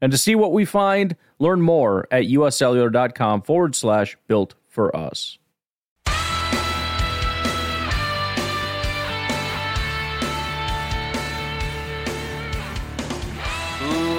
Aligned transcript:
And 0.00 0.12
to 0.12 0.18
see 0.18 0.34
what 0.34 0.52
we 0.52 0.64
find, 0.64 1.16
learn 1.38 1.60
more 1.60 2.08
at 2.10 2.24
uscellular.com 2.24 3.42
forward 3.42 3.74
slash 3.74 4.16
built 4.26 4.54
for 4.68 4.94
us. 4.96 5.38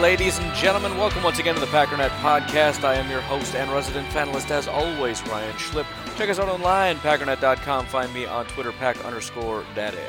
Ladies 0.02 0.40
and 0.40 0.56
gentlemen, 0.56 0.98
welcome 0.98 1.22
once 1.22 1.38
again 1.38 1.54
to 1.54 1.62
the 1.62 1.68
Packernet 1.68 2.10
Podcast. 2.22 2.84
I 2.84 2.96
am 2.96 3.10
your 3.12 3.22
host 3.22 3.54
and 3.54 3.72
resident 3.72 4.08
panelist, 4.10 4.50
as 4.50 4.68
always, 4.68 5.22
Ryan 5.28 5.54
Schlip. 5.58 5.86
Check 6.18 6.28
us 6.28 6.40
out 6.40 6.50
online, 6.50 6.98
packernet.com. 6.98 7.86
Find 7.86 8.12
me 8.12 8.26
on 8.26 8.48
Twitter, 8.48 8.72
pack 8.72 9.04
underscore 9.06 9.64
daddy. 9.76 10.00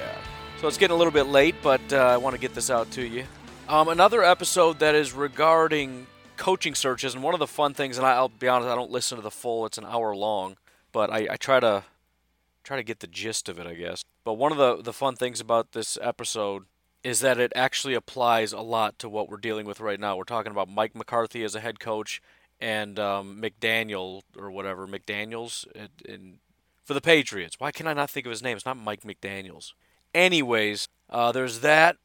So 0.59 0.67
it's 0.67 0.79
getting 0.79 0.95
a 0.95 0.97
little 0.97 1.13
bit 1.13 1.25
late, 1.25 1.57
but 1.63 1.81
uh, 1.93 1.99
I 1.99 2.17
want 2.17 2.35
to 2.35 2.41
get 2.41 2.55
this 2.55 2.71
out 2.71 2.91
to 2.93 3.07
you. 3.07 3.25
Um, 3.73 3.89
another 3.89 4.23
episode 4.23 4.81
that 4.81 4.95
is 4.95 5.15
regarding 5.15 6.07
coaching 6.37 6.75
searches, 6.75 7.15
and 7.15 7.23
one 7.23 7.33
of 7.33 7.41
the 7.41 7.47
fun 7.47 7.73
things, 7.73 7.97
and 7.97 8.07
I'll 8.07 8.29
be 8.29 8.47
honest, 8.47 8.69
I 8.69 8.75
don't 8.75 8.91
listen 8.91 9.17
to 9.17 9.23
the 9.23 9.31
full. 9.31 9.65
It's 9.65 9.79
an 9.79 9.87
hour 9.87 10.15
long, 10.15 10.59
but 10.93 11.09
I, 11.11 11.27
I 11.31 11.37
try 11.37 11.59
to 11.59 11.85
try 12.65 12.77
to 12.77 12.83
get 12.83 13.01
the 13.01 13.07
gist 13.07 13.49
of 13.49 13.59
it, 13.59 13.67
I 13.67 13.73
guess. 13.73 14.05
But 14.25 14.35
one 14.35 14.53
of 14.53 14.59
the 14.59 14.83
the 14.83 14.93
fun 14.93 15.17
things 15.17 15.41
about 15.41 15.73
this 15.73 15.97
episode 16.03 16.65
is 17.03 17.21
that 17.21 17.41
it 17.41 17.51
actually 17.57 17.95
applies 17.95 18.53
a 18.53 18.61
lot 18.61 18.99
to 18.99 19.09
what 19.09 19.31
we're 19.31 19.39
dealing 19.39 19.65
with 19.65 19.81
right 19.81 19.99
now. 19.99 20.19
We're 20.19 20.25
talking 20.25 20.53
about 20.53 20.69
Mike 20.69 20.95
McCarthy 20.95 21.43
as 21.43 21.55
a 21.55 21.61
head 21.61 21.81
coach 21.81 22.21
and 22.61 22.99
um, 22.99 23.41
McDaniel 23.41 24.21
or 24.37 24.51
whatever 24.51 24.87
McDaniel's 24.87 25.67
in, 25.75 25.89
in, 26.05 26.39
for 26.85 26.93
the 26.93 27.01
Patriots. 27.01 27.59
Why 27.59 27.71
can 27.71 27.87
I 27.87 27.95
not 27.95 28.11
think 28.11 28.27
of 28.27 28.31
his 28.33 28.43
name? 28.43 28.55
It's 28.55 28.67
not 28.67 28.77
Mike 28.77 29.01
McDaniel's. 29.01 29.73
Anyways, 30.15 30.89
uh, 31.09 31.33
there's 31.33 31.61
that, 31.61 31.97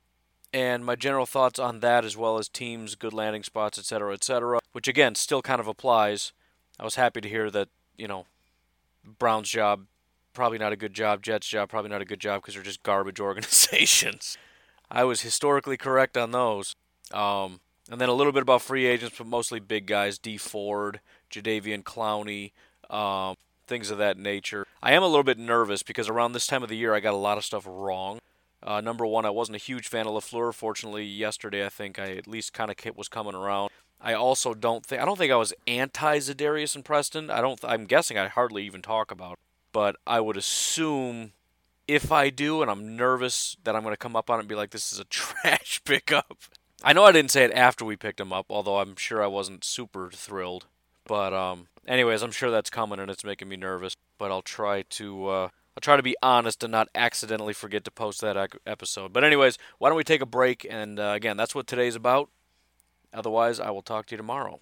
and 0.53 0.86
my 0.86 0.95
general 0.95 1.26
thoughts 1.26 1.59
on 1.59 1.80
that, 1.81 2.06
as 2.06 2.16
well 2.16 2.38
as 2.38 2.48
teams, 2.48 2.95
good 2.95 3.14
landing 3.14 3.44
spots, 3.44 3.78
etc., 3.78 4.14
etc., 4.14 4.59
which 4.72 4.88
again 4.88 5.16
still 5.16 5.42
kind 5.42 5.59
of 5.59 5.67
applies. 5.67 6.34
I 6.80 6.84
was 6.84 6.95
happy 6.95 7.22
to 7.22 7.30
hear 7.30 7.50
that 7.52 7.70
you 7.98 8.08
know 8.08 8.26
Brown's 9.20 9.50
job 9.50 9.86
probably 10.34 10.59
not 10.59 10.72
a 10.72 10.78
good 10.78 10.94
job, 10.94 11.23
Jets 11.23 11.48
job 11.48 11.70
probably 11.70 11.89
not 11.89 12.02
a 12.02 12.06
good 12.06 12.20
job 12.20 12.42
because 12.42 12.54
they're 12.54 12.64
just 12.64 12.84
garbage 12.84 13.20
organizations. 13.22 14.38
I 14.89 15.04
was 15.04 15.22
historically 15.22 15.78
correct 15.78 16.16
on 16.16 16.31
those. 16.31 16.76
Um, 17.11 17.59
and 17.89 18.00
then 18.00 18.09
a 18.09 18.14
little 18.14 18.34
bit 18.34 18.42
about 18.42 18.61
free 18.61 18.86
agents, 18.86 19.17
but 19.17 19.28
mostly 19.28 19.59
big 19.59 19.86
guys: 19.86 20.17
Dee 20.20 20.38
Ford, 20.38 21.00
Jadeveon 21.32 21.84
Clowney, 21.84 22.52
um, 22.89 23.36
things 23.66 23.92
of 23.92 23.98
that 23.98 24.17
nature. 24.17 24.66
I 24.82 24.94
am 24.94 25.04
a 25.04 25.08
little 25.08 25.23
bit 25.23 25.39
nervous 25.39 25.84
because 25.84 26.09
around 26.09 26.34
this 26.34 26.48
time 26.48 26.64
of 26.64 26.70
the 26.70 26.78
year, 26.78 26.94
I 26.94 27.00
got 27.00 27.14
a 27.14 27.17
lot 27.17 27.38
of 27.38 27.45
stuff 27.45 27.66
wrong. 27.67 28.20
Uh, 28.63 28.81
number 28.81 29.05
one, 29.05 29.25
I 29.25 29.30
wasn't 29.30 29.55
a 29.55 29.59
huge 29.59 29.88
fan 29.88 30.08
of 30.08 30.13
Lafleur. 30.13 30.53
Fortunately, 30.53 31.05
yesterday 31.05 31.66
I 31.66 31.69
think 31.69 32.00
I 32.00 32.11
at 32.11 32.27
least 32.27 32.53
kind 32.53 32.72
of 32.72 32.97
was 32.97 33.08
coming 33.08 33.36
around. 33.36 33.69
I 33.99 34.14
also 34.14 34.53
don't 34.53 34.86
think 34.86 35.02
I 35.02 35.05
don't 35.05 35.17
think 35.17 35.31
I 35.31 35.38
was 35.38 35.53
anti 35.67 36.17
Za'Darius 36.19 36.75
and 36.75 36.86
Preston. 36.86 37.30
I 37.30 37.41
don't. 37.41 37.59
I'm 37.64 37.86
guessing 37.86 38.17
I 38.17 38.27
hardly 38.27 38.64
even 38.66 38.81
talk 38.81 39.11
about, 39.11 39.39
but 39.71 39.95
I 40.05 40.20
would 40.20 40.37
assume 40.37 41.33
if 41.87 42.11
I 42.11 42.30
do, 42.30 42.61
and 42.61 42.70
I'm 42.70 42.95
nervous 42.95 43.58
that 43.64 43.76
I'm 43.76 43.83
going 43.83 43.93
to 43.93 43.98
come 43.98 44.15
up 44.15 44.30
on 44.30 44.37
it 44.37 44.42
and 44.42 44.49
be 44.49 44.55
like, 44.55 44.71
this 44.71 44.92
is 44.92 44.99
a 44.99 45.03
trash 45.09 45.82
pickup. 45.83 46.37
I 46.83 46.93
know 46.93 47.05
I 47.05 47.11
didn't 47.11 47.32
say 47.32 47.43
it 47.43 47.53
after 47.53 47.86
we 47.86 47.95
picked 47.95 48.20
him 48.20 48.32
up, 48.32 48.48
although 48.49 48.77
I'm 48.77 48.95
sure 48.95 49.23
I 49.23 49.27
wasn't 49.27 49.64
super 49.64 50.11
thrilled. 50.11 50.65
But 51.05 51.33
um, 51.33 51.70
anyways, 51.87 52.21
I'm 52.21 52.32
sure 52.32 52.52
that's 52.52 52.70
coming 52.70 52.99
and 52.99 53.09
it's 53.09 53.23
making 53.23 53.49
me 53.49 53.55
nervous. 53.55 53.95
But 54.20 54.32
I'll 54.32 54.42
try 54.42 54.83
to 54.83 55.27
uh, 55.27 55.49
I'll 55.77 55.82
try 55.82 55.95
to 55.95 56.02
be 56.02 56.15
honest 56.23 56.64
and 56.64 56.71
not 56.71 56.89
accidentally 56.95 57.54
forget 57.54 57.83
to 57.83 57.92
post 57.92 58.20
that 58.21 58.52
episode. 58.65 59.14
But 59.14 59.23
anyways, 59.23 59.60
why 59.77 59.89
don't 59.89 59.95
we 59.95 60.04
take 60.04 60.21
a 60.21 60.26
break? 60.26 60.65
And 60.67 60.99
uh, 60.99 61.11
again, 61.15 61.38
that's 61.38 61.54
what 61.54 61.67
today's 61.67 61.95
about. 61.95 62.32
Otherwise, 63.14 63.60
I 63.60 63.70
will 63.70 63.83
talk 63.83 64.08
to 64.08 64.15
you 64.15 64.17
tomorrow. 64.17 64.60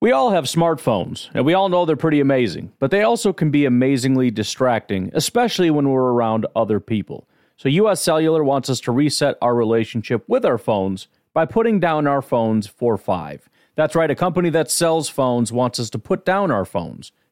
We 0.00 0.10
all 0.10 0.32
have 0.32 0.46
smartphones, 0.46 1.30
and 1.34 1.46
we 1.46 1.54
all 1.54 1.68
know 1.68 1.84
they're 1.84 1.94
pretty 1.94 2.18
amazing, 2.18 2.72
but 2.80 2.90
they 2.90 3.04
also 3.04 3.32
can 3.32 3.52
be 3.52 3.64
amazingly 3.64 4.32
distracting, 4.32 5.12
especially 5.14 5.70
when 5.70 5.88
we're 5.88 6.10
around 6.10 6.46
other 6.56 6.80
people. 6.80 7.28
So, 7.56 7.68
US 7.68 8.02
Cellular 8.02 8.42
wants 8.42 8.68
us 8.68 8.80
to 8.80 8.92
reset 8.92 9.38
our 9.40 9.54
relationship 9.54 10.24
with 10.26 10.44
our 10.44 10.58
phones 10.58 11.06
by 11.32 11.46
putting 11.46 11.78
down 11.78 12.08
our 12.08 12.20
phones 12.20 12.66
for 12.66 12.98
five. 12.98 13.48
That's 13.76 13.94
right, 13.94 14.10
a 14.10 14.16
company 14.16 14.50
that 14.50 14.68
sells 14.68 15.08
phones 15.08 15.52
wants 15.52 15.78
us 15.78 15.90
to 15.90 15.98
put 16.00 16.24
down 16.24 16.50
our 16.50 16.64
phones. 16.64 17.12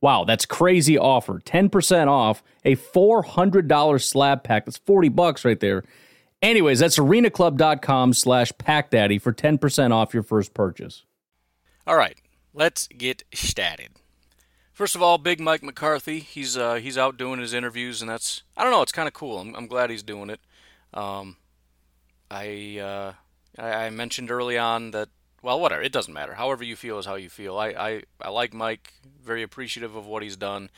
Wow, 0.00 0.24
that's 0.24 0.46
crazy 0.46 0.96
offer. 0.96 1.40
10% 1.40 2.06
off 2.06 2.42
a 2.64 2.76
$400 2.76 4.02
slab 4.02 4.44
pack. 4.44 4.64
That's 4.66 4.78
40 4.78 5.08
bucks 5.08 5.44
right 5.44 5.58
there. 5.58 5.84
Anyways, 6.40 6.78
that's 6.78 6.98
arenaclub.com 6.98 8.14
slash 8.14 8.52
packdaddy 8.52 9.20
for 9.20 9.32
10% 9.32 9.92
off 9.92 10.14
your 10.14 10.22
first 10.22 10.54
purchase. 10.54 11.04
All 11.86 11.96
right, 11.96 12.20
let's 12.54 12.86
get 12.88 13.24
started. 13.34 13.90
First 14.72 14.94
of 14.94 15.02
all, 15.02 15.18
Big 15.18 15.40
Mike 15.40 15.64
McCarthy. 15.64 16.20
He's 16.20 16.56
uh, 16.56 16.74
he's 16.74 16.96
out 16.96 17.16
doing 17.16 17.40
his 17.40 17.52
interviews, 17.52 18.00
and 18.00 18.08
that's 18.08 18.44
I 18.56 18.62
don't 18.62 18.70
know. 18.70 18.82
It's 18.82 18.92
kind 18.92 19.08
of 19.08 19.14
cool. 19.14 19.38
I'm, 19.40 19.56
I'm 19.56 19.66
glad 19.66 19.90
he's 19.90 20.04
doing 20.04 20.30
it. 20.30 20.38
Um, 20.94 21.36
I, 22.30 22.78
uh, 22.78 23.12
I 23.58 23.86
I 23.86 23.90
mentioned 23.90 24.30
early 24.30 24.56
on 24.56 24.92
that 24.92 25.08
well, 25.42 25.60
whatever. 25.60 25.82
It 25.82 25.92
doesn't 25.92 26.12
matter. 26.12 26.34
However 26.34 26.64
you 26.64 26.76
feel 26.76 26.98
is 26.98 27.06
how 27.06 27.14
you 27.14 27.28
feel. 27.28 27.58
I, 27.58 27.68
I, 27.68 28.02
I 28.20 28.30
like 28.30 28.52
Mike. 28.52 28.94
Very 29.22 29.42
appreciative 29.42 29.94
of 29.94 30.06
what 30.06 30.22
he's 30.22 30.36
done. 30.36 30.70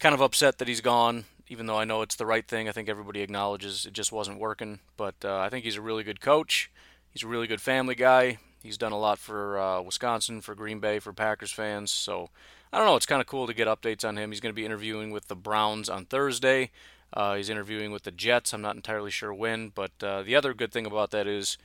Kind 0.00 0.14
of 0.14 0.20
upset 0.20 0.58
that 0.58 0.68
he's 0.68 0.80
gone, 0.80 1.24
even 1.48 1.66
though 1.66 1.78
I 1.78 1.84
know 1.84 2.02
it's 2.02 2.16
the 2.16 2.26
right 2.26 2.46
thing. 2.46 2.68
I 2.68 2.72
think 2.72 2.88
everybody 2.88 3.20
acknowledges 3.20 3.84
it 3.84 3.92
just 3.92 4.12
wasn't 4.12 4.38
working. 4.38 4.78
But 4.96 5.16
uh, 5.24 5.38
I 5.38 5.48
think 5.48 5.64
he's 5.64 5.76
a 5.76 5.82
really 5.82 6.04
good 6.04 6.20
coach. 6.20 6.70
He's 7.10 7.24
a 7.24 7.28
really 7.28 7.46
good 7.46 7.60
family 7.60 7.94
guy. 7.94 8.38
He's 8.62 8.78
done 8.78 8.92
a 8.92 8.98
lot 8.98 9.18
for 9.18 9.58
uh, 9.58 9.80
Wisconsin, 9.82 10.40
for 10.40 10.54
Green 10.54 10.80
Bay, 10.80 10.98
for 10.98 11.12
Packers 11.12 11.52
fans. 11.52 11.90
So 11.90 12.30
I 12.72 12.78
don't 12.78 12.86
know. 12.86 12.96
It's 12.96 13.06
kind 13.06 13.20
of 13.20 13.26
cool 13.26 13.46
to 13.46 13.54
get 13.54 13.68
updates 13.68 14.06
on 14.06 14.16
him. 14.16 14.30
He's 14.30 14.40
going 14.40 14.52
to 14.52 14.60
be 14.60 14.66
interviewing 14.66 15.10
with 15.10 15.28
the 15.28 15.36
Browns 15.36 15.88
on 15.88 16.04
Thursday. 16.06 16.70
Uh, 17.12 17.36
he's 17.36 17.48
interviewing 17.48 17.90
with 17.90 18.02
the 18.02 18.10
Jets. 18.10 18.52
I'm 18.52 18.60
not 18.60 18.76
entirely 18.76 19.10
sure 19.10 19.32
when, 19.32 19.70
but 19.70 19.92
uh, 20.02 20.22
the 20.22 20.36
other 20.36 20.52
good 20.52 20.72
thing 20.72 20.86
about 20.86 21.10
that 21.12 21.26
is 21.26 21.56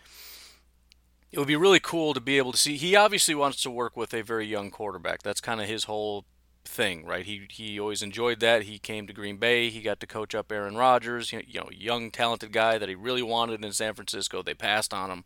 it 1.34 1.40
would 1.40 1.48
be 1.48 1.58
really 1.58 1.82
cool 1.82 2.14
to 2.14 2.22
be 2.22 2.38
able 2.38 2.54
to 2.54 2.58
see. 2.58 2.78
He 2.78 2.96
obviously 2.96 3.36
wants 3.36 3.62
to 3.64 3.70
work 3.70 3.98
with 3.98 4.14
a 4.14 4.22
very 4.22 4.48
young 4.48 4.72
quarterback. 4.72 5.22
That's 5.22 5.42
kind 5.42 5.60
of 5.60 5.68
his 5.68 5.84
whole 5.84 6.24
thing, 6.64 7.06
right? 7.06 7.26
He 7.26 7.48
he 7.50 7.78
always 7.78 8.02
enjoyed 8.02 8.40
that. 8.40 8.64
He 8.64 8.80
came 8.80 9.08
to 9.08 9.14
Green 9.14 9.36
Bay. 9.36 9.70
He 9.70 9.82
got 9.82 10.00
to 10.00 10.08
coach 10.08 10.34
up 10.34 10.50
Aaron 10.50 10.78
Rodgers, 10.78 11.34
you 11.34 11.44
know, 11.56 11.70
young 11.72 12.10
talented 12.10 12.54
guy 12.54 12.78
that 12.78 12.88
he 12.88 12.96
really 12.96 13.24
wanted 13.24 13.66
in 13.66 13.74
San 13.74 13.94
Francisco. 13.94 14.42
They 14.42 14.54
passed 14.54 14.94
on 14.94 15.12
him 15.12 15.26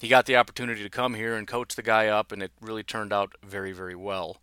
he 0.00 0.08
got 0.08 0.24
the 0.24 0.36
opportunity 0.36 0.82
to 0.82 0.88
come 0.88 1.12
here 1.12 1.34
and 1.36 1.46
coach 1.46 1.74
the 1.74 1.82
guy 1.82 2.06
up, 2.06 2.32
and 2.32 2.42
it 2.42 2.52
really 2.60 2.82
turned 2.82 3.12
out 3.12 3.34
very, 3.44 3.72
very 3.72 3.94
well. 3.94 4.38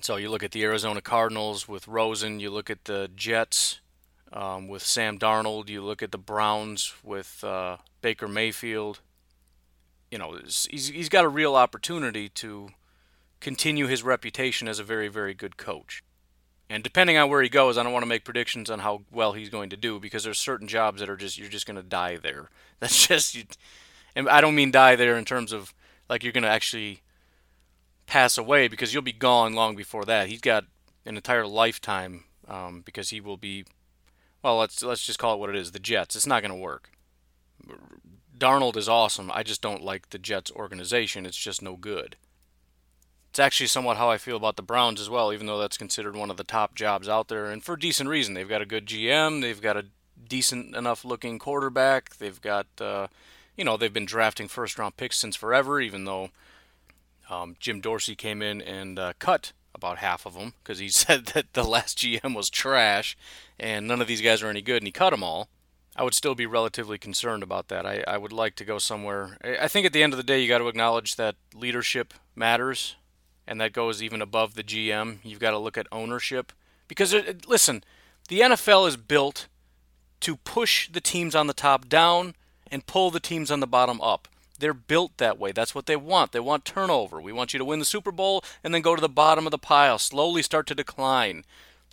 So 0.00 0.16
you 0.16 0.30
look 0.30 0.42
at 0.42 0.52
the 0.52 0.64
Arizona 0.64 1.02
Cardinals 1.02 1.68
with 1.68 1.86
Rosen, 1.86 2.40
you 2.40 2.50
look 2.50 2.70
at 2.70 2.86
the 2.86 3.10
Jets 3.14 3.80
um, 4.32 4.68
with 4.68 4.82
Sam 4.82 5.18
Darnold, 5.18 5.68
you 5.68 5.82
look 5.82 6.02
at 6.02 6.12
the 6.12 6.18
Browns 6.18 6.94
with 7.04 7.44
uh, 7.44 7.76
Baker 8.00 8.26
Mayfield. 8.26 9.00
You 10.12 10.18
know, 10.18 10.38
he's, 10.44 10.88
he's 10.88 11.08
got 11.08 11.24
a 11.24 11.28
real 11.28 11.56
opportunity 11.56 12.28
to 12.28 12.68
continue 13.40 13.86
his 13.86 14.02
reputation 14.02 14.68
as 14.68 14.78
a 14.78 14.84
very, 14.84 15.08
very 15.08 15.32
good 15.32 15.56
coach. 15.56 16.04
And 16.68 16.84
depending 16.84 17.16
on 17.16 17.30
where 17.30 17.40
he 17.40 17.48
goes, 17.48 17.78
I 17.78 17.82
don't 17.82 17.94
want 17.94 18.02
to 18.02 18.08
make 18.08 18.22
predictions 18.22 18.68
on 18.68 18.80
how 18.80 19.02
well 19.10 19.32
he's 19.32 19.48
going 19.48 19.70
to 19.70 19.76
do 19.76 19.98
because 19.98 20.24
there's 20.24 20.38
certain 20.38 20.68
jobs 20.68 21.00
that 21.00 21.08
are 21.08 21.16
just 21.16 21.38
you're 21.38 21.48
just 21.48 21.66
going 21.66 21.76
to 21.76 21.82
die 21.82 22.18
there. 22.18 22.50
That's 22.80 23.06
just 23.06 23.34
you, 23.34 23.44
and 24.14 24.28
I 24.28 24.42
don't 24.42 24.54
mean 24.54 24.70
die 24.70 24.96
there 24.96 25.16
in 25.16 25.24
terms 25.24 25.50
of 25.52 25.72
like 26.10 26.22
you're 26.22 26.32
going 26.32 26.44
to 26.44 26.50
actually 26.50 27.00
pass 28.06 28.36
away 28.36 28.68
because 28.68 28.92
you'll 28.92 29.02
be 29.02 29.12
gone 29.12 29.54
long 29.54 29.76
before 29.76 30.04
that. 30.04 30.28
He's 30.28 30.40
got 30.42 30.64
an 31.06 31.16
entire 31.16 31.46
lifetime 31.46 32.24
um, 32.48 32.82
because 32.84 33.10
he 33.10 33.20
will 33.20 33.38
be 33.38 33.64
well, 34.42 34.58
let's 34.58 34.82
let's 34.82 35.06
just 35.06 35.18
call 35.18 35.34
it 35.34 35.40
what 35.40 35.50
it 35.50 35.56
is, 35.56 35.72
the 35.72 35.78
Jets. 35.78 36.16
It's 36.16 36.26
not 36.26 36.42
going 36.42 36.52
to 36.52 36.58
work. 36.58 36.90
Darnold 38.36 38.76
is 38.76 38.88
awesome. 38.88 39.30
I 39.32 39.42
just 39.42 39.62
don't 39.62 39.84
like 39.84 40.10
the 40.10 40.18
Jets 40.18 40.50
organization. 40.50 41.26
It's 41.26 41.36
just 41.36 41.62
no 41.62 41.76
good. 41.76 42.16
It's 43.30 43.38
actually 43.38 43.68
somewhat 43.68 43.96
how 43.96 44.10
I 44.10 44.18
feel 44.18 44.36
about 44.36 44.56
the 44.56 44.62
Browns 44.62 45.00
as 45.00 45.08
well, 45.08 45.32
even 45.32 45.46
though 45.46 45.58
that's 45.58 45.78
considered 45.78 46.16
one 46.16 46.30
of 46.30 46.36
the 46.36 46.44
top 46.44 46.74
jobs 46.74 47.08
out 47.08 47.28
there, 47.28 47.46
and 47.46 47.64
for 47.64 47.76
decent 47.76 48.08
reason. 48.10 48.34
They've 48.34 48.48
got 48.48 48.60
a 48.60 48.66
good 48.66 48.86
GM, 48.86 49.40
they've 49.40 49.60
got 49.60 49.76
a 49.76 49.86
decent 50.28 50.76
enough 50.76 51.04
looking 51.04 51.38
quarterback, 51.38 52.16
they've 52.16 52.40
got, 52.40 52.66
uh, 52.78 53.06
you 53.56 53.64
know, 53.64 53.76
they've 53.76 53.92
been 53.92 54.04
drafting 54.04 54.48
first 54.48 54.78
round 54.78 54.96
picks 54.98 55.18
since 55.18 55.34
forever, 55.34 55.80
even 55.80 56.04
though 56.04 56.28
um, 57.30 57.56
Jim 57.58 57.80
Dorsey 57.80 58.14
came 58.14 58.42
in 58.42 58.60
and 58.60 58.98
uh, 58.98 59.12
cut 59.18 59.52
about 59.74 59.98
half 59.98 60.26
of 60.26 60.34
them 60.34 60.52
because 60.62 60.78
he 60.78 60.88
said 60.90 61.26
that 61.26 61.54
the 61.54 61.64
last 61.64 61.98
GM 61.98 62.36
was 62.36 62.50
trash 62.50 63.16
and 63.58 63.88
none 63.88 64.02
of 64.02 64.08
these 64.08 64.20
guys 64.20 64.42
are 64.42 64.50
any 64.50 64.62
good, 64.62 64.78
and 64.78 64.86
he 64.86 64.92
cut 64.92 65.10
them 65.10 65.22
all. 65.22 65.48
I 65.94 66.04
would 66.04 66.14
still 66.14 66.34
be 66.34 66.46
relatively 66.46 66.96
concerned 66.98 67.42
about 67.42 67.68
that. 67.68 67.84
I, 67.84 68.02
I 68.06 68.16
would 68.16 68.32
like 68.32 68.54
to 68.56 68.64
go 68.64 68.78
somewhere. 68.78 69.36
I 69.44 69.68
think 69.68 69.84
at 69.84 69.92
the 69.92 70.02
end 70.02 70.12
of 70.12 70.16
the 70.16 70.22
day, 70.22 70.40
you 70.40 70.48
got 70.48 70.58
to 70.58 70.68
acknowledge 70.68 71.16
that 71.16 71.36
leadership 71.54 72.14
matters 72.34 72.96
and 73.46 73.60
that 73.60 73.72
goes 73.72 74.02
even 74.02 74.22
above 74.22 74.54
the 74.54 74.62
GM. 74.62 75.18
You've 75.22 75.40
got 75.40 75.50
to 75.50 75.58
look 75.58 75.76
at 75.76 75.86
ownership 75.92 76.52
because 76.88 77.12
it, 77.12 77.46
listen, 77.46 77.84
the 78.28 78.40
NFL 78.40 78.88
is 78.88 78.96
built 78.96 79.48
to 80.20 80.36
push 80.36 80.88
the 80.90 81.00
teams 81.00 81.34
on 81.34 81.46
the 81.46 81.52
top 81.52 81.88
down 81.88 82.34
and 82.70 82.86
pull 82.86 83.10
the 83.10 83.20
teams 83.20 83.50
on 83.50 83.60
the 83.60 83.66
bottom 83.66 84.00
up. 84.00 84.28
They're 84.58 84.72
built 84.72 85.18
that 85.18 85.38
way. 85.38 85.52
That's 85.52 85.74
what 85.74 85.86
they 85.86 85.96
want. 85.96 86.32
They 86.32 86.40
want 86.40 86.64
turnover. 86.64 87.20
We 87.20 87.32
want 87.32 87.52
you 87.52 87.58
to 87.58 87.64
win 87.64 87.80
the 87.80 87.84
Super 87.84 88.12
Bowl 88.12 88.44
and 88.62 88.72
then 88.72 88.80
go 88.80 88.94
to 88.94 89.00
the 89.00 89.08
bottom 89.08 89.46
of 89.46 89.50
the 89.50 89.58
pile, 89.58 89.98
slowly 89.98 90.42
start 90.42 90.66
to 90.68 90.74
decline. 90.74 91.44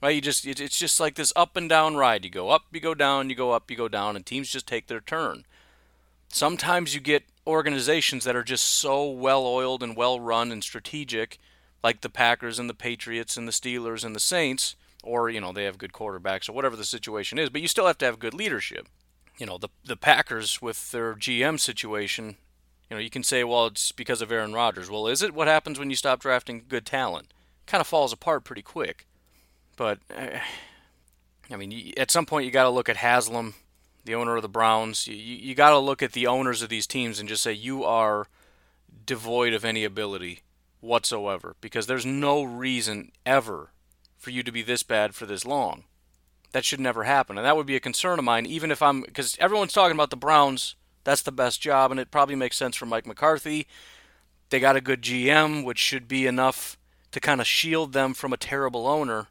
Right? 0.01 0.15
You 0.15 0.21
just 0.21 0.45
it's 0.47 0.79
just 0.79 0.99
like 0.99 1.15
this 1.15 1.33
up 1.35 1.57
and 1.57 1.67
down 1.67 1.97
ride. 1.97 2.23
You 2.23 2.31
go 2.31 2.49
up, 2.49 2.63
you 2.71 2.79
go 2.79 2.93
down, 2.93 3.29
you 3.29 3.35
go 3.35 3.51
up, 3.51 3.69
you 3.69 3.75
go 3.75 3.89
down, 3.89 4.15
and 4.15 4.25
teams 4.25 4.49
just 4.49 4.67
take 4.67 4.87
their 4.87 5.01
turn. 5.01 5.45
Sometimes 6.29 6.93
you 6.93 7.01
get 7.01 7.23
organizations 7.45 8.23
that 8.23 8.35
are 8.35 8.43
just 8.43 8.63
so 8.63 9.09
well 9.09 9.45
oiled 9.45 9.83
and 9.83 9.97
well 9.97 10.19
run 10.19 10.51
and 10.51 10.63
strategic, 10.63 11.37
like 11.83 12.01
the 12.01 12.09
Packers 12.09 12.59
and 12.59 12.69
the 12.69 12.75
Patriots 12.75 13.35
and 13.35 13.47
the 13.47 13.51
Steelers 13.51 14.05
and 14.05 14.15
the 14.15 14.19
Saints, 14.21 14.75
or 15.03 15.29
you 15.29 15.41
know 15.41 15.51
they 15.51 15.65
have 15.65 15.77
good 15.77 15.91
quarterbacks 15.91 16.47
or 16.47 16.53
whatever 16.53 16.75
the 16.75 16.85
situation 16.85 17.37
is, 17.37 17.49
but 17.49 17.61
you 17.61 17.67
still 17.67 17.87
have 17.87 17.97
to 17.97 18.05
have 18.05 18.19
good 18.19 18.33
leadership. 18.33 18.87
You 19.37 19.47
know 19.47 19.57
the 19.57 19.69
the 19.83 19.97
Packers 19.97 20.61
with 20.61 20.91
their 20.91 21.15
GM 21.15 21.59
situation, 21.59 22.37
you 22.89 22.95
know 22.95 23.01
you 23.01 23.09
can 23.09 23.23
say 23.23 23.43
well 23.43 23.65
it's 23.65 23.91
because 23.91 24.21
of 24.21 24.31
Aaron 24.31 24.53
Rodgers. 24.53 24.89
Well, 24.89 25.07
is 25.07 25.21
it? 25.21 25.33
What 25.33 25.47
happens 25.47 25.77
when 25.77 25.89
you 25.89 25.95
stop 25.97 26.21
drafting 26.21 26.63
good 26.69 26.85
talent? 26.85 27.33
Kind 27.65 27.81
of 27.81 27.87
falls 27.87 28.13
apart 28.13 28.45
pretty 28.45 28.61
quick. 28.61 29.05
But 29.79 29.99
uh, 30.13 30.39
I 31.49 31.55
mean, 31.55 31.93
at 31.95 32.11
some 32.11 32.25
point 32.25 32.45
you 32.45 32.51
got 32.51 32.63
to 32.63 32.69
look 32.69 32.89
at 32.89 32.97
Haslam 32.97 33.53
the 34.03 34.13
owner 34.13 34.35
of 34.35 34.41
the 34.41 34.49
Browns. 34.49 35.07
You, 35.07 35.15
you 35.15 35.55
got 35.55 35.69
to 35.69 35.79
look 35.79 36.03
at 36.03 36.11
the 36.11 36.27
owners 36.27 36.61
of 36.61 36.67
these 36.67 36.85
teams 36.85 37.17
and 37.17 37.29
just 37.29 37.41
say 37.41 37.53
you 37.53 37.85
are 37.85 38.27
devoid 39.05 39.53
of 39.53 39.63
any 39.63 39.85
ability 39.85 40.41
whatsoever 40.81 41.55
because 41.61 41.87
there's 41.87 42.05
no 42.05 42.43
reason 42.43 43.13
ever 43.25 43.71
for 44.17 44.31
you 44.31 44.43
to 44.43 44.51
be 44.51 44.61
this 44.61 44.83
bad 44.83 45.15
for 45.15 45.25
this 45.25 45.45
long. 45.45 45.85
That 46.51 46.65
should 46.65 46.81
never 46.81 47.05
happen. 47.05 47.37
And 47.37 47.45
that 47.45 47.55
would 47.55 47.65
be 47.65 47.77
a 47.77 47.81
concern 47.81 48.19
of 48.19 48.25
mine, 48.25 48.45
even 48.45 48.71
if 48.71 48.81
I'm, 48.81 49.01
because 49.01 49.37
everyone's 49.39 49.71
talking 49.71 49.95
about 49.95 50.09
the 50.09 50.17
Browns. 50.17 50.75
That's 51.05 51.21
the 51.21 51.31
best 51.31 51.61
job, 51.61 51.89
and 51.89 52.01
it 52.01 52.11
probably 52.11 52.35
makes 52.35 52.57
sense 52.57 52.75
for 52.75 52.85
Mike 52.85 53.07
McCarthy. 53.07 53.65
They 54.49 54.59
got 54.59 54.75
a 54.75 54.81
good 54.81 55.01
GM, 55.01 55.63
which 55.63 55.79
should 55.79 56.09
be 56.09 56.27
enough 56.27 56.77
to 57.11 57.21
kind 57.21 57.39
of 57.39 57.47
shield 57.47 57.93
them 57.93 58.13
from 58.13 58.33
a 58.33 58.37
terrible 58.37 58.85
owner 58.85 59.27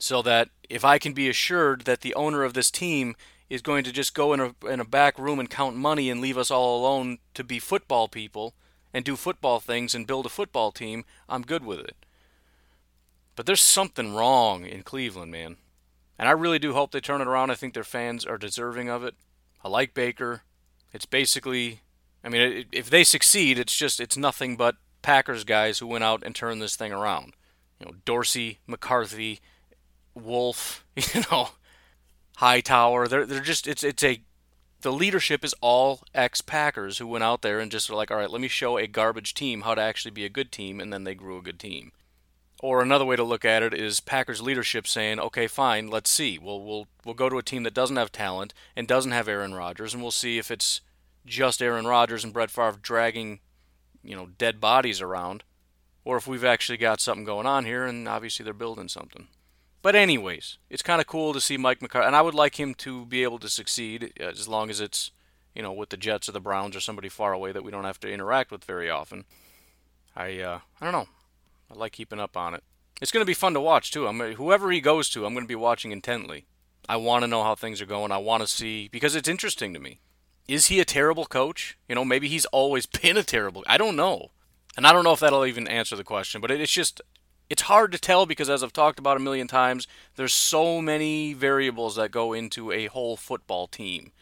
so 0.00 0.22
that 0.22 0.48
if 0.68 0.84
I 0.84 0.98
can 0.98 1.12
be 1.12 1.28
assured 1.28 1.82
that 1.82 2.00
the 2.00 2.14
owner 2.14 2.42
of 2.42 2.54
this 2.54 2.70
team 2.70 3.14
is 3.48 3.62
going 3.62 3.84
to 3.84 3.92
just 3.92 4.14
go 4.14 4.32
in 4.32 4.40
a 4.40 4.54
in 4.66 4.80
a 4.80 4.84
back 4.84 5.18
room 5.18 5.38
and 5.38 5.48
count 5.48 5.76
money 5.76 6.10
and 6.10 6.20
leave 6.20 6.38
us 6.38 6.50
all 6.50 6.80
alone 6.80 7.18
to 7.34 7.44
be 7.44 7.58
football 7.60 8.08
people 8.08 8.54
and 8.92 9.04
do 9.04 9.14
football 9.14 9.60
things 9.60 9.94
and 9.94 10.06
build 10.06 10.26
a 10.26 10.30
football 10.30 10.72
team, 10.72 11.04
I'm 11.28 11.42
good 11.42 11.64
with 11.64 11.80
it. 11.80 11.96
But 13.36 13.46
there's 13.46 13.60
something 13.60 14.14
wrong 14.14 14.66
in 14.66 14.82
Cleveland, 14.82 15.30
man. 15.30 15.56
And 16.18 16.28
I 16.28 16.32
really 16.32 16.58
do 16.58 16.72
hope 16.72 16.90
they 16.90 17.00
turn 17.00 17.20
it 17.20 17.28
around. 17.28 17.50
I 17.50 17.54
think 17.54 17.74
their 17.74 17.84
fans 17.84 18.24
are 18.24 18.36
deserving 18.36 18.88
of 18.88 19.04
it. 19.04 19.14
I 19.62 19.68
like 19.68 19.94
Baker. 19.94 20.42
It's 20.92 21.06
basically 21.06 21.82
I 22.22 22.28
mean, 22.28 22.66
if 22.72 22.90
they 22.90 23.04
succeed, 23.04 23.58
it's 23.58 23.76
just 23.76 24.00
it's 24.00 24.16
nothing 24.16 24.56
but 24.56 24.76
Packers 25.02 25.44
guys 25.44 25.78
who 25.78 25.86
went 25.86 26.04
out 26.04 26.22
and 26.24 26.34
turned 26.34 26.60
this 26.60 26.76
thing 26.76 26.92
around. 26.92 27.34
You 27.78 27.86
know, 27.86 27.92
Dorsey, 28.04 28.58
McCarthy, 28.66 29.40
Wolf, 30.14 30.84
you 30.96 31.22
know, 31.30 31.50
Hightower. 32.36 33.06
They're 33.06 33.26
they're 33.26 33.40
just 33.40 33.66
it's 33.66 33.84
it's 33.84 34.02
a 34.02 34.22
the 34.82 34.92
leadership 34.92 35.44
is 35.44 35.54
all 35.60 36.00
ex 36.14 36.40
Packers 36.40 36.98
who 36.98 37.06
went 37.06 37.24
out 37.24 37.42
there 37.42 37.60
and 37.60 37.70
just 37.70 37.90
were 37.90 37.96
like, 37.96 38.10
all 38.10 38.16
right, 38.16 38.30
let 38.30 38.40
me 38.40 38.48
show 38.48 38.78
a 38.78 38.86
garbage 38.86 39.34
team 39.34 39.62
how 39.62 39.74
to 39.74 39.82
actually 39.82 40.10
be 40.10 40.24
a 40.24 40.30
good 40.30 40.50
team, 40.50 40.80
and 40.80 40.92
then 40.92 41.04
they 41.04 41.14
grew 41.14 41.38
a 41.38 41.42
good 41.42 41.58
team. 41.58 41.92
Or 42.62 42.82
another 42.82 43.04
way 43.04 43.16
to 43.16 43.24
look 43.24 43.44
at 43.44 43.62
it 43.62 43.72
is 43.72 44.00
Packers 44.00 44.42
leadership 44.42 44.86
saying, 44.86 45.18
okay, 45.18 45.46
fine, 45.46 45.88
let's 45.88 46.10
see. 46.10 46.38
We'll 46.38 46.62
we'll 46.62 46.86
we'll 47.04 47.14
go 47.14 47.28
to 47.28 47.38
a 47.38 47.42
team 47.42 47.62
that 47.64 47.74
doesn't 47.74 47.96
have 47.96 48.12
talent 48.12 48.54
and 48.76 48.86
doesn't 48.86 49.12
have 49.12 49.28
Aaron 49.28 49.54
Rodgers, 49.54 49.94
and 49.94 50.02
we'll 50.02 50.10
see 50.10 50.38
if 50.38 50.50
it's 50.50 50.80
just 51.26 51.62
Aaron 51.62 51.86
Rodgers 51.86 52.24
and 52.24 52.32
Brett 52.32 52.50
Favre 52.50 52.78
dragging, 52.80 53.40
you 54.02 54.16
know, 54.16 54.26
dead 54.38 54.60
bodies 54.60 55.00
around, 55.00 55.44
or 56.04 56.16
if 56.16 56.26
we've 56.26 56.44
actually 56.44 56.78
got 56.78 57.00
something 57.00 57.24
going 57.24 57.46
on 57.46 57.64
here, 57.64 57.84
and 57.84 58.08
obviously 58.08 58.44
they're 58.44 58.54
building 58.54 58.88
something. 58.88 59.28
But 59.82 59.96
anyways, 59.96 60.58
it's 60.68 60.82
kind 60.82 61.00
of 61.00 61.06
cool 61.06 61.32
to 61.32 61.40
see 61.40 61.56
Mike 61.56 61.80
McCarthy, 61.80 62.06
and 62.06 62.16
I 62.16 62.22
would 62.22 62.34
like 62.34 62.60
him 62.60 62.74
to 62.76 63.06
be 63.06 63.22
able 63.22 63.38
to 63.38 63.48
succeed 63.48 64.12
uh, 64.20 64.24
as 64.24 64.46
long 64.46 64.68
as 64.68 64.80
it's, 64.80 65.10
you 65.54 65.62
know, 65.62 65.72
with 65.72 65.88
the 65.88 65.96
Jets 65.96 66.28
or 66.28 66.32
the 66.32 66.40
Browns 66.40 66.76
or 66.76 66.80
somebody 66.80 67.08
far 67.08 67.32
away 67.32 67.52
that 67.52 67.64
we 67.64 67.70
don't 67.70 67.84
have 67.84 68.00
to 68.00 68.12
interact 68.12 68.50
with 68.50 68.64
very 68.64 68.90
often. 68.90 69.24
I 70.14 70.40
uh, 70.40 70.60
I 70.80 70.84
don't 70.84 70.92
know. 70.92 71.08
I 71.70 71.78
like 71.78 71.92
keeping 71.92 72.20
up 72.20 72.36
on 72.36 72.54
it. 72.54 72.62
It's 73.00 73.12
going 73.12 73.22
to 73.22 73.26
be 73.26 73.34
fun 73.34 73.54
to 73.54 73.60
watch 73.60 73.90
too. 73.90 74.06
I'm 74.06 74.18
whoever 74.34 74.70
he 74.70 74.80
goes 74.80 75.08
to, 75.10 75.24
I'm 75.24 75.32
going 75.32 75.44
to 75.44 75.48
be 75.48 75.54
watching 75.54 75.92
intently. 75.92 76.46
I 76.88 76.96
want 76.96 77.22
to 77.22 77.28
know 77.28 77.42
how 77.42 77.54
things 77.54 77.80
are 77.80 77.86
going. 77.86 78.12
I 78.12 78.18
want 78.18 78.42
to 78.42 78.46
see 78.46 78.88
because 78.88 79.14
it's 79.14 79.28
interesting 79.28 79.72
to 79.74 79.80
me. 79.80 80.00
Is 80.48 80.66
he 80.66 80.80
a 80.80 80.84
terrible 80.84 81.26
coach? 81.26 81.78
You 81.88 81.94
know, 81.94 82.04
maybe 82.04 82.28
he's 82.28 82.46
always 82.46 82.86
been 83.02 83.16
a 83.16 83.22
terrible. 83.22 83.64
I 83.66 83.78
don't 83.78 83.96
know. 83.96 84.32
And 84.76 84.86
I 84.86 84.92
don't 84.92 85.04
know 85.04 85.12
if 85.12 85.20
that'll 85.20 85.46
even 85.46 85.66
answer 85.68 85.96
the 85.96 86.04
question, 86.04 86.40
but 86.40 86.50
it's 86.50 86.72
just 86.72 87.00
it's 87.50 87.62
hard 87.62 87.90
to 87.90 87.98
tell 87.98 88.26
because 88.26 88.48
as 88.48 88.62
I've 88.62 88.72
talked 88.72 89.00
about 89.00 89.16
a 89.16 89.20
million 89.20 89.48
times, 89.48 89.88
there's 90.14 90.32
so 90.32 90.80
many 90.80 91.34
variables 91.34 91.96
that 91.96 92.12
go 92.12 92.32
into 92.32 92.70
a 92.70 92.86
whole 92.86 93.16
football 93.16 93.66
team. 93.66 94.12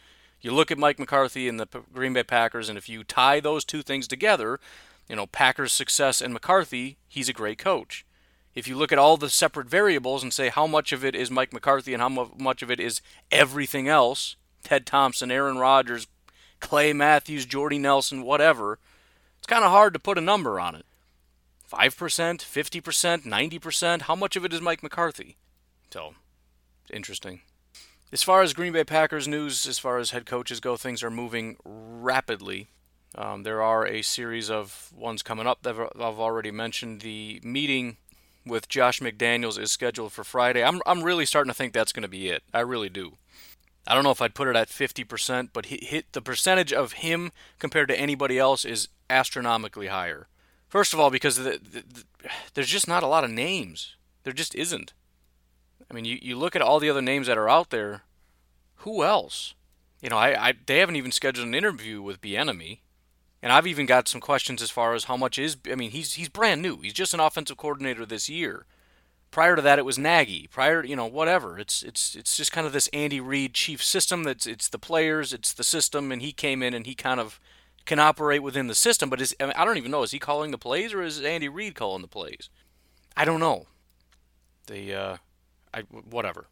You 0.41 0.51
look 0.51 0.71
at 0.71 0.79
Mike 0.79 0.97
McCarthy 0.97 1.47
and 1.47 1.59
the 1.59 1.67
Green 1.93 2.13
Bay 2.13 2.23
Packers, 2.23 2.69
and 2.69 2.77
if 2.77 2.89
you 2.89 3.03
tie 3.03 3.39
those 3.39 3.63
two 3.63 3.83
things 3.83 4.07
together, 4.07 4.59
you 5.07 5.15
know, 5.15 5.27
Packers' 5.27 5.71
success 5.71 6.21
and 6.21 6.33
McCarthy, 6.33 6.97
he's 7.07 7.29
a 7.29 7.33
great 7.33 7.59
coach. 7.59 8.03
If 8.55 8.67
you 8.67 8.75
look 8.75 8.91
at 8.91 8.97
all 8.97 9.15
the 9.15 9.29
separate 9.29 9.69
variables 9.69 10.23
and 10.23 10.33
say 10.33 10.49
how 10.49 10.65
much 10.65 10.91
of 10.91 11.05
it 11.05 11.13
is 11.13 11.29
Mike 11.29 11.53
McCarthy 11.53 11.93
and 11.93 12.01
how 12.01 12.31
much 12.35 12.63
of 12.63 12.71
it 12.71 12.79
is 12.79 12.99
everything 13.31 13.87
else, 13.87 14.37
Ted 14.63 14.87
Thompson, 14.87 15.29
Aaron 15.29 15.57
Rodgers, 15.59 16.07
Clay 16.59 16.93
Matthews, 16.93 17.45
Jordy 17.45 17.77
Nelson, 17.77 18.23
whatever, 18.23 18.79
it's 19.37 19.47
kind 19.47 19.63
of 19.63 19.69
hard 19.69 19.93
to 19.93 19.99
put 19.99 20.17
a 20.17 20.21
number 20.21 20.59
on 20.59 20.73
it. 20.73 20.85
5%, 21.71 22.39
50%, 22.39 23.23
90%? 23.23 24.01
How 24.03 24.15
much 24.15 24.35
of 24.35 24.45
it 24.45 24.53
is 24.53 24.61
Mike 24.61 24.81
McCarthy? 24.81 25.37
So, 25.91 26.15
interesting. 26.91 27.41
As 28.11 28.23
far 28.23 28.41
as 28.41 28.53
Green 28.53 28.73
Bay 28.73 28.83
Packers 28.83 29.27
news, 29.27 29.67
as 29.67 29.77
far 29.77 29.99
as 29.99 30.11
head 30.11 30.25
coaches 30.25 30.59
go, 30.59 30.75
things 30.75 31.03
are 31.03 31.11
moving 31.11 31.57
rapidly. 31.63 32.69
Um, 33.15 33.43
there 33.43 33.61
are 33.61 33.85
a 33.85 34.01
series 34.01 34.49
of 34.49 34.91
ones 34.95 35.21
coming 35.21 35.47
up 35.47 35.61
that 35.63 35.75
I've 35.75 36.19
already 36.19 36.51
mentioned. 36.51 37.01
The 37.01 37.39
meeting 37.43 37.97
with 38.45 38.67
Josh 38.67 38.99
McDaniels 38.99 39.59
is 39.59 39.71
scheduled 39.71 40.11
for 40.11 40.23
Friday. 40.23 40.63
I'm, 40.63 40.81
I'm 40.85 41.03
really 41.03 41.25
starting 41.25 41.51
to 41.51 41.55
think 41.55 41.73
that's 41.73 41.91
going 41.91 42.03
to 42.03 42.09
be 42.09 42.29
it. 42.29 42.43
I 42.53 42.61
really 42.61 42.89
do. 42.89 43.17
I 43.87 43.93
don't 43.93 44.03
know 44.03 44.11
if 44.11 44.21
I'd 44.21 44.35
put 44.35 44.47
it 44.47 44.55
at 44.55 44.69
50%, 44.69 45.49
but 45.53 45.67
hit 45.67 46.11
the 46.13 46.21
percentage 46.21 46.73
of 46.73 46.93
him 46.93 47.31
compared 47.57 47.89
to 47.89 47.99
anybody 47.99 48.37
else 48.37 48.65
is 48.65 48.87
astronomically 49.09 49.87
higher. 49.87 50.27
First 50.69 50.93
of 50.93 50.99
all, 50.99 51.09
because 51.09 51.35
the, 51.37 51.59
the, 51.61 51.81
the, 51.81 52.03
there's 52.53 52.69
just 52.69 52.87
not 52.87 53.03
a 53.03 53.07
lot 53.07 53.23
of 53.23 53.31
names. 53.31 53.95
There 54.23 54.33
just 54.33 54.53
isn't. 54.53 54.93
I 55.89 55.93
mean, 55.93 56.05
you, 56.05 56.19
you 56.21 56.37
look 56.37 56.55
at 56.55 56.61
all 56.61 56.79
the 56.79 56.89
other 56.89 57.01
names 57.01 57.27
that 57.27 57.37
are 57.37 57.49
out 57.49 57.71
there. 57.71 58.03
Who 58.77 59.03
else? 59.03 59.55
You 60.01 60.09
know, 60.09 60.17
I, 60.17 60.49
I 60.49 60.53
they 60.65 60.77
haven't 60.77 60.95
even 60.95 61.11
scheduled 61.11 61.47
an 61.47 61.55
interview 61.55 62.01
with 62.01 62.21
Bieniemy, 62.21 62.79
and 63.41 63.51
I've 63.51 63.67
even 63.67 63.85
got 63.85 64.07
some 64.07 64.21
questions 64.21 64.61
as 64.61 64.69
far 64.69 64.93
as 64.93 65.05
how 65.05 65.17
much 65.17 65.37
is. 65.37 65.57
I 65.69 65.75
mean, 65.75 65.91
he's 65.91 66.13
he's 66.13 66.29
brand 66.29 66.61
new. 66.61 66.77
He's 66.77 66.93
just 66.93 67.13
an 67.13 67.19
offensive 67.19 67.57
coordinator 67.57 68.05
this 68.05 68.29
year. 68.29 68.65
Prior 69.31 69.55
to 69.55 69.61
that, 69.61 69.77
it 69.79 69.85
was 69.85 69.99
Nagy. 69.99 70.47
Prior, 70.47 70.83
you 70.83 70.95
know, 70.95 71.05
whatever. 71.05 71.59
It's 71.59 71.83
it's 71.83 72.15
it's 72.15 72.37
just 72.37 72.51
kind 72.51 72.65
of 72.65 72.71
this 72.71 72.87
Andy 72.93 73.19
Reid 73.19 73.53
chief 73.53 73.83
system. 73.83 74.23
That's 74.23 74.45
it's 74.45 74.69
the 74.69 74.79
players, 74.79 75.33
it's 75.33 75.51
the 75.51 75.63
system, 75.63 76.11
and 76.11 76.21
he 76.21 76.31
came 76.31 76.63
in 76.63 76.73
and 76.73 76.85
he 76.85 76.95
kind 76.95 77.19
of 77.19 77.39
can 77.89 77.99
operate 77.99 78.43
within 78.43 78.67
the 78.67 78.75
system. 78.75 79.09
But 79.09 79.19
is 79.19 79.35
I, 79.39 79.45
mean, 79.45 79.53
I 79.57 79.65
don't 79.65 79.77
even 79.77 79.89
know. 79.89 80.03
Is 80.03 80.11
he 80.11 80.19
calling 80.19 80.51
the 80.51 80.59
plays 80.59 80.93
or 80.93 81.01
is 81.01 81.19
Andy 81.19 81.49
Reid 81.49 81.73
calling 81.73 82.03
the 82.03 82.07
plays? 82.07 82.49
I 83.17 83.25
don't 83.25 83.39
know. 83.39 83.65
The 84.67 84.93
uh, 84.93 85.17
I 85.73 85.81
whatever. 85.81 86.45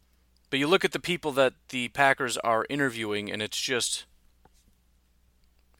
But 0.50 0.58
you 0.58 0.66
look 0.66 0.84
at 0.84 0.90
the 0.92 0.98
people 0.98 1.30
that 1.32 1.54
the 1.68 1.88
Packers 1.88 2.36
are 2.38 2.66
interviewing, 2.68 3.30
and 3.30 3.40
it's 3.40 3.60
just 3.60 4.04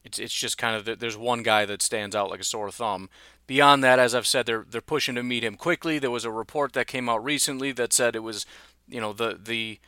it's 0.04 0.20
it's 0.20 0.32
just 0.32 0.56
kind 0.56 0.76
of 0.76 1.00
there's 1.00 1.16
one 1.16 1.42
guy 1.42 1.64
that 1.64 1.82
stands 1.82 2.14
out 2.14 2.30
like 2.30 2.40
a 2.40 2.44
sore 2.44 2.70
thumb. 2.70 3.10
Beyond 3.48 3.82
that, 3.82 3.98
as 3.98 4.14
I've 4.14 4.28
said, 4.28 4.46
they're 4.46 4.64
they're 4.68 4.80
pushing 4.80 5.16
to 5.16 5.24
meet 5.24 5.42
him 5.42 5.56
quickly. 5.56 5.98
There 5.98 6.12
was 6.12 6.24
a 6.24 6.30
report 6.30 6.72
that 6.74 6.86
came 6.86 7.08
out 7.08 7.24
recently 7.24 7.72
that 7.72 7.92
said 7.92 8.14
it 8.14 8.20
was, 8.20 8.46
you 8.86 9.00
know, 9.00 9.12
the 9.12 9.36
the 9.42 9.80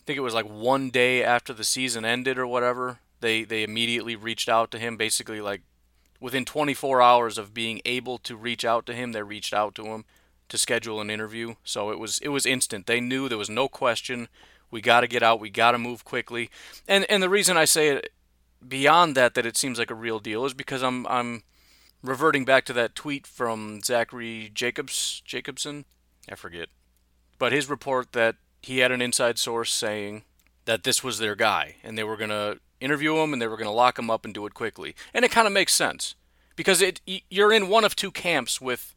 I 0.00 0.02
think 0.06 0.16
it 0.16 0.22
was 0.22 0.34
like 0.34 0.48
one 0.48 0.88
day 0.88 1.22
after 1.22 1.52
the 1.52 1.64
season 1.64 2.06
ended 2.06 2.38
or 2.38 2.46
whatever. 2.46 3.00
They 3.26 3.42
they 3.42 3.64
immediately 3.64 4.14
reached 4.14 4.48
out 4.48 4.70
to 4.70 4.78
him, 4.78 4.96
basically 4.96 5.40
like 5.40 5.62
within 6.20 6.44
24 6.44 7.02
hours 7.02 7.38
of 7.38 7.52
being 7.52 7.80
able 7.84 8.18
to 8.18 8.36
reach 8.36 8.64
out 8.64 8.86
to 8.86 8.94
him, 8.94 9.10
they 9.10 9.22
reached 9.24 9.52
out 9.52 9.74
to 9.74 9.86
him 9.86 10.04
to 10.48 10.56
schedule 10.56 11.00
an 11.00 11.10
interview. 11.10 11.56
So 11.64 11.90
it 11.90 11.98
was 11.98 12.20
it 12.20 12.28
was 12.28 12.46
instant. 12.46 12.86
They 12.86 13.00
knew 13.00 13.28
there 13.28 13.36
was 13.36 13.50
no 13.50 13.66
question. 13.66 14.28
We 14.70 14.80
got 14.80 15.00
to 15.00 15.08
get 15.08 15.24
out. 15.24 15.40
We 15.40 15.50
got 15.50 15.72
to 15.72 15.78
move 15.78 16.04
quickly. 16.04 16.50
And 16.86 17.04
and 17.10 17.20
the 17.20 17.28
reason 17.28 17.56
I 17.56 17.64
say 17.64 17.88
it 17.88 18.12
beyond 18.66 19.16
that 19.16 19.34
that 19.34 19.44
it 19.44 19.56
seems 19.56 19.80
like 19.80 19.90
a 19.90 19.96
real 19.96 20.20
deal 20.20 20.44
is 20.44 20.54
because 20.54 20.84
I'm 20.84 21.04
I'm 21.08 21.42
reverting 22.00 22.44
back 22.44 22.64
to 22.66 22.72
that 22.74 22.94
tweet 22.94 23.26
from 23.26 23.80
Zachary 23.82 24.52
Jacobs 24.54 25.20
Jacobson. 25.24 25.84
I 26.30 26.36
forget. 26.36 26.68
But 27.40 27.50
his 27.50 27.68
report 27.68 28.12
that 28.12 28.36
he 28.62 28.78
had 28.78 28.92
an 28.92 29.02
inside 29.02 29.36
source 29.36 29.72
saying 29.72 30.22
that 30.64 30.84
this 30.84 31.02
was 31.02 31.18
their 31.18 31.34
guy 31.34 31.74
and 31.82 31.98
they 31.98 32.04
were 32.04 32.16
going 32.16 32.30
to 32.30 32.60
interview 32.80 33.16
him 33.18 33.32
and 33.32 33.40
they 33.40 33.46
were 33.46 33.56
going 33.56 33.66
to 33.66 33.72
lock 33.72 33.98
him 33.98 34.10
up 34.10 34.24
and 34.24 34.34
do 34.34 34.46
it 34.46 34.54
quickly. 34.54 34.94
And 35.14 35.24
it 35.24 35.30
kind 35.30 35.46
of 35.46 35.52
makes 35.52 35.74
sense 35.74 36.14
because 36.56 36.80
it 36.80 37.00
you're 37.30 37.52
in 37.52 37.68
one 37.68 37.84
of 37.84 37.94
two 37.94 38.10
camps 38.10 38.60
with 38.60 38.94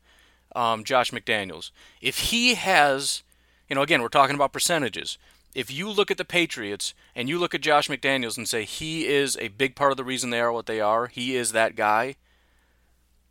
um, 0.55 0.83
Josh 0.83 1.11
McDaniels. 1.11 1.71
If 2.01 2.19
he 2.31 2.55
has, 2.55 3.23
you 3.67 3.75
know, 3.75 3.81
again, 3.81 4.01
we're 4.01 4.09
talking 4.09 4.35
about 4.35 4.53
percentages. 4.53 5.17
If 5.55 5.71
you 5.71 5.89
look 5.89 6.11
at 6.11 6.17
the 6.17 6.25
Patriots 6.25 6.93
and 7.15 7.27
you 7.27 7.39
look 7.39 7.55
at 7.55 7.61
Josh 7.61 7.87
McDaniels 7.87 8.37
and 8.37 8.47
say 8.47 8.65
he 8.65 9.07
is 9.07 9.37
a 9.37 9.47
big 9.49 9.75
part 9.75 9.91
of 9.91 9.97
the 9.97 10.03
reason 10.03 10.29
they 10.29 10.39
are 10.39 10.51
what 10.51 10.67
they 10.67 10.79
are, 10.79 11.07
he 11.07 11.35
is 11.35 11.51
that 11.51 11.75
guy, 11.75 12.15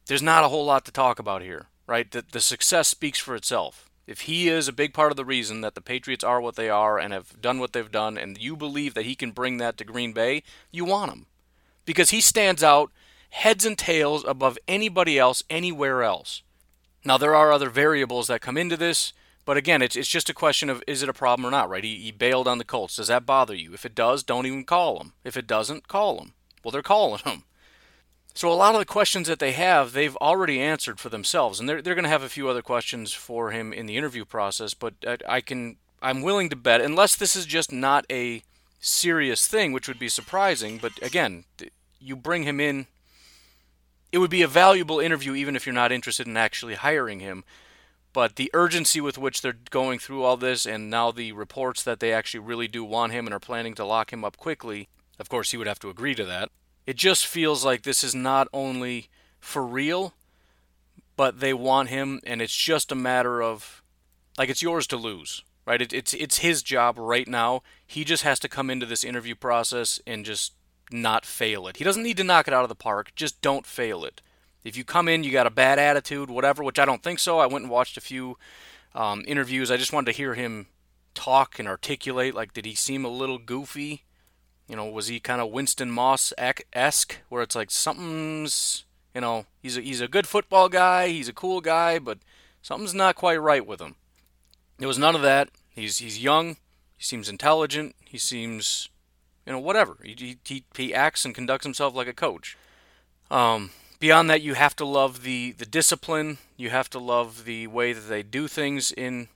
there's 0.07 0.23
not 0.23 0.45
a 0.45 0.49
whole 0.49 0.65
lot 0.65 0.85
to 0.87 0.93
talk 0.93 1.19
about 1.19 1.43
here, 1.43 1.67
right? 1.87 2.11
The, 2.11 2.25
the 2.31 2.41
success 2.41 2.89
speaks 2.89 3.19
for 3.19 3.37
itself. 3.37 3.88
If 4.09 4.23
he 4.23 4.49
is 4.49 4.69
a 4.69 4.73
big 4.73 4.95
part 4.95 5.13
of 5.13 5.19
the 5.19 5.25
reason 5.25 5.61
that 5.61 5.75
the 5.75 5.83
Patriots 5.83 6.25
are 6.25 6.41
what 6.41 6.57
they 6.57 6.71
are 6.71 6.99
and 6.99 7.13
have 7.13 7.39
done 7.43 7.61
what 7.61 7.75
they've 7.75 7.91
done, 7.91 8.17
and 8.17 8.39
you 8.39 8.57
believe 8.57 8.95
that 8.95 9.05
he 9.05 9.15
can 9.15 9.33
bring 9.33 9.59
that 9.59 9.77
to 9.77 9.85
Green 9.85 10.15
Bay, 10.15 10.43
you 10.71 10.87
want 10.87 11.13
him. 11.13 11.27
Because 11.85 12.09
he 12.09 12.23
stands 12.23 12.63
out 12.63 12.91
heads 13.29 13.67
and 13.67 13.77
tails 13.77 14.25
above 14.27 14.57
anybody 14.67 15.19
else 15.19 15.45
anywhere 15.51 16.03
else. 16.03 16.43
Now, 17.05 17.19
there 17.19 17.35
are 17.35 17.53
other 17.53 17.69
variables 17.69 18.29
that 18.29 18.41
come 18.41 18.57
into 18.57 18.79
this, 18.79 19.13
but 19.45 19.59
again, 19.59 19.83
it's, 19.83 19.95
it's 19.95 20.09
just 20.09 20.31
a 20.31 20.35
question 20.35 20.71
of 20.71 20.83
is 20.87 21.03
it 21.03 21.11
a 21.11 21.15
problem 21.15 21.47
or 21.47 21.51
not, 21.51 21.69
right? 21.69 21.85
He, 21.85 21.97
he 21.97 22.11
bailed 22.11 22.49
on 22.49 22.57
the 22.57 22.65
Colts. 22.65 22.97
Does 22.97 23.09
that 23.09 23.27
bother 23.27 23.55
you? 23.55 23.75
If 23.75 23.85
it 23.85 23.95
does, 23.95 24.23
don't 24.23 24.47
even 24.47 24.65
call 24.65 25.01
him. 25.01 25.13
If 25.23 25.37
it 25.37 25.47
doesn't, 25.47 25.87
call 25.87 26.19
him. 26.19 26.33
Well, 26.65 26.73
they're 26.73 26.81
calling 26.81 27.21
him. 27.27 27.43
So 28.39 28.53
a 28.53 28.55
lot 28.55 28.77
of 28.77 28.79
the 28.79 28.85
questions 28.85 29.27
that 29.27 29.41
they 29.41 29.51
have, 29.51 29.91
they've 29.91 30.15
already 30.19 30.61
answered 30.61 31.01
for 31.01 31.09
themselves, 31.09 31.59
and 31.59 31.69
they're 31.69 31.83
they're 31.83 31.97
going 31.97 32.05
to 32.05 32.09
have 32.09 32.23
a 32.23 32.29
few 32.29 32.49
other 32.49 32.63
questions 32.63 33.13
for 33.13 33.51
him 33.51 33.73
in 33.73 33.87
the 33.87 33.97
interview 33.97 34.25
process. 34.25 34.75
But 34.75 34.95
I, 35.05 35.19
I, 35.29 35.41
can 35.41 35.79
I'm 36.01 36.23
willing 36.23 36.49
to 36.51 36.55
bet, 36.55 36.81
unless 36.81 37.17
this 37.17 37.35
is 37.35 37.47
just 37.47 37.73
not 37.73 38.07
a 38.09 38.45
serious 38.79 39.49
thing, 39.49 39.73
which 39.73 39.89
would 39.89 39.99
be 39.99 40.09
surprising. 40.09 40.79
But 40.79 40.93
again, 41.03 41.47
you 41.99 42.15
bring 42.15 42.45
him 42.45 42.61
in 42.61 42.87
it 44.13 44.19
would 44.19 44.31
be 44.31 44.43
a 44.43 44.47
valuable 44.47 45.01
interview 45.01 45.35
even 45.35 45.57
if 45.57 45.67
you're 45.67 45.75
not 45.75 45.91
interested 45.91 46.29
in 46.29 46.37
actually 46.37 46.77
hiring 46.77 47.19
him. 47.19 47.43
But 48.13 48.37
the 48.37 48.53
urgency 48.55 49.01
with 49.01 49.19
which 49.19 49.43
they're 49.43 49.59
going 49.71 49.99
through 49.99 50.23
all 50.23 50.37
this, 50.37 50.65
and 50.65 50.89
now 50.89 51.11
the 51.11 51.33
reports 51.33 51.83
that 51.83 51.99
they 51.99 52.13
actually 52.13 52.47
really 52.47 52.69
do 52.69 52.85
want 52.85 53.11
him 53.11 53.27
and 53.27 53.35
are 53.35 53.41
planning 53.41 53.75
to 53.75 53.85
lock 53.85 54.13
him 54.13 54.25
up 54.25 54.37
quickly, 54.37 54.89
of 55.19 55.29
course, 55.29 55.51
he 55.51 55.57
would 55.57 55.67
have 55.67 55.81
to 55.81 55.91
agree 55.91 56.15
to 56.15 56.25
that. 56.25 56.53
It 56.89 56.97
just 56.97 57.27
feels 57.27 57.67
like 57.67 57.83
this 57.83 58.03
is 58.03 58.15
not 58.15 58.49
only 58.51 59.11
for 59.41 59.63
real, 59.63 60.15
but 61.17 61.39
they 61.39 61.53
want 61.53 61.91
him, 61.91 62.19
and 62.25 62.41
it's 62.41 62.57
just 62.57 62.91
a 62.91 62.95
matter 62.95 63.43
of, 63.43 63.83
like, 64.39 64.49
it's 64.49 64.63
yours 64.63 64.87
to 64.87 64.97
lose, 64.97 65.45
right? 65.67 65.83
It, 65.83 65.93
it's 65.93 66.15
it's 66.15 66.39
his 66.39 66.63
job 66.63 66.97
right 66.99 67.29
now. 67.29 67.63
He 67.87 68.05
just 68.05 68.23
has 68.23 68.39
to 68.39 68.49
come 68.49 68.71
into 68.71 68.87
this 68.87 69.05
interview 69.05 69.35
process 69.35 70.01
and 70.07 70.25
just 70.25 70.55
not 70.91 71.27
fail 71.27 71.69
it. 71.69 71.77
He 71.77 71.85
doesn't 71.85 72.03
need 72.03 72.17
to 72.17 72.25
knock 72.25 72.49
it 72.49 72.55
out 72.55 72.63
of 72.63 72.71
the 72.71 72.75
park, 72.75 73.13
just 73.15 73.43
don't 73.43 73.67
fail 73.67 74.03
it. 74.03 74.23
If 74.65 74.75
you 74.75 74.83
come 74.83 75.09
in, 75.09 75.25
you 75.25 75.31
got 75.31 75.47
a 75.47 75.51
bad 75.51 75.79
attitude, 75.79 76.31
whatever, 76.31 76.65
which 76.65 76.79
I 76.79 76.87
don't 76.87 77.03
think 77.03 77.19
so. 77.19 77.39
I 77.39 77.45
went 77.45 77.65
and 77.65 77.71
watched 77.71 77.99
a 77.99 78.01
few 78.01 78.39
um, 78.95 79.25
interviews. 79.29 79.71
I 79.71 79.77
just 79.77 79.93
wanted 79.93 80.11
to 80.13 80.17
hear 80.17 80.33
him 80.33 80.69
talk 81.13 81.59
and 81.59 81.69
articulate. 81.69 82.35
Like, 82.35 82.55
did 82.55 82.65
he 82.65 82.75
seem 82.75 83.05
a 83.05 83.09
little 83.09 83.37
goofy? 83.37 84.05
You 84.69 84.77
know, 84.77 84.87
was 84.87 85.09
he 85.09 85.19
kind 85.19 85.41
of 85.41 85.51
Winston 85.51 85.91
Moss 85.91 86.33
esque, 86.73 87.17
where 87.29 87.43
it's 87.43 87.57
like 87.57 87.71
something's, 87.71 88.85
you 89.15 89.21
know, 89.21 89.47
he's 89.63 89.79
a, 89.79 89.81
he's 89.81 90.01
a 90.01 90.09
good 90.09 90.27
football 90.27 90.69
guy, 90.69 91.09
he's 91.09 91.29
a 91.29 91.33
cool 91.33 91.61
guy, 91.61 91.99
but 91.99 92.19
something's 92.61 92.95
not 92.95 93.17
quite 93.17 93.41
right 93.41 93.67
with 93.67 93.81
him. 93.81 93.95
There 94.79 94.89
was 94.89 94.99
none 94.99 95.17
of 95.17 95.23
that. 95.23 95.49
He's 95.71 95.99
he's 95.99 96.23
young, 96.23 96.57
he 96.97 97.05
seems 97.05 97.29
intelligent, 97.29 97.97
he 98.05 98.19
seems 98.19 98.91
you 99.49 99.55
know, 99.55 99.61
whatever. 99.61 99.97
He, 100.05 100.37
he, 100.45 100.65
he 100.77 100.93
acts 100.93 101.25
and 101.25 101.35
conducts 101.35 101.65
himself 101.65 101.95
like 101.95 102.07
a 102.07 102.13
coach. 102.13 102.59
Um, 103.31 103.71
beyond 103.99 104.29
that, 104.29 104.43
you 104.43 104.53
have 104.53 104.77
to 104.77 104.85
love 104.85 105.23
the, 105.23 105.53
the 105.53 105.65
discipline. 105.65 106.37
You 106.59 106.69
have 106.69 106.91
to 106.91 106.99
love 106.99 107.47
the 107.47 107.67
way 107.67 107.95
that 107.95 108.09
they 108.11 108.23
do 108.23 108.47
things 108.47 108.93
in 108.93 109.29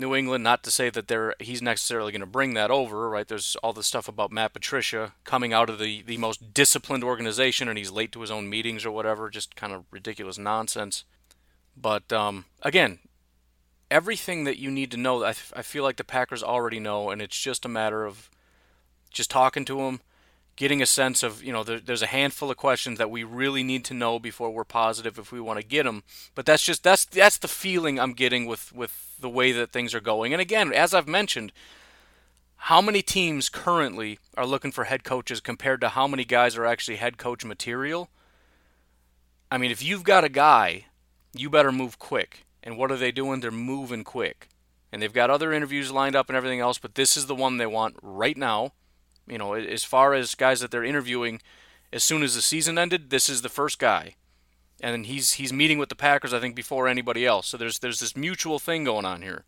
New 0.00 0.14
England. 0.14 0.42
Not 0.42 0.62
to 0.64 0.70
say 0.70 0.90
that 0.90 1.08
they're 1.08 1.34
he's 1.38 1.62
necessarily 1.62 2.12
going 2.12 2.20
to 2.20 2.26
bring 2.26 2.54
that 2.54 2.70
over, 2.70 3.08
right? 3.08 3.28
There's 3.28 3.56
all 3.62 3.72
the 3.72 3.82
stuff 3.82 4.08
about 4.08 4.32
Matt 4.32 4.52
Patricia 4.52 5.12
coming 5.24 5.52
out 5.52 5.70
of 5.70 5.78
the, 5.78 6.02
the 6.02 6.16
most 6.16 6.52
disciplined 6.52 7.04
organization 7.04 7.68
and 7.68 7.78
he's 7.78 7.90
late 7.90 8.12
to 8.12 8.20
his 8.20 8.30
own 8.30 8.48
meetings 8.48 8.84
or 8.84 8.90
whatever. 8.90 9.30
Just 9.30 9.54
kind 9.54 9.72
of 9.72 9.84
ridiculous 9.90 10.38
nonsense. 10.38 11.04
But 11.76 12.12
um, 12.12 12.46
again, 12.62 12.98
everything 13.90 14.44
that 14.44 14.58
you 14.58 14.70
need 14.70 14.90
to 14.92 14.96
know, 14.96 15.24
I, 15.24 15.30
I 15.54 15.62
feel 15.62 15.82
like 15.82 15.96
the 15.96 16.04
Packers 16.04 16.42
already 16.42 16.80
know, 16.80 17.10
and 17.10 17.20
it's 17.20 17.38
just 17.38 17.64
a 17.64 17.68
matter 17.68 18.04
of 18.04 18.30
just 19.10 19.30
talking 19.30 19.64
to 19.64 19.80
him, 19.80 20.00
getting 20.56 20.80
a 20.80 20.86
sense 20.86 21.22
of, 21.22 21.42
you 21.42 21.52
know, 21.52 21.64
there, 21.64 21.80
there's 21.80 22.02
a 22.02 22.06
handful 22.06 22.50
of 22.50 22.56
questions 22.56 22.98
that 22.98 23.10
we 23.10 23.24
really 23.24 23.62
need 23.62 23.84
to 23.86 23.94
know 23.94 24.18
before 24.18 24.50
we're 24.50 24.64
positive 24.64 25.18
if 25.18 25.32
we 25.32 25.40
want 25.40 25.58
to 25.58 25.66
get 25.66 25.84
them. 25.84 26.02
But 26.34 26.46
that's 26.46 26.62
just 26.62 26.82
that's 26.82 27.04
that's 27.04 27.38
the 27.38 27.48
feeling 27.48 27.98
I'm 27.98 28.12
getting 28.12 28.46
with 28.46 28.72
with 28.72 29.09
the 29.20 29.28
way 29.28 29.52
that 29.52 29.72
things 29.72 29.94
are 29.94 30.00
going. 30.00 30.32
And 30.32 30.40
again, 30.40 30.72
as 30.72 30.94
I've 30.94 31.08
mentioned, 31.08 31.52
how 32.56 32.80
many 32.80 33.02
teams 33.02 33.48
currently 33.48 34.18
are 34.36 34.46
looking 34.46 34.72
for 34.72 34.84
head 34.84 35.04
coaches 35.04 35.40
compared 35.40 35.80
to 35.80 35.90
how 35.90 36.06
many 36.06 36.24
guys 36.24 36.56
are 36.56 36.66
actually 36.66 36.96
head 36.96 37.16
coach 37.16 37.44
material? 37.44 38.10
I 39.50 39.58
mean, 39.58 39.70
if 39.70 39.82
you've 39.82 40.04
got 40.04 40.24
a 40.24 40.28
guy, 40.28 40.86
you 41.32 41.48
better 41.48 41.72
move 41.72 41.98
quick. 41.98 42.44
And 42.62 42.76
what 42.76 42.92
are 42.92 42.96
they 42.96 43.12
doing? 43.12 43.40
They're 43.40 43.50
moving 43.50 44.04
quick. 44.04 44.48
And 44.92 45.00
they've 45.00 45.12
got 45.12 45.30
other 45.30 45.52
interviews 45.52 45.90
lined 45.90 46.16
up 46.16 46.28
and 46.28 46.36
everything 46.36 46.60
else, 46.60 46.78
but 46.78 46.96
this 46.96 47.16
is 47.16 47.26
the 47.26 47.34
one 47.34 47.56
they 47.56 47.66
want 47.66 47.96
right 48.02 48.36
now. 48.36 48.72
You 49.26 49.38
know, 49.38 49.54
as 49.54 49.84
far 49.84 50.14
as 50.14 50.34
guys 50.34 50.60
that 50.60 50.70
they're 50.70 50.84
interviewing, 50.84 51.40
as 51.92 52.04
soon 52.04 52.22
as 52.22 52.34
the 52.34 52.42
season 52.42 52.78
ended, 52.78 53.10
this 53.10 53.28
is 53.28 53.42
the 53.42 53.48
first 53.48 53.78
guy, 53.78 54.16
and 54.80 55.06
he's 55.06 55.34
he's 55.34 55.52
meeting 55.52 55.78
with 55.78 55.88
the 55.88 55.94
Packers, 55.94 56.32
I 56.32 56.40
think, 56.40 56.54
before 56.54 56.88
anybody 56.88 57.26
else. 57.26 57.48
So 57.48 57.56
there's 57.56 57.78
there's 57.78 58.00
this 58.00 58.16
mutual 58.16 58.58
thing 58.58 58.84
going 58.84 59.04
on 59.04 59.22
here. 59.22 59.44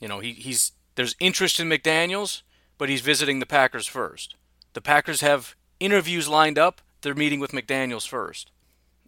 You 0.00 0.08
know, 0.08 0.20
he, 0.20 0.32
he's 0.32 0.72
there's 0.94 1.16
interest 1.20 1.60
in 1.60 1.68
McDaniel's, 1.68 2.42
but 2.78 2.88
he's 2.88 3.00
visiting 3.00 3.40
the 3.40 3.46
Packers 3.46 3.86
first. 3.86 4.34
The 4.72 4.80
Packers 4.80 5.20
have 5.20 5.54
interviews 5.78 6.28
lined 6.28 6.58
up. 6.58 6.80
They're 7.02 7.14
meeting 7.14 7.40
with 7.40 7.52
McDaniel's 7.52 8.06
first. 8.06 8.50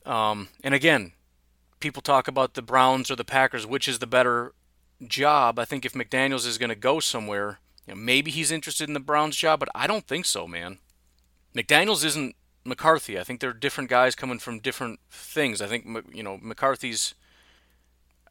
Um, 0.04 0.48
and 0.64 0.74
again, 0.74 1.12
people 1.80 2.02
talk 2.02 2.28
about 2.28 2.54
the 2.54 2.62
Browns 2.62 3.10
or 3.10 3.16
the 3.16 3.24
Packers, 3.24 3.66
which 3.66 3.86
is 3.86 3.98
the 3.98 4.06
better 4.06 4.54
job. 5.06 5.58
I 5.58 5.64
think 5.64 5.84
if 5.84 5.92
McDaniel's 5.92 6.46
is 6.46 6.58
going 6.58 6.70
to 6.70 6.74
go 6.76 7.00
somewhere, 7.00 7.60
you 7.86 7.94
know, 7.94 8.00
maybe 8.00 8.30
he's 8.30 8.50
interested 8.50 8.88
in 8.88 8.94
the 8.94 9.00
Browns 9.00 9.36
job, 9.36 9.60
but 9.60 9.68
I 9.74 9.86
don't 9.86 10.06
think 10.06 10.24
so, 10.24 10.46
man. 10.46 10.78
McDaniels 11.54 12.04
isn't 12.04 12.34
McCarthy. 12.64 13.18
I 13.18 13.24
think 13.24 13.40
they're 13.40 13.52
different 13.52 13.90
guys 13.90 14.14
coming 14.14 14.38
from 14.38 14.58
different 14.58 15.00
things. 15.10 15.60
I 15.60 15.66
think 15.66 15.86
you 16.12 16.22
know 16.22 16.38
McCarthy's. 16.40 17.14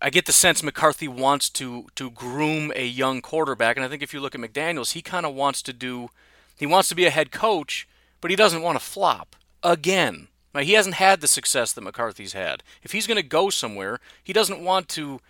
I 0.04 0.10
get 0.10 0.26
the 0.26 0.34
sense 0.34 0.64
McCarthy 0.64 1.08
wants 1.08 1.50
to 1.52 1.88
to 1.96 2.10
groom 2.10 2.72
a 2.76 2.86
young 2.86 3.22
quarterback, 3.22 3.76
and 3.76 3.86
I 3.86 3.90
think 3.90 4.02
if 4.02 4.14
you 4.14 4.20
look 4.20 4.36
at 4.36 4.42
McDaniel's, 4.42 4.92
he 4.92 5.02
kind 5.02 5.26
of 5.26 5.36
wants 5.36 5.62
to 5.64 5.74
do. 5.74 6.10
He 6.58 6.66
wants 6.66 6.90
to 6.90 6.96
be 6.96 7.06
a 7.06 7.12
head 7.12 7.32
coach, 7.32 7.88
but 8.20 8.32
he 8.32 8.38
doesn't 8.38 8.62
want 8.62 8.80
to 8.80 8.86
flop 8.86 9.36
again. 9.64 10.28
Now, 10.54 10.62
he 10.62 10.74
hasn't 10.74 10.96
had 10.96 11.22
the 11.22 11.28
success 11.28 11.72
that 11.72 11.82
McCarthy's 11.82 12.34
had. 12.34 12.62
If 12.84 12.92
he's 12.92 13.08
going 13.08 13.18
to 13.18 13.24
go 13.24 13.50
somewhere, 13.50 14.00
he 14.24 14.34
doesn't 14.34 14.64
want 14.64 14.90
to. 14.90 15.22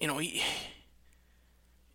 You 0.00 0.06
know, 0.06 0.18
he, 0.18 0.42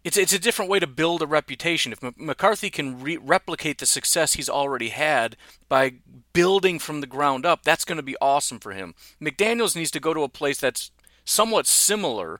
it's 0.03 0.17
it's 0.17 0.33
a 0.33 0.39
different 0.39 0.71
way 0.71 0.79
to 0.79 0.87
build 0.87 1.21
a 1.21 1.27
reputation. 1.27 1.91
If 1.91 2.03
M- 2.03 2.15
McCarthy 2.17 2.69
can 2.69 3.01
re- 3.01 3.17
replicate 3.17 3.77
the 3.77 3.85
success 3.85 4.33
he's 4.33 4.49
already 4.49 4.89
had 4.89 5.37
by 5.69 5.95
building 6.33 6.79
from 6.79 7.01
the 7.01 7.07
ground 7.07 7.45
up, 7.45 7.63
that's 7.63 7.85
going 7.85 7.97
to 7.97 8.03
be 8.03 8.15
awesome 8.21 8.59
for 8.59 8.71
him. 8.71 8.95
McDaniel's 9.21 9.75
needs 9.75 9.91
to 9.91 9.99
go 9.99 10.13
to 10.13 10.23
a 10.23 10.29
place 10.29 10.59
that's 10.59 10.91
somewhat 11.23 11.67
similar, 11.67 12.39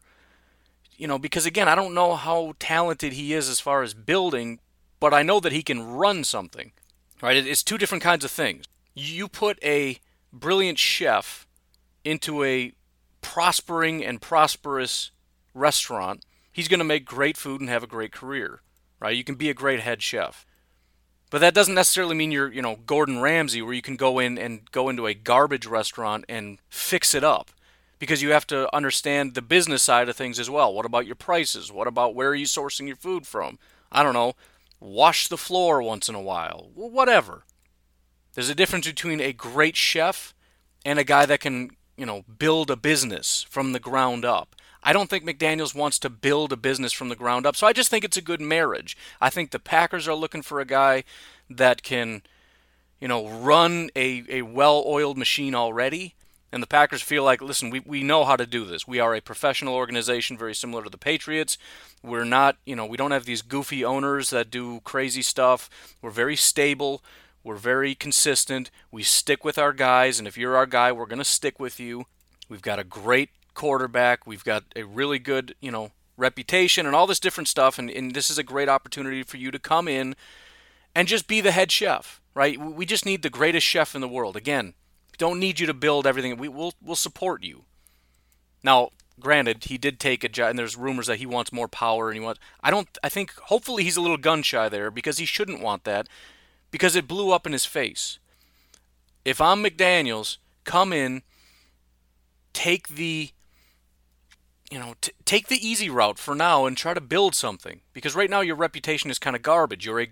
you 0.97 1.07
know, 1.07 1.19
because 1.19 1.45
again, 1.45 1.67
I 1.67 1.75
don't 1.75 1.93
know 1.93 2.15
how 2.15 2.53
talented 2.57 3.13
he 3.13 3.33
is 3.33 3.47
as 3.47 3.59
far 3.59 3.83
as 3.83 3.93
building, 3.93 4.59
but 4.99 5.13
I 5.13 5.21
know 5.21 5.39
that 5.39 5.51
he 5.51 5.61
can 5.61 5.85
run 5.85 6.23
something. 6.23 6.71
Right? 7.21 7.37
It's 7.37 7.63
two 7.63 7.77
different 7.77 8.03
kinds 8.03 8.25
of 8.25 8.31
things. 8.31 8.65
You 8.95 9.27
put 9.27 9.63
a 9.63 9.99
brilliant 10.33 10.79
chef 10.79 11.45
into 12.03 12.43
a 12.43 12.73
prospering 13.21 14.03
and 14.03 14.19
prosperous 14.19 15.11
restaurant 15.53 16.25
he's 16.51 16.67
going 16.67 16.79
to 16.79 16.85
make 16.85 17.05
great 17.05 17.37
food 17.37 17.61
and 17.61 17.69
have 17.69 17.83
a 17.83 17.87
great 17.87 18.11
career, 18.11 18.61
right? 18.99 19.15
You 19.15 19.23
can 19.23 19.35
be 19.35 19.49
a 19.49 19.53
great 19.53 19.79
head 19.79 20.01
chef. 20.01 20.45
But 21.29 21.39
that 21.39 21.53
doesn't 21.53 21.75
necessarily 21.75 22.15
mean 22.15 22.31
you're, 22.31 22.51
you 22.51 22.61
know, 22.61 22.75
Gordon 22.85 23.21
Ramsay 23.21 23.61
where 23.61 23.73
you 23.73 23.81
can 23.81 23.95
go 23.95 24.19
in 24.19 24.37
and 24.37 24.69
go 24.71 24.89
into 24.89 25.07
a 25.07 25.13
garbage 25.13 25.65
restaurant 25.65 26.25
and 26.27 26.59
fix 26.69 27.15
it 27.15 27.23
up 27.23 27.51
because 27.99 28.21
you 28.21 28.31
have 28.31 28.45
to 28.47 28.73
understand 28.75 29.33
the 29.33 29.41
business 29.41 29.81
side 29.81 30.09
of 30.09 30.15
things 30.15 30.39
as 30.39 30.49
well. 30.49 30.73
What 30.73 30.85
about 30.85 31.05
your 31.05 31.15
prices? 31.15 31.71
What 31.71 31.87
about 31.87 32.15
where 32.15 32.29
are 32.29 32.35
you 32.35 32.45
sourcing 32.45 32.87
your 32.87 32.97
food 32.97 33.25
from? 33.25 33.59
I 33.91 34.03
don't 34.03 34.13
know. 34.13 34.33
Wash 34.81 35.27
the 35.29 35.37
floor 35.37 35.81
once 35.81 36.09
in 36.09 36.15
a 36.15 36.21
while. 36.21 36.71
Whatever. 36.73 37.45
There's 38.33 38.49
a 38.49 38.55
difference 38.55 38.87
between 38.87 39.21
a 39.21 39.31
great 39.31 39.77
chef 39.77 40.33
and 40.83 40.99
a 40.99 41.03
guy 41.03 41.25
that 41.27 41.39
can, 41.39 41.69
you 41.95 42.05
know, 42.05 42.23
build 42.23 42.71
a 42.71 42.75
business 42.75 43.45
from 43.49 43.71
the 43.71 43.79
ground 43.79 44.25
up. 44.25 44.55
I 44.83 44.93
don't 44.93 45.09
think 45.09 45.23
McDaniels 45.23 45.75
wants 45.75 45.99
to 45.99 46.09
build 46.09 46.51
a 46.51 46.57
business 46.57 46.91
from 46.91 47.09
the 47.09 47.15
ground 47.15 47.45
up. 47.45 47.55
So 47.55 47.67
I 47.67 47.73
just 47.73 47.89
think 47.89 48.03
it's 48.03 48.17
a 48.17 48.21
good 48.21 48.41
marriage. 48.41 48.97
I 49.19 49.29
think 49.29 49.51
the 49.51 49.59
Packers 49.59 50.07
are 50.07 50.15
looking 50.15 50.41
for 50.41 50.59
a 50.59 50.65
guy 50.65 51.03
that 51.49 51.83
can, 51.83 52.23
you 52.99 53.07
know, 53.07 53.27
run 53.27 53.89
a, 53.95 54.23
a 54.29 54.41
well 54.41 54.83
oiled 54.85 55.17
machine 55.17 55.53
already. 55.53 56.15
And 56.53 56.61
the 56.61 56.67
Packers 56.67 57.01
feel 57.01 57.23
like, 57.23 57.41
listen, 57.41 57.69
we, 57.69 57.79
we 57.79 58.03
know 58.03 58.25
how 58.25 58.35
to 58.35 58.45
do 58.45 58.65
this. 58.65 58.85
We 58.85 58.99
are 58.99 59.15
a 59.15 59.21
professional 59.21 59.73
organization, 59.73 60.37
very 60.37 60.53
similar 60.53 60.83
to 60.83 60.89
the 60.89 60.97
Patriots. 60.97 61.57
We're 62.03 62.25
not, 62.25 62.57
you 62.65 62.75
know, 62.75 62.85
we 62.85 62.97
don't 62.97 63.11
have 63.11 63.23
these 63.23 63.41
goofy 63.41 63.85
owners 63.85 64.31
that 64.31 64.51
do 64.51 64.81
crazy 64.81 65.21
stuff. 65.21 65.69
We're 66.01 66.09
very 66.09 66.35
stable. 66.35 67.01
We're 67.43 67.55
very 67.55 67.95
consistent. 67.95 68.69
We 68.91 69.03
stick 69.03 69.45
with 69.45 69.57
our 69.57 69.71
guys. 69.71 70.19
And 70.19 70.27
if 70.27 70.37
you're 70.37 70.57
our 70.57 70.65
guy, 70.65 70.91
we're 70.91 71.05
going 71.05 71.19
to 71.19 71.25
stick 71.25 71.57
with 71.57 71.79
you. 71.79 72.05
We've 72.49 72.61
got 72.61 72.79
a 72.79 72.83
great 72.83 73.29
quarterback. 73.53 74.25
We've 74.25 74.43
got 74.43 74.63
a 74.75 74.83
really 74.83 75.19
good, 75.19 75.55
you 75.59 75.71
know, 75.71 75.91
reputation 76.17 76.85
and 76.85 76.95
all 76.95 77.07
this 77.07 77.19
different 77.19 77.47
stuff. 77.47 77.79
And, 77.79 77.89
and 77.89 78.13
this 78.13 78.29
is 78.29 78.37
a 78.37 78.43
great 78.43 78.69
opportunity 78.69 79.23
for 79.23 79.37
you 79.37 79.51
to 79.51 79.59
come 79.59 79.87
in 79.87 80.15
and 80.95 81.07
just 81.07 81.27
be 81.27 81.41
the 81.41 81.51
head 81.51 81.71
chef, 81.71 82.21
right? 82.33 82.59
We 82.59 82.85
just 82.85 83.05
need 83.05 83.21
the 83.21 83.29
greatest 83.29 83.65
chef 83.65 83.95
in 83.95 84.01
the 84.01 84.07
world. 84.07 84.35
Again, 84.35 84.73
don't 85.17 85.39
need 85.39 85.59
you 85.59 85.67
to 85.67 85.73
build 85.73 86.07
everything. 86.07 86.37
We 86.37 86.47
will 86.47 86.73
we'll 86.81 86.95
support 86.95 87.43
you. 87.43 87.63
Now, 88.63 88.89
granted, 89.19 89.65
he 89.65 89.77
did 89.77 89.99
take 89.99 90.23
a 90.23 90.29
job, 90.29 90.49
and 90.49 90.59
there's 90.59 90.75
rumors 90.75 91.07
that 91.07 91.17
he 91.17 91.25
wants 91.25 91.53
more 91.53 91.67
power, 91.67 92.09
and 92.09 92.17
he 92.17 92.23
wants. 92.23 92.39
I 92.61 92.71
don't. 92.71 92.87
I 93.03 93.09
think 93.09 93.33
hopefully 93.35 93.83
he's 93.83 93.97
a 93.97 94.01
little 94.01 94.17
gun 94.17 94.41
shy 94.41 94.67
there 94.67 94.91
because 94.91 95.17
he 95.17 95.25
shouldn't 95.25 95.61
want 95.61 95.83
that, 95.83 96.07
because 96.71 96.95
it 96.95 97.07
blew 97.07 97.31
up 97.31 97.45
in 97.45 97.53
his 97.53 97.65
face. 97.65 98.19
If 99.23 99.39
I'm 99.39 99.63
McDaniel's, 99.63 100.39
come 100.63 100.91
in, 100.91 101.21
take 102.53 102.89
the 102.89 103.29
you 104.71 104.79
know, 104.79 104.95
t- 105.01 105.11
take 105.25 105.49
the 105.49 105.67
easy 105.67 105.89
route 105.89 106.17
for 106.17 106.33
now 106.33 106.65
and 106.65 106.77
try 106.77 106.93
to 106.93 107.01
build 107.01 107.35
something. 107.35 107.81
Because 107.93 108.15
right 108.15 108.29
now 108.29 108.39
your 108.39 108.55
reputation 108.55 109.11
is 109.11 109.19
kind 109.19 109.35
of 109.35 109.41
garbage. 109.41 109.85
You're 109.85 110.01
a 110.01 110.11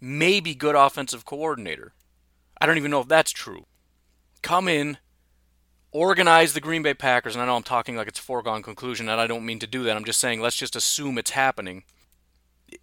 maybe 0.00 0.54
good 0.54 0.74
offensive 0.74 1.24
coordinator. 1.24 1.94
I 2.60 2.66
don't 2.66 2.76
even 2.76 2.90
know 2.90 3.00
if 3.00 3.08
that's 3.08 3.32
true. 3.32 3.64
Come 4.42 4.68
in, 4.68 4.98
organize 5.92 6.52
the 6.52 6.60
Green 6.60 6.82
Bay 6.82 6.94
Packers, 6.94 7.34
and 7.34 7.42
I 7.42 7.46
know 7.46 7.56
I'm 7.56 7.62
talking 7.62 7.96
like 7.96 8.06
it's 8.06 8.20
a 8.20 8.22
foregone 8.22 8.62
conclusion, 8.62 9.08
and 9.08 9.20
I 9.20 9.26
don't 9.26 9.46
mean 9.46 9.58
to 9.60 9.66
do 9.66 9.82
that. 9.84 9.96
I'm 9.96 10.04
just 10.04 10.20
saying 10.20 10.40
let's 10.40 10.56
just 10.56 10.76
assume 10.76 11.16
it's 11.16 11.30
happening. 11.30 11.84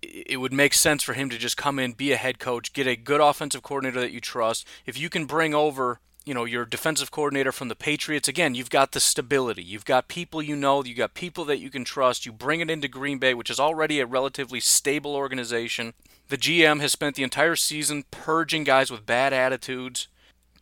It 0.01 0.39
would 0.39 0.53
make 0.53 0.73
sense 0.73 1.03
for 1.03 1.13
him 1.13 1.29
to 1.29 1.37
just 1.37 1.57
come 1.57 1.77
in, 1.77 1.93
be 1.93 2.11
a 2.11 2.17
head 2.17 2.39
coach, 2.39 2.73
get 2.73 2.87
a 2.87 2.95
good 2.95 3.21
offensive 3.21 3.61
coordinator 3.61 3.99
that 3.99 4.11
you 4.11 4.21
trust. 4.21 4.65
If 4.85 4.99
you 4.99 5.09
can 5.09 5.25
bring 5.25 5.53
over 5.53 5.99
you 6.23 6.33
know 6.33 6.45
your 6.45 6.65
defensive 6.65 7.11
coordinator 7.11 7.51
from 7.51 7.67
the 7.67 7.75
Patriots. 7.75 8.27
Again 8.27 8.55
you've 8.55 8.69
got 8.69 8.91
the 8.91 8.99
stability. 8.99 9.63
You've 9.63 9.85
got 9.85 10.07
people 10.07 10.41
you 10.41 10.55
know. 10.55 10.83
You've 10.83 10.97
got 10.97 11.13
people 11.13 11.45
that 11.45 11.59
you 11.59 11.69
can 11.69 11.83
trust. 11.83 12.25
You 12.25 12.31
bring 12.31 12.59
it 12.59 12.69
into 12.69 12.87
Green 12.87 13.17
Bay 13.17 13.33
which 13.33 13.49
is 13.49 13.59
already 13.59 13.99
a 13.99 14.05
relatively 14.05 14.59
stable 14.59 15.15
organization. 15.15 15.93
The 16.29 16.37
GM 16.37 16.79
has 16.81 16.91
spent 16.91 17.15
the 17.15 17.23
entire 17.23 17.55
season 17.55 18.05
purging 18.11 18.63
guys 18.63 18.89
with 18.89 19.05
bad 19.05 19.33
attitudes 19.33 20.07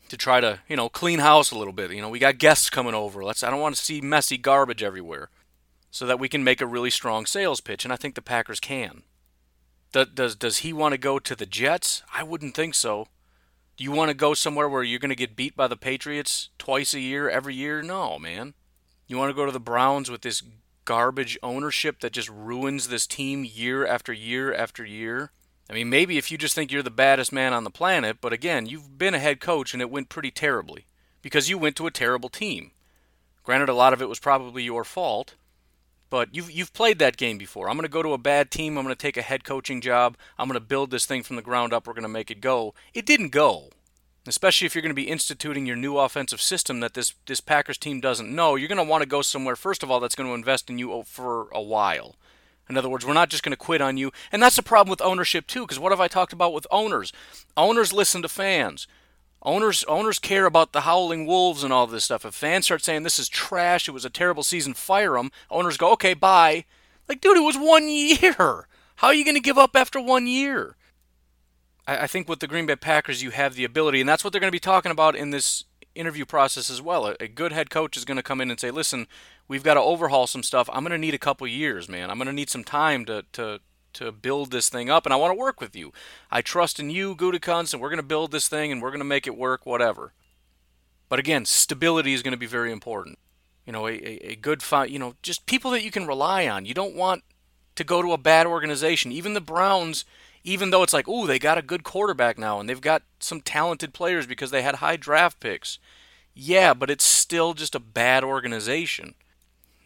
to 0.09 0.17
try 0.17 0.41
to 0.41 0.59
you 0.67 0.75
know 0.75 0.89
clean 0.89 1.19
house 1.19 1.51
a 1.51 1.57
little 1.57 1.73
bit. 1.73 1.91
You 1.91 2.01
know 2.01 2.09
we 2.09 2.19
got 2.19 2.37
guests 2.37 2.69
coming 2.69 2.93
over. 2.93 3.23
Let's 3.23 3.43
I 3.43 3.49
don't 3.49 3.61
want 3.61 3.75
to 3.75 3.81
see 3.81 4.01
messy 4.01 4.37
garbage 4.37 4.83
everywhere 4.83 5.29
so 5.91 6.05
that 6.05 6.19
we 6.19 6.29
can 6.29 6.43
make 6.43 6.61
a 6.61 6.65
really 6.65 6.89
strong 6.89 7.25
sales 7.25 7.61
pitch 7.61 7.83
and 7.83 7.93
I 7.93 7.97
think 7.97 8.15
the 8.15 8.21
Packers 8.21 8.59
can. 8.59 9.03
Does 9.91 10.35
does 10.35 10.59
he 10.59 10.73
want 10.73 10.93
to 10.93 10.97
go 10.97 11.19
to 11.19 11.35
the 11.35 11.45
Jets? 11.45 12.01
I 12.13 12.23
wouldn't 12.23 12.55
think 12.55 12.75
so 12.75 13.07
do 13.81 13.85
you 13.85 13.91
want 13.91 14.09
to 14.09 14.13
go 14.13 14.35
somewhere 14.35 14.69
where 14.69 14.83
you're 14.83 14.99
going 14.99 15.09
to 15.09 15.15
get 15.15 15.35
beat 15.35 15.55
by 15.55 15.67
the 15.67 15.75
Patriots 15.75 16.49
twice 16.59 16.93
a 16.93 16.99
year, 16.99 17.27
every 17.27 17.55
year? 17.55 17.81
No, 17.81 18.19
man. 18.19 18.53
You 19.07 19.17
want 19.17 19.31
to 19.31 19.35
go 19.35 19.47
to 19.47 19.51
the 19.51 19.59
Browns 19.59 20.07
with 20.07 20.21
this 20.21 20.43
garbage 20.85 21.35
ownership 21.41 21.99
that 22.01 22.13
just 22.13 22.29
ruins 22.29 22.89
this 22.89 23.07
team 23.07 23.43
year 23.43 23.83
after 23.83 24.13
year 24.13 24.53
after 24.53 24.85
year? 24.85 25.31
I 25.67 25.73
mean, 25.73 25.89
maybe 25.89 26.19
if 26.19 26.31
you 26.31 26.37
just 26.37 26.53
think 26.53 26.71
you're 26.71 26.83
the 26.83 26.91
baddest 26.91 27.33
man 27.33 27.53
on 27.53 27.63
the 27.63 27.71
planet, 27.71 28.17
but 28.21 28.31
again, 28.31 28.67
you've 28.67 28.99
been 28.99 29.15
a 29.15 29.19
head 29.19 29.39
coach 29.39 29.73
and 29.73 29.81
it 29.81 29.89
went 29.89 30.09
pretty 30.09 30.29
terribly 30.29 30.85
because 31.23 31.49
you 31.49 31.57
went 31.57 31.75
to 31.77 31.87
a 31.87 31.91
terrible 31.91 32.29
team. 32.29 32.73
Granted, 33.41 33.67
a 33.67 33.73
lot 33.73 33.93
of 33.93 34.01
it 34.01 34.09
was 34.09 34.19
probably 34.19 34.61
your 34.61 34.83
fault, 34.83 35.33
but 36.11 36.35
you've 36.35 36.51
you've 36.51 36.73
played 36.73 36.99
that 36.99 37.17
game 37.17 37.39
before. 37.39 37.67
I'm 37.67 37.75
going 37.75 37.83
to 37.83 37.89
go 37.89 38.03
to 38.03 38.13
a 38.13 38.19
bad 38.19 38.51
team. 38.51 38.77
I'm 38.77 38.83
going 38.83 38.93
to 38.93 39.01
take 39.01 39.17
a 39.17 39.23
head 39.23 39.43
coaching 39.43 39.81
job. 39.81 40.17
I'm 40.37 40.47
going 40.47 40.59
to 40.59 40.65
build 40.65 40.91
this 40.91 41.07
thing 41.07 41.23
from 41.23 41.37
the 41.37 41.41
ground 41.41 41.73
up. 41.73 41.87
We're 41.87 41.93
going 41.93 42.03
to 42.03 42.09
make 42.09 42.29
it 42.29 42.41
go. 42.41 42.75
It 42.93 43.07
didn't 43.07 43.29
go. 43.29 43.69
Especially 44.27 44.67
if 44.67 44.75
you're 44.75 44.83
going 44.83 44.91
to 44.91 44.93
be 44.93 45.09
instituting 45.09 45.65
your 45.65 45.77
new 45.77 45.97
offensive 45.97 46.41
system 46.41 46.81
that 46.81 46.93
this 46.93 47.15
this 47.25 47.39
Packers 47.39 47.79
team 47.79 48.01
doesn't 48.01 48.35
know, 48.35 48.55
you're 48.55 48.67
going 48.67 48.77
to 48.77 48.83
want 48.83 49.01
to 49.01 49.09
go 49.09 49.23
somewhere 49.23 49.55
first 49.55 49.81
of 49.81 49.89
all 49.89 49.99
that's 49.99 50.13
going 50.13 50.29
to 50.29 50.35
invest 50.35 50.69
in 50.69 50.77
you 50.77 51.01
for 51.07 51.47
a 51.53 51.61
while. 51.61 52.17
In 52.69 52.77
other 52.77 52.89
words, 52.89 53.05
we're 53.05 53.13
not 53.13 53.29
just 53.29 53.43
going 53.43 53.51
to 53.51 53.57
quit 53.57 53.81
on 53.81 53.97
you. 53.97 54.11
And 54.31 54.43
that's 54.43 54.55
the 54.57 54.63
problem 54.63 54.91
with 54.91 55.01
ownership 55.01 55.47
too 55.47 55.61
because 55.61 55.79
what 55.79 55.91
have 55.93 56.01
I 56.01 56.07
talked 56.09 56.33
about 56.33 56.53
with 56.53 56.67
owners? 56.69 57.13
Owners 57.55 57.93
listen 57.93 58.21
to 58.21 58.29
fans. 58.29 58.85
Owners 59.43 59.83
owners 59.85 60.19
care 60.19 60.45
about 60.45 60.71
the 60.71 60.81
howling 60.81 61.25
wolves 61.25 61.63
and 61.63 61.73
all 61.73 61.87
this 61.87 62.03
stuff. 62.03 62.25
If 62.25 62.35
fans 62.35 62.65
start 62.65 62.83
saying 62.83 63.03
this 63.03 63.17
is 63.17 63.27
trash, 63.27 63.87
it 63.87 63.91
was 63.91 64.05
a 64.05 64.09
terrible 64.09 64.43
season, 64.43 64.73
fire 64.73 65.13
them. 65.13 65.31
Owners 65.49 65.77
go, 65.77 65.91
okay, 65.93 66.13
bye. 66.13 66.65
Like, 67.09 67.21
dude, 67.21 67.37
it 67.37 67.41
was 67.41 67.57
one 67.57 67.89
year. 67.89 68.67
How 68.97 69.07
are 69.07 69.13
you 69.13 69.25
going 69.25 69.35
to 69.35 69.41
give 69.41 69.57
up 69.57 69.75
after 69.75 69.99
one 69.99 70.27
year? 70.27 70.75
I, 71.87 72.03
I 72.03 72.07
think 72.07 72.29
with 72.29 72.39
the 72.39 72.47
Green 72.47 72.67
Bay 72.67 72.75
Packers, 72.75 73.23
you 73.23 73.31
have 73.31 73.55
the 73.55 73.63
ability, 73.63 73.99
and 73.99 74.07
that's 74.07 74.23
what 74.23 74.31
they're 74.31 74.39
going 74.39 74.51
to 74.51 74.55
be 74.55 74.59
talking 74.59 74.91
about 74.91 75.15
in 75.15 75.31
this 75.31 75.63
interview 75.95 76.25
process 76.25 76.69
as 76.69 76.81
well. 76.81 77.07
A, 77.07 77.15
a 77.19 77.27
good 77.27 77.51
head 77.51 77.71
coach 77.71 77.97
is 77.97 78.05
going 78.05 78.17
to 78.17 78.23
come 78.23 78.41
in 78.41 78.51
and 78.51 78.59
say, 78.59 78.69
listen, 78.69 79.07
we've 79.47 79.63
got 79.63 79.73
to 79.73 79.81
overhaul 79.81 80.27
some 80.27 80.43
stuff. 80.43 80.69
I'm 80.71 80.83
going 80.83 80.91
to 80.91 80.97
need 80.99 81.15
a 81.15 81.19
couple 81.19 81.47
years, 81.47 81.89
man. 81.89 82.11
I'm 82.11 82.17
going 82.17 82.27
to 82.27 82.33
need 82.33 82.51
some 82.51 82.63
time 82.63 83.05
to, 83.05 83.25
to 83.33 83.59
to 83.93 84.11
build 84.11 84.51
this 84.51 84.69
thing 84.69 84.89
up, 84.89 85.05
and 85.05 85.13
I 85.13 85.17
want 85.17 85.31
to 85.31 85.39
work 85.39 85.61
with 85.61 85.75
you. 85.75 85.91
I 86.29 86.41
trust 86.41 86.79
in 86.79 86.89
you, 86.89 87.15
Gutekunst, 87.15 87.73
and 87.73 87.81
we're 87.81 87.89
going 87.89 87.97
to 87.97 88.03
build 88.03 88.31
this 88.31 88.47
thing, 88.47 88.71
and 88.71 88.81
we're 88.81 88.89
going 88.89 88.99
to 88.99 89.05
make 89.05 89.27
it 89.27 89.37
work, 89.37 89.65
whatever. 89.65 90.13
But 91.09 91.19
again, 91.19 91.45
stability 91.45 92.13
is 92.13 92.23
going 92.23 92.31
to 92.31 92.37
be 92.37 92.45
very 92.45 92.71
important. 92.71 93.19
You 93.65 93.73
know, 93.73 93.87
a, 93.87 93.91
a, 93.91 94.31
a 94.31 94.35
good, 94.35 94.63
fi- 94.63 94.85
you 94.85 94.97
know, 94.97 95.15
just 95.21 95.45
people 95.45 95.71
that 95.71 95.83
you 95.83 95.91
can 95.91 96.07
rely 96.07 96.47
on. 96.47 96.65
You 96.65 96.73
don't 96.73 96.95
want 96.95 97.23
to 97.75 97.83
go 97.83 98.01
to 98.01 98.13
a 98.13 98.17
bad 98.17 98.47
organization. 98.47 99.11
Even 99.11 99.33
the 99.33 99.41
Browns, 99.41 100.05
even 100.43 100.69
though 100.69 100.83
it's 100.83 100.93
like, 100.93 101.07
oh, 101.07 101.27
they 101.27 101.39
got 101.39 101.57
a 101.57 101.61
good 101.61 101.83
quarterback 101.83 102.37
now, 102.37 102.59
and 102.59 102.67
they've 102.67 102.81
got 102.81 103.03
some 103.19 103.41
talented 103.41 103.93
players 103.93 104.25
because 104.25 104.51
they 104.51 104.61
had 104.61 104.75
high 104.75 104.97
draft 104.97 105.39
picks. 105.39 105.79
Yeah, 106.33 106.73
but 106.73 106.89
it's 106.89 107.03
still 107.03 107.53
just 107.53 107.75
a 107.75 107.79
bad 107.79 108.23
organization. 108.23 109.15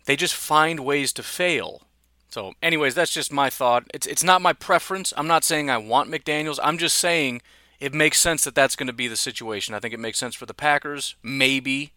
They 0.06 0.16
just 0.16 0.36
find 0.36 0.82
ways 0.82 1.12
to 1.14 1.24
fail. 1.24 1.85
So, 2.36 2.52
anyways, 2.62 2.96
that's 2.96 3.14
just 3.14 3.32
my 3.32 3.50
thought. 3.50 3.86
It's 3.94 4.06
it's 4.06 4.22
not 4.22 4.42
my 4.42 4.52
preference. 4.52 5.14
I'm 5.16 5.26
not 5.26 5.46
saying 5.46 5.70
I 5.70 5.78
want 5.78 6.12
McDaniels. 6.12 6.60
I'm 6.62 6.78
just 6.78 6.98
saying 6.98 7.42
it 7.80 7.94
makes 7.94 8.20
sense 8.20 8.44
that 8.44 8.54
that's 8.54 8.76
going 8.76 8.88
to 8.88 8.94
be 8.94 9.08
the 9.08 9.16
situation. 9.16 9.74
I 9.74 9.80
think 9.80 9.94
it 9.94 10.02
makes 10.02 10.18
sense 10.18 10.36
for 10.36 10.46
the 10.46 10.54
Packers, 10.54 11.16
maybe. 11.24 11.94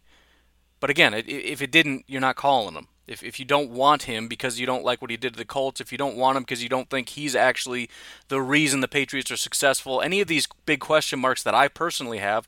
But 0.78 0.90
again, 0.90 1.12
if 1.12 1.60
it 1.60 1.72
didn't, 1.72 2.04
you're 2.06 2.20
not 2.20 2.36
calling 2.36 2.76
him. 2.76 2.86
If, 3.08 3.24
if 3.24 3.40
you 3.40 3.44
don't 3.44 3.70
want 3.70 4.04
him 4.04 4.28
because 4.28 4.60
you 4.60 4.66
don't 4.66 4.84
like 4.84 5.02
what 5.02 5.10
he 5.10 5.16
did 5.16 5.32
to 5.32 5.38
the 5.38 5.44
Colts, 5.44 5.80
if 5.80 5.90
you 5.90 5.98
don't 5.98 6.16
want 6.16 6.36
him 6.36 6.44
because 6.44 6.62
you 6.62 6.68
don't 6.68 6.88
think 6.88 7.08
he's 7.08 7.34
actually 7.34 7.90
the 8.28 8.40
reason 8.40 8.78
the 8.78 8.86
Patriots 8.86 9.32
are 9.32 9.36
successful, 9.36 10.00
any 10.00 10.20
of 10.20 10.28
these 10.28 10.46
big 10.66 10.78
question 10.78 11.18
marks 11.18 11.42
that 11.42 11.54
I 11.56 11.66
personally 11.66 12.18
have, 12.18 12.46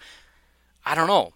I 0.86 0.94
don't 0.94 1.08
know. 1.08 1.32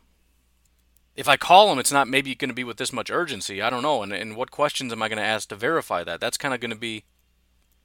If 1.17 1.29
I 1.29 1.37
call 1.37 1.71
him, 1.73 1.79
it's 1.79 1.93
not 1.93 2.09
maybe 2.09 2.35
going 2.35 2.49
to 2.49 2.55
be 2.55 2.65
with 2.65 2.77
this 2.77 2.93
much 2.93 3.11
urgency. 3.11 3.63
I 3.63 3.71
don't 3.71 3.83
know. 3.83 4.03
And, 4.03 4.13
and 4.13 4.37
what 4.37 4.51
questions 4.51 4.93
am 4.93 5.03
I 5.03 5.09
going 5.09 5.19
to 5.19 5.25
ask 5.25 5.49
to 5.49 5.57
verify 5.57 6.03
that? 6.05 6.21
That's 6.21 6.37
kind 6.37 6.53
of 6.53 6.61
going 6.61 6.73
to 6.73 6.77
be, 6.77 7.05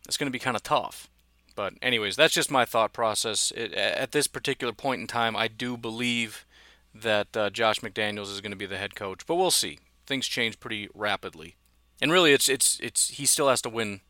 that's 0.06 0.18
going 0.18 0.28
to 0.28 0.32
be 0.32 0.40
kind 0.40 0.56
of 0.56 0.64
tough. 0.64 1.10
But 1.56 1.74
anyways, 1.82 2.16
that's 2.16 2.34
just 2.34 2.50
my 2.50 2.66
thought 2.66 2.94
process. 2.94 3.52
It, 3.52 3.74
at 3.74 4.14
this 4.14 4.28
particular 4.28 4.74
point 4.74 5.02
in 5.02 5.08
time, 5.08 5.36
I 5.36 5.48
do 5.48 5.78
believe 5.78 6.46
that 6.94 7.36
uh, 7.36 7.50
Josh 7.50 7.82
McDaniels 7.82 8.32
is 8.32 8.42
going 8.42 8.52
to 8.52 8.58
be 8.58 8.66
the 8.66 8.78
head 8.78 8.96
coach, 8.96 9.26
but 9.26 9.36
we'll 9.36 9.52
see. 9.52 9.80
Things 10.06 10.28
change 10.28 10.60
pretty 10.60 10.90
rapidly, 10.94 11.56
and 12.02 12.12
really, 12.12 12.32
it's 12.32 12.50
it's 12.50 12.80
it's 12.80 13.10
he 13.10 13.26
still 13.26 13.50
has 13.50 13.62
to 13.64 13.70
win. 13.70 14.02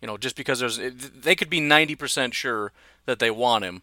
You 0.00 0.06
know, 0.06 0.16
just 0.16 0.36
because 0.36 0.60
there's 0.60 0.78
they 0.78 1.34
could 1.34 1.50
be 1.50 1.60
90% 1.60 2.32
sure 2.32 2.72
that 3.06 3.18
they 3.18 3.30
want 3.30 3.64
him, 3.64 3.82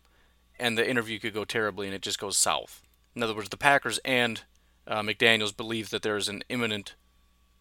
and 0.57 0.77
the 0.77 0.89
interview 0.89 1.19
could 1.19 1.33
go 1.33 1.43
terribly, 1.43 1.87
and 1.87 1.95
it 1.95 2.01
just 2.01 2.19
goes 2.19 2.37
south. 2.37 2.81
In 3.13 3.23
other 3.23 3.35
words, 3.35 3.49
the 3.49 3.57
Packers 3.57 3.99
and 4.05 4.43
uh, 4.87 5.01
McDaniels 5.01 5.55
believe 5.55 5.89
that 5.89 6.01
there 6.01 6.17
is 6.17 6.29
an 6.29 6.43
imminent 6.49 6.95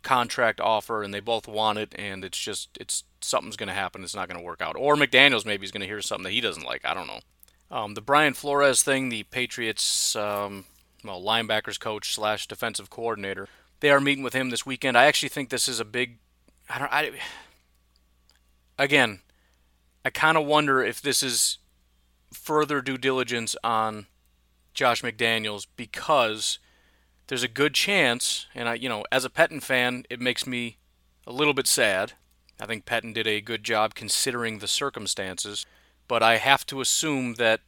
contract 0.04 0.60
offer 0.60 1.02
and 1.02 1.12
they 1.14 1.20
both 1.20 1.48
want 1.48 1.78
it 1.78 1.94
and 1.98 2.24
it's 2.24 2.38
just 2.38 2.76
it's 2.78 3.04
something's 3.22 3.56
going 3.56 3.68
to 3.68 3.72
happen 3.74 4.04
it's 4.04 4.14
not 4.14 4.28
going 4.28 4.38
to 4.38 4.44
work 4.44 4.60
out. 4.60 4.76
Or 4.78 4.94
mcdaniels 4.94 5.46
maybe 5.46 5.64
is 5.64 5.72
going 5.72 5.80
to 5.80 5.87
hear 5.87 6.02
something 6.02 6.24
that 6.24 6.32
he 6.32 6.42
doesn't 6.42 6.66
like 6.66 6.84
i 6.84 6.94
don't 6.94 7.06
know. 7.06 7.20
Um, 7.70 7.94
the 7.94 8.02
brian 8.02 8.34
flores 8.34 8.82
thing 8.82 9.08
the 9.08 9.22
patriots 9.24 10.14
um, 10.14 10.66
well 11.02 11.22
linebackers 11.22 11.80
coach 11.80 12.14
slash 12.14 12.46
defensive 12.46 12.90
coordinator 12.90 13.48
they 13.80 13.90
are 13.90 14.00
meeting 14.00 14.24
with 14.24 14.32
him 14.32 14.48
this 14.48 14.64
weekend. 14.64 14.96
I 14.96 15.04
actually 15.04 15.28
think 15.28 15.50
this 15.50 15.68
is 15.68 15.80
a 15.80 15.84
big 15.84 16.18
i 16.68 16.78
don't 16.78 16.92
i 16.92 17.10
again 18.78 19.20
i 20.04 20.10
kind 20.10 20.37
of 20.37 20.46
wonder 20.46 20.82
if 20.82 21.00
this 21.00 21.22
is 21.22 21.58
further 22.32 22.82
due 22.82 22.98
diligence 22.98 23.56
on 23.64 24.06
josh 24.74 25.02
mcdaniels 25.02 25.66
because 25.76 26.58
there's 27.26 27.42
a 27.42 27.48
good 27.48 27.74
chance, 27.74 28.46
and 28.54 28.68
I, 28.68 28.74
you 28.74 28.88
know, 28.88 29.04
as 29.10 29.24
a 29.24 29.30
Pettine 29.30 29.62
fan, 29.62 30.04
it 30.10 30.20
makes 30.20 30.46
me 30.46 30.78
a 31.26 31.32
little 31.32 31.54
bit 31.54 31.66
sad. 31.66 32.12
I 32.60 32.66
think 32.66 32.84
Pettine 32.84 33.14
did 33.14 33.26
a 33.26 33.40
good 33.40 33.64
job 33.64 33.94
considering 33.94 34.58
the 34.58 34.68
circumstances, 34.68 35.66
but 36.06 36.22
I 36.22 36.37
have 36.37 36.66
to 36.66 36.80
assume 36.80 37.34
that, 37.34 37.60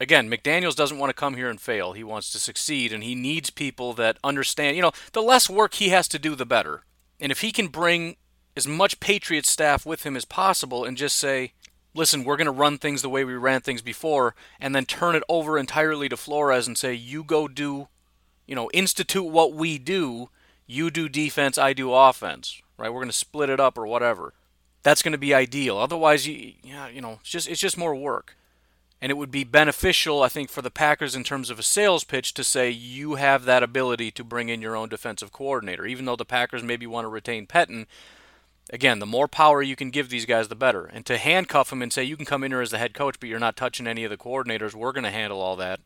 again, 0.00 0.28
McDaniels 0.28 0.76
doesn't 0.76 0.98
want 0.98 1.10
to 1.10 1.14
come 1.14 1.36
here 1.36 1.48
and 1.48 1.60
fail. 1.60 1.92
He 1.92 2.04
wants 2.04 2.30
to 2.32 2.38
succeed, 2.38 2.92
and 2.92 3.04
he 3.04 3.14
needs 3.14 3.50
people 3.50 3.92
that 3.94 4.18
understand. 4.24 4.76
You 4.76 4.82
know, 4.82 4.92
the 5.12 5.22
less 5.22 5.48
work 5.48 5.74
he 5.74 5.90
has 5.90 6.08
to 6.08 6.18
do, 6.18 6.34
the 6.34 6.44
better. 6.44 6.84
And 7.20 7.32
if 7.32 7.40
he 7.40 7.52
can 7.52 7.68
bring 7.68 8.16
as 8.56 8.66
much 8.66 9.00
Patriot 9.00 9.46
staff 9.46 9.86
with 9.86 10.02
him 10.02 10.16
as 10.16 10.24
possible 10.24 10.84
and 10.84 10.96
just 10.96 11.16
say, 11.16 11.52
listen, 11.94 12.24
we're 12.24 12.36
going 12.36 12.46
to 12.46 12.52
run 12.52 12.78
things 12.78 13.02
the 13.02 13.08
way 13.08 13.24
we 13.24 13.34
ran 13.34 13.60
things 13.60 13.82
before, 13.82 14.34
and 14.60 14.74
then 14.74 14.84
turn 14.84 15.14
it 15.14 15.22
over 15.28 15.56
entirely 15.56 16.08
to 16.08 16.16
Flores 16.16 16.66
and 16.66 16.76
say, 16.76 16.92
you 16.92 17.22
go 17.22 17.46
do 17.46 17.88
you 18.48 18.56
know, 18.56 18.68
institute 18.72 19.26
what 19.26 19.52
we 19.52 19.78
do. 19.78 20.30
You 20.66 20.90
do 20.90 21.08
defense, 21.08 21.56
I 21.56 21.72
do 21.72 21.94
offense, 21.94 22.60
right? 22.76 22.92
We're 22.92 23.00
going 23.00 23.10
to 23.10 23.16
split 23.16 23.50
it 23.50 23.60
up 23.60 23.78
or 23.78 23.86
whatever. 23.86 24.34
That's 24.82 25.02
going 25.02 25.12
to 25.12 25.18
be 25.18 25.34
ideal. 25.34 25.78
Otherwise, 25.78 26.26
you, 26.26 26.54
yeah, 26.64 26.88
you 26.88 27.00
know, 27.00 27.18
it's 27.20 27.30
just 27.30 27.48
it's 27.48 27.60
just 27.60 27.78
more 27.78 27.94
work. 27.94 28.36
And 29.00 29.12
it 29.12 29.16
would 29.16 29.30
be 29.30 29.44
beneficial, 29.44 30.22
I 30.24 30.28
think, 30.28 30.50
for 30.50 30.60
the 30.60 30.72
Packers 30.72 31.14
in 31.14 31.22
terms 31.22 31.50
of 31.50 31.58
a 31.60 31.62
sales 31.62 32.02
pitch 32.02 32.34
to 32.34 32.42
say 32.42 32.68
you 32.68 33.14
have 33.14 33.44
that 33.44 33.62
ability 33.62 34.10
to 34.10 34.24
bring 34.24 34.48
in 34.48 34.60
your 34.60 34.74
own 34.74 34.88
defensive 34.88 35.32
coordinator. 35.32 35.86
Even 35.86 36.04
though 36.04 36.16
the 36.16 36.24
Packers 36.24 36.64
maybe 36.64 36.86
want 36.86 37.04
to 37.04 37.08
retain 37.08 37.46
Pettine, 37.46 37.86
again, 38.70 38.98
the 38.98 39.06
more 39.06 39.28
power 39.28 39.62
you 39.62 39.76
can 39.76 39.90
give 39.90 40.08
these 40.08 40.26
guys, 40.26 40.48
the 40.48 40.56
better. 40.56 40.84
And 40.84 41.06
to 41.06 41.16
handcuff 41.16 41.70
them 41.70 41.80
and 41.80 41.92
say 41.92 42.02
you 42.02 42.16
can 42.16 42.26
come 42.26 42.42
in 42.42 42.50
here 42.50 42.60
as 42.60 42.72
the 42.72 42.78
head 42.78 42.92
coach, 42.92 43.20
but 43.20 43.28
you're 43.28 43.38
not 43.38 43.56
touching 43.56 43.86
any 43.86 44.02
of 44.02 44.10
the 44.10 44.16
coordinators, 44.16 44.74
we're 44.74 44.92
going 44.92 45.04
to 45.04 45.10
handle 45.10 45.40
all 45.40 45.54
that. 45.56 45.78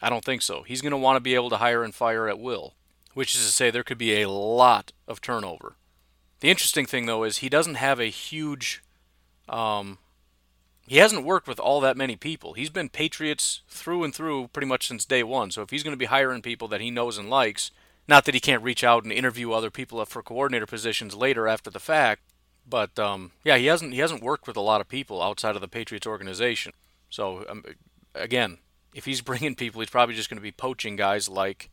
I 0.00 0.10
don't 0.10 0.24
think 0.24 0.42
so. 0.42 0.62
He's 0.62 0.82
going 0.82 0.92
to 0.92 0.96
want 0.96 1.16
to 1.16 1.20
be 1.20 1.34
able 1.34 1.50
to 1.50 1.56
hire 1.56 1.82
and 1.82 1.94
fire 1.94 2.28
at 2.28 2.38
will, 2.38 2.74
which 3.14 3.34
is 3.34 3.44
to 3.46 3.52
say 3.52 3.70
there 3.70 3.82
could 3.82 3.98
be 3.98 4.20
a 4.20 4.28
lot 4.28 4.92
of 5.08 5.20
turnover. 5.20 5.76
The 6.40 6.50
interesting 6.50 6.86
thing, 6.86 7.06
though, 7.06 7.24
is 7.24 7.38
he 7.38 7.48
doesn't 7.48 7.76
have 7.76 7.98
a 7.98 8.06
huge. 8.06 8.82
Um, 9.48 9.98
he 10.86 10.98
hasn't 10.98 11.24
worked 11.24 11.48
with 11.48 11.58
all 11.58 11.80
that 11.80 11.96
many 11.96 12.14
people. 12.16 12.52
He's 12.52 12.70
been 12.70 12.88
Patriots 12.88 13.62
through 13.68 14.04
and 14.04 14.14
through 14.14 14.48
pretty 14.48 14.66
much 14.66 14.86
since 14.86 15.04
day 15.04 15.22
one. 15.22 15.50
So 15.50 15.62
if 15.62 15.70
he's 15.70 15.82
going 15.82 15.94
to 15.94 15.98
be 15.98 16.06
hiring 16.06 16.42
people 16.42 16.68
that 16.68 16.80
he 16.80 16.90
knows 16.90 17.18
and 17.18 17.30
likes, 17.30 17.70
not 18.06 18.24
that 18.24 18.34
he 18.34 18.40
can't 18.40 18.62
reach 18.62 18.84
out 18.84 19.02
and 19.02 19.12
interview 19.12 19.52
other 19.52 19.70
people 19.70 20.04
for 20.04 20.22
coordinator 20.22 20.66
positions 20.66 21.14
later 21.14 21.48
after 21.48 21.70
the 21.70 21.80
fact, 21.80 22.22
but 22.68 22.98
um, 22.98 23.32
yeah, 23.44 23.56
he 23.56 23.66
hasn't 23.66 23.92
he 23.92 24.00
hasn't 24.00 24.22
worked 24.22 24.46
with 24.46 24.56
a 24.56 24.60
lot 24.60 24.80
of 24.80 24.88
people 24.88 25.22
outside 25.22 25.56
of 25.56 25.60
the 25.60 25.68
Patriots 25.68 26.06
organization. 26.06 26.72
So 27.10 27.44
um, 27.48 27.64
again, 28.14 28.58
if 28.96 29.04
he's 29.04 29.20
bringing 29.20 29.54
people, 29.54 29.82
he's 29.82 29.90
probably 29.90 30.14
just 30.14 30.30
going 30.30 30.38
to 30.38 30.42
be 30.42 30.50
poaching 30.50 30.96
guys 30.96 31.28
like, 31.28 31.68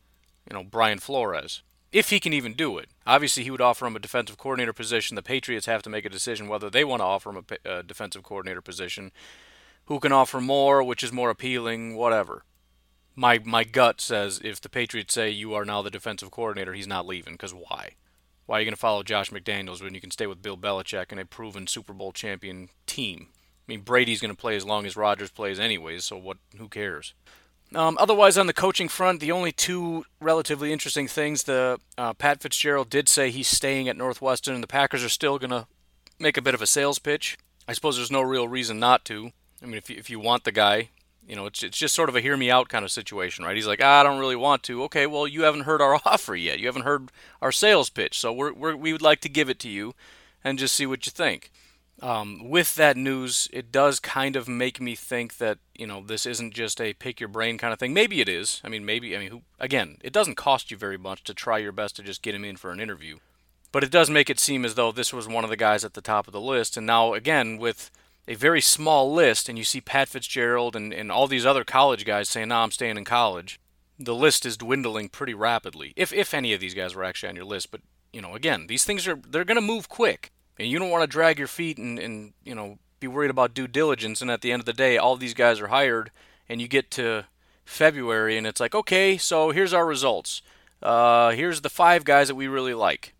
you 0.48 0.54
know, 0.54 0.62
Brian 0.62 0.98
Flores. 0.98 1.62
If 1.90 2.10
he 2.10 2.20
can 2.20 2.34
even 2.34 2.52
do 2.52 2.76
it. 2.76 2.90
Obviously, 3.06 3.44
he 3.44 3.50
would 3.50 3.62
offer 3.62 3.86
him 3.86 3.96
a 3.96 4.00
defensive 4.00 4.36
coordinator 4.36 4.74
position. 4.74 5.14
The 5.14 5.22
Patriots 5.22 5.64
have 5.64 5.82
to 5.82 5.90
make 5.90 6.04
a 6.04 6.10
decision 6.10 6.48
whether 6.48 6.68
they 6.68 6.84
want 6.84 7.00
to 7.00 7.04
offer 7.04 7.30
him 7.30 7.44
a, 7.64 7.78
a 7.78 7.82
defensive 7.82 8.22
coordinator 8.22 8.60
position. 8.60 9.10
Who 9.86 10.00
can 10.00 10.12
offer 10.12 10.40
more, 10.40 10.82
which 10.82 11.02
is 11.02 11.12
more 11.12 11.30
appealing, 11.30 11.96
whatever. 11.96 12.44
My 13.16 13.40
my 13.42 13.64
gut 13.64 14.00
says 14.00 14.40
if 14.44 14.60
the 14.60 14.68
Patriots 14.68 15.14
say 15.14 15.30
you 15.30 15.54
are 15.54 15.64
now 15.64 15.80
the 15.80 15.90
defensive 15.90 16.30
coordinator, 16.30 16.74
he's 16.74 16.86
not 16.86 17.06
leaving. 17.06 17.34
Because 17.34 17.54
why? 17.54 17.92
Why 18.44 18.58
are 18.58 18.60
you 18.60 18.66
going 18.66 18.74
to 18.74 18.80
follow 18.80 19.02
Josh 19.02 19.30
McDaniels 19.30 19.82
when 19.82 19.94
you 19.94 20.00
can 20.00 20.10
stay 20.10 20.26
with 20.26 20.42
Bill 20.42 20.58
Belichick 20.58 21.06
and 21.10 21.20
a 21.20 21.24
proven 21.24 21.66
Super 21.66 21.94
Bowl 21.94 22.12
champion 22.12 22.68
team? 22.86 23.28
I 23.66 23.72
mean, 23.72 23.80
Brady's 23.80 24.20
going 24.20 24.34
to 24.34 24.40
play 24.40 24.56
as 24.56 24.64
long 24.64 24.84
as 24.84 24.96
Rodgers 24.96 25.30
plays, 25.30 25.58
anyways. 25.58 26.04
So 26.04 26.16
what? 26.16 26.36
Who 26.58 26.68
cares? 26.68 27.14
Um, 27.74 27.96
otherwise, 27.98 28.36
on 28.36 28.46
the 28.46 28.52
coaching 28.52 28.88
front, 28.88 29.20
the 29.20 29.32
only 29.32 29.52
two 29.52 30.04
relatively 30.20 30.72
interesting 30.72 31.08
things: 31.08 31.44
the 31.44 31.80
uh, 31.96 32.12
Pat 32.12 32.42
Fitzgerald 32.42 32.90
did 32.90 33.08
say 33.08 33.30
he's 33.30 33.48
staying 33.48 33.88
at 33.88 33.96
Northwestern, 33.96 34.54
and 34.54 34.62
the 34.62 34.68
Packers 34.68 35.02
are 35.02 35.08
still 35.08 35.38
going 35.38 35.50
to 35.50 35.66
make 36.18 36.36
a 36.36 36.42
bit 36.42 36.54
of 36.54 36.62
a 36.62 36.66
sales 36.66 36.98
pitch. 36.98 37.38
I 37.66 37.72
suppose 37.72 37.96
there's 37.96 38.10
no 38.10 38.22
real 38.22 38.46
reason 38.46 38.78
not 38.78 39.04
to. 39.06 39.32
I 39.62 39.66
mean, 39.66 39.76
if 39.76 39.88
you, 39.88 39.96
if 39.96 40.10
you 40.10 40.20
want 40.20 40.44
the 40.44 40.52
guy, 40.52 40.90
you 41.26 41.34
know, 41.34 41.46
it's 41.46 41.62
it's 41.62 41.78
just 41.78 41.94
sort 41.94 42.10
of 42.10 42.16
a 42.16 42.20
hear 42.20 42.36
me 42.36 42.50
out 42.50 42.68
kind 42.68 42.84
of 42.84 42.90
situation, 42.90 43.44
right? 43.44 43.56
He's 43.56 43.66
like, 43.66 43.80
ah, 43.82 44.00
I 44.00 44.02
don't 44.02 44.20
really 44.20 44.36
want 44.36 44.62
to. 44.64 44.82
Okay, 44.84 45.06
well, 45.06 45.26
you 45.26 45.44
haven't 45.44 45.62
heard 45.62 45.80
our 45.80 45.94
offer 46.04 46.36
yet. 46.36 46.58
You 46.58 46.66
haven't 46.66 46.82
heard 46.82 47.10
our 47.40 47.52
sales 47.52 47.88
pitch, 47.88 48.18
so 48.18 48.32
we're, 48.32 48.52
we're 48.52 48.76
we 48.76 48.92
would 48.92 49.02
like 49.02 49.20
to 49.20 49.28
give 49.28 49.48
it 49.48 49.58
to 49.60 49.68
you, 49.68 49.94
and 50.42 50.58
just 50.58 50.74
see 50.74 50.86
what 50.86 51.06
you 51.06 51.10
think. 51.12 51.50
Um, 52.02 52.50
with 52.50 52.74
that 52.74 52.96
news, 52.96 53.48
it 53.52 53.70
does 53.70 54.00
kind 54.00 54.34
of 54.36 54.48
make 54.48 54.80
me 54.80 54.94
think 54.94 55.38
that 55.38 55.58
you 55.74 55.86
know 55.86 56.02
this 56.02 56.26
isn't 56.26 56.52
just 56.52 56.80
a 56.80 56.92
pick 56.92 57.20
your 57.20 57.28
brain 57.28 57.56
kind 57.56 57.72
of 57.72 57.78
thing. 57.78 57.94
Maybe 57.94 58.20
it 58.20 58.28
is. 58.28 58.60
I 58.64 58.68
mean, 58.68 58.84
maybe. 58.84 59.16
I 59.16 59.20
mean, 59.20 59.30
who, 59.30 59.42
again, 59.60 59.98
it 60.02 60.12
doesn't 60.12 60.34
cost 60.34 60.70
you 60.70 60.76
very 60.76 60.98
much 60.98 61.22
to 61.24 61.34
try 61.34 61.58
your 61.58 61.72
best 61.72 61.96
to 61.96 62.02
just 62.02 62.22
get 62.22 62.34
him 62.34 62.44
in 62.44 62.56
for 62.56 62.72
an 62.72 62.80
interview, 62.80 63.18
but 63.70 63.84
it 63.84 63.90
does 63.90 64.10
make 64.10 64.28
it 64.28 64.40
seem 64.40 64.64
as 64.64 64.74
though 64.74 64.90
this 64.90 65.12
was 65.12 65.28
one 65.28 65.44
of 65.44 65.50
the 65.50 65.56
guys 65.56 65.84
at 65.84 65.94
the 65.94 66.00
top 66.00 66.26
of 66.26 66.32
the 66.32 66.40
list. 66.40 66.76
And 66.76 66.86
now, 66.86 67.14
again, 67.14 67.58
with 67.58 67.90
a 68.26 68.34
very 68.34 68.60
small 68.60 69.12
list, 69.12 69.48
and 69.48 69.56
you 69.56 69.64
see 69.64 69.80
Pat 69.80 70.08
Fitzgerald 70.08 70.74
and, 70.74 70.92
and 70.92 71.12
all 71.12 71.28
these 71.28 71.46
other 71.46 71.64
college 71.64 72.04
guys 72.04 72.28
saying, 72.28 72.48
"No, 72.48 72.56
nah, 72.56 72.64
I'm 72.64 72.70
staying 72.72 72.96
in 72.96 73.04
college." 73.04 73.60
The 73.98 74.14
list 74.14 74.44
is 74.44 74.56
dwindling 74.56 75.10
pretty 75.10 75.34
rapidly. 75.34 75.92
If 75.94 76.12
if 76.12 76.34
any 76.34 76.52
of 76.52 76.60
these 76.60 76.74
guys 76.74 76.96
were 76.96 77.04
actually 77.04 77.28
on 77.28 77.36
your 77.36 77.44
list, 77.44 77.70
but 77.70 77.82
you 78.12 78.20
know, 78.20 78.34
again, 78.34 78.66
these 78.66 78.84
things 78.84 79.06
are 79.06 79.16
they're 79.16 79.44
going 79.44 79.54
to 79.56 79.60
move 79.60 79.88
quick 79.88 80.32
and 80.58 80.68
you 80.68 80.78
don't 80.78 80.90
want 80.90 81.02
to 81.02 81.06
drag 81.06 81.38
your 81.38 81.48
feet 81.48 81.78
and, 81.78 81.98
and 81.98 82.32
you 82.44 82.54
know 82.54 82.78
be 83.00 83.06
worried 83.06 83.30
about 83.30 83.54
due 83.54 83.66
diligence 83.66 84.22
and 84.22 84.30
at 84.30 84.40
the 84.40 84.52
end 84.52 84.60
of 84.60 84.66
the 84.66 84.72
day 84.72 84.96
all 84.96 85.16
these 85.16 85.34
guys 85.34 85.60
are 85.60 85.68
hired 85.68 86.10
and 86.48 86.60
you 86.60 86.68
get 86.68 86.90
to 86.90 87.24
february 87.64 88.36
and 88.36 88.46
it's 88.46 88.60
like 88.60 88.74
okay 88.74 89.16
so 89.16 89.50
here's 89.50 89.72
our 89.72 89.86
results. 89.86 90.42
Uh, 90.82 91.30
here's 91.30 91.62
the 91.62 91.70
five 91.70 92.04
guys 92.04 92.28
that 92.28 92.34
we 92.34 92.46
really 92.46 92.74
like. 92.74 93.14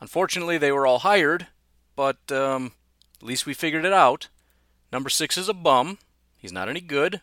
Unfortunately 0.00 0.56
they 0.56 0.72
were 0.72 0.86
all 0.86 1.00
hired 1.00 1.48
but 1.96 2.32
um, 2.32 2.72
at 3.20 3.26
least 3.26 3.46
we 3.46 3.54
figured 3.54 3.84
it 3.84 3.92
out. 3.92 4.28
Number 4.92 5.10
six 5.10 5.36
is 5.36 5.48
a 5.48 5.54
bum. 5.54 5.98
He's 6.36 6.52
not 6.52 6.68
any 6.68 6.80
good. 6.80 7.20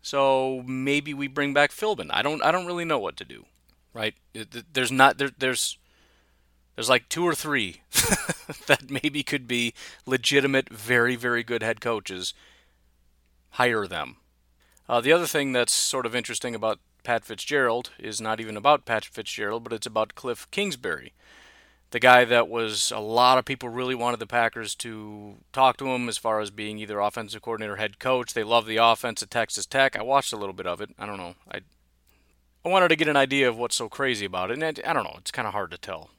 So 0.00 0.62
maybe 0.66 1.12
we 1.12 1.26
bring 1.26 1.52
back 1.52 1.70
philbin. 1.70 2.08
I 2.10 2.22
don't 2.22 2.42
i 2.42 2.50
don't 2.50 2.66
really 2.66 2.84
know 2.84 2.98
what 2.98 3.16
to 3.16 3.24
do 3.24 3.46
right? 3.94 4.14
There's 4.72 4.92
not 4.92 5.18
there, 5.18 5.30
there's 5.38 5.78
there's 6.74 6.88
like 6.88 7.08
two 7.08 7.24
or 7.24 7.34
three 7.34 7.82
that 8.66 8.90
maybe 8.90 9.22
could 9.22 9.46
be 9.46 9.74
legitimate, 10.06 10.68
very, 10.70 11.16
very 11.16 11.42
good 11.42 11.62
head 11.62 11.80
coaches. 11.80 12.34
Hire 13.50 13.86
them. 13.86 14.16
Uh, 14.88 15.00
the 15.00 15.12
other 15.12 15.26
thing 15.26 15.52
that's 15.52 15.72
sort 15.72 16.06
of 16.06 16.14
interesting 16.16 16.54
about 16.54 16.80
Pat 17.04 17.24
Fitzgerald 17.24 17.90
is 17.98 18.20
not 18.20 18.40
even 18.40 18.56
about 18.56 18.84
Pat 18.84 19.04
Fitzgerald, 19.04 19.64
but 19.64 19.72
it's 19.72 19.86
about 19.86 20.14
Cliff 20.14 20.50
Kingsbury. 20.50 21.12
the 21.90 22.00
guy 22.00 22.24
that 22.24 22.48
was 22.48 22.90
a 22.90 22.98
lot 22.98 23.36
of 23.36 23.44
people 23.44 23.68
really 23.68 23.94
wanted 23.94 24.18
the 24.18 24.26
Packers 24.26 24.74
to 24.76 25.36
talk 25.52 25.76
to 25.76 25.88
him 25.88 26.08
as 26.08 26.16
far 26.16 26.40
as 26.40 26.50
being 26.50 26.78
either 26.78 27.00
offensive 27.00 27.42
coordinator, 27.42 27.74
or 27.74 27.76
head 27.76 27.98
coach. 27.98 28.32
They 28.32 28.44
love 28.44 28.66
the 28.66 28.78
offense 28.78 29.22
at 29.22 29.30
Texas 29.30 29.66
Tech. 29.66 29.94
I 29.94 30.02
watched 30.02 30.32
a 30.32 30.38
little 30.38 30.54
bit 30.54 30.66
of 30.66 30.80
it. 30.80 30.90
I 30.98 31.04
don't 31.04 31.18
know. 31.18 31.34
I 31.50 31.60
I 32.64 32.68
wanted 32.68 32.88
to 32.88 32.96
get 32.96 33.08
an 33.08 33.16
idea 33.16 33.48
of 33.48 33.58
what's 33.58 33.74
so 33.76 33.88
crazy 33.88 34.24
about 34.24 34.50
it, 34.50 34.62
and 34.62 34.64
I, 34.64 34.90
I 34.90 34.92
don't 34.92 35.04
know. 35.04 35.16
It's 35.18 35.32
kind 35.32 35.48
of 35.48 35.52
hard 35.52 35.70
to 35.72 35.78
tell. 35.78 36.10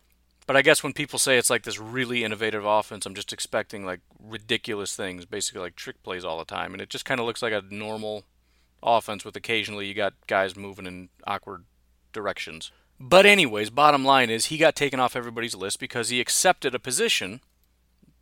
But 0.45 0.57
I 0.57 0.61
guess 0.61 0.83
when 0.83 0.93
people 0.93 1.19
say 1.19 1.37
it's 1.37 1.49
like 1.49 1.63
this 1.63 1.79
really 1.79 2.23
innovative 2.23 2.65
offense, 2.65 3.05
I'm 3.05 3.15
just 3.15 3.31
expecting 3.31 3.85
like 3.85 4.01
ridiculous 4.19 4.95
things, 4.95 5.25
basically 5.25 5.61
like 5.61 5.75
trick 5.75 6.03
plays 6.03 6.25
all 6.25 6.37
the 6.37 6.45
time, 6.45 6.73
and 6.73 6.81
it 6.81 6.89
just 6.89 7.05
kind 7.05 7.19
of 7.19 7.25
looks 7.25 7.41
like 7.41 7.53
a 7.53 7.63
normal 7.69 8.25
offense 8.81 9.23
with 9.23 9.35
occasionally 9.35 9.87
you 9.87 9.93
got 9.93 10.13
guys 10.27 10.55
moving 10.55 10.85
in 10.85 11.09
awkward 11.25 11.63
directions. 12.11 12.71
But, 12.99 13.25
anyways, 13.25 13.69
bottom 13.69 14.05
line 14.05 14.29
is 14.29 14.45
he 14.45 14.57
got 14.57 14.75
taken 14.75 14.99
off 14.99 15.15
everybody's 15.15 15.55
list 15.55 15.79
because 15.79 16.09
he 16.09 16.21
accepted 16.21 16.75
a 16.75 16.79
position 16.79 17.41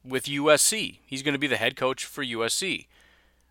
with 0.03 0.25
USC. 0.25 0.99
He's 1.05 1.21
going 1.21 1.33
to 1.33 1.39
be 1.39 1.47
the 1.47 1.57
head 1.57 1.75
coach 1.75 2.05
for 2.05 2.23
USC. 2.23 2.87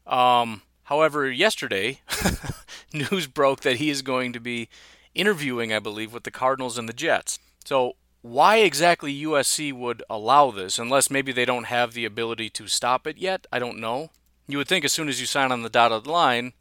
Um, 0.06 0.62
however, 0.84 1.30
yesterday, 1.30 2.00
news 2.92 3.26
broke 3.26 3.60
that 3.60 3.76
he 3.76 3.90
is 3.90 4.02
going 4.02 4.32
to 4.32 4.40
be 4.40 4.68
interviewing, 5.14 5.72
I 5.72 5.78
believe, 5.78 6.12
with 6.12 6.24
the 6.24 6.30
Cardinals 6.30 6.78
and 6.78 6.88
the 6.88 6.92
Jets. 6.92 7.38
So, 7.64 7.94
why 8.22 8.58
exactly 8.58 9.22
USC 9.22 9.72
would 9.72 10.02
allow 10.10 10.50
this, 10.50 10.78
unless 10.78 11.10
maybe 11.10 11.32
they 11.32 11.44
don't 11.44 11.64
have 11.64 11.92
the 11.92 12.04
ability 12.04 12.50
to 12.50 12.66
stop 12.66 13.06
it 13.06 13.16
yet, 13.18 13.46
I 13.52 13.58
don't 13.58 13.78
know. 13.78 14.10
You 14.46 14.58
would 14.58 14.68
think 14.68 14.84
as 14.84 14.92
soon 14.92 15.08
as 15.08 15.20
you 15.20 15.26
sign 15.26 15.52
on 15.52 15.62
the 15.62 15.70
dotted 15.70 16.06
line, 16.06 16.52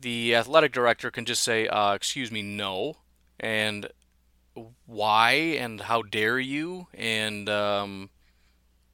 the 0.00 0.34
athletic 0.34 0.72
director 0.72 1.10
can 1.10 1.24
just 1.24 1.42
say, 1.42 1.66
uh, 1.66 1.94
"Excuse 1.94 2.30
me, 2.30 2.42
no," 2.42 2.98
and 3.40 3.88
why 4.86 5.32
and 5.32 5.82
how 5.82 6.02
dare 6.02 6.38
you 6.38 6.88
and 6.94 7.48
um, 7.48 8.10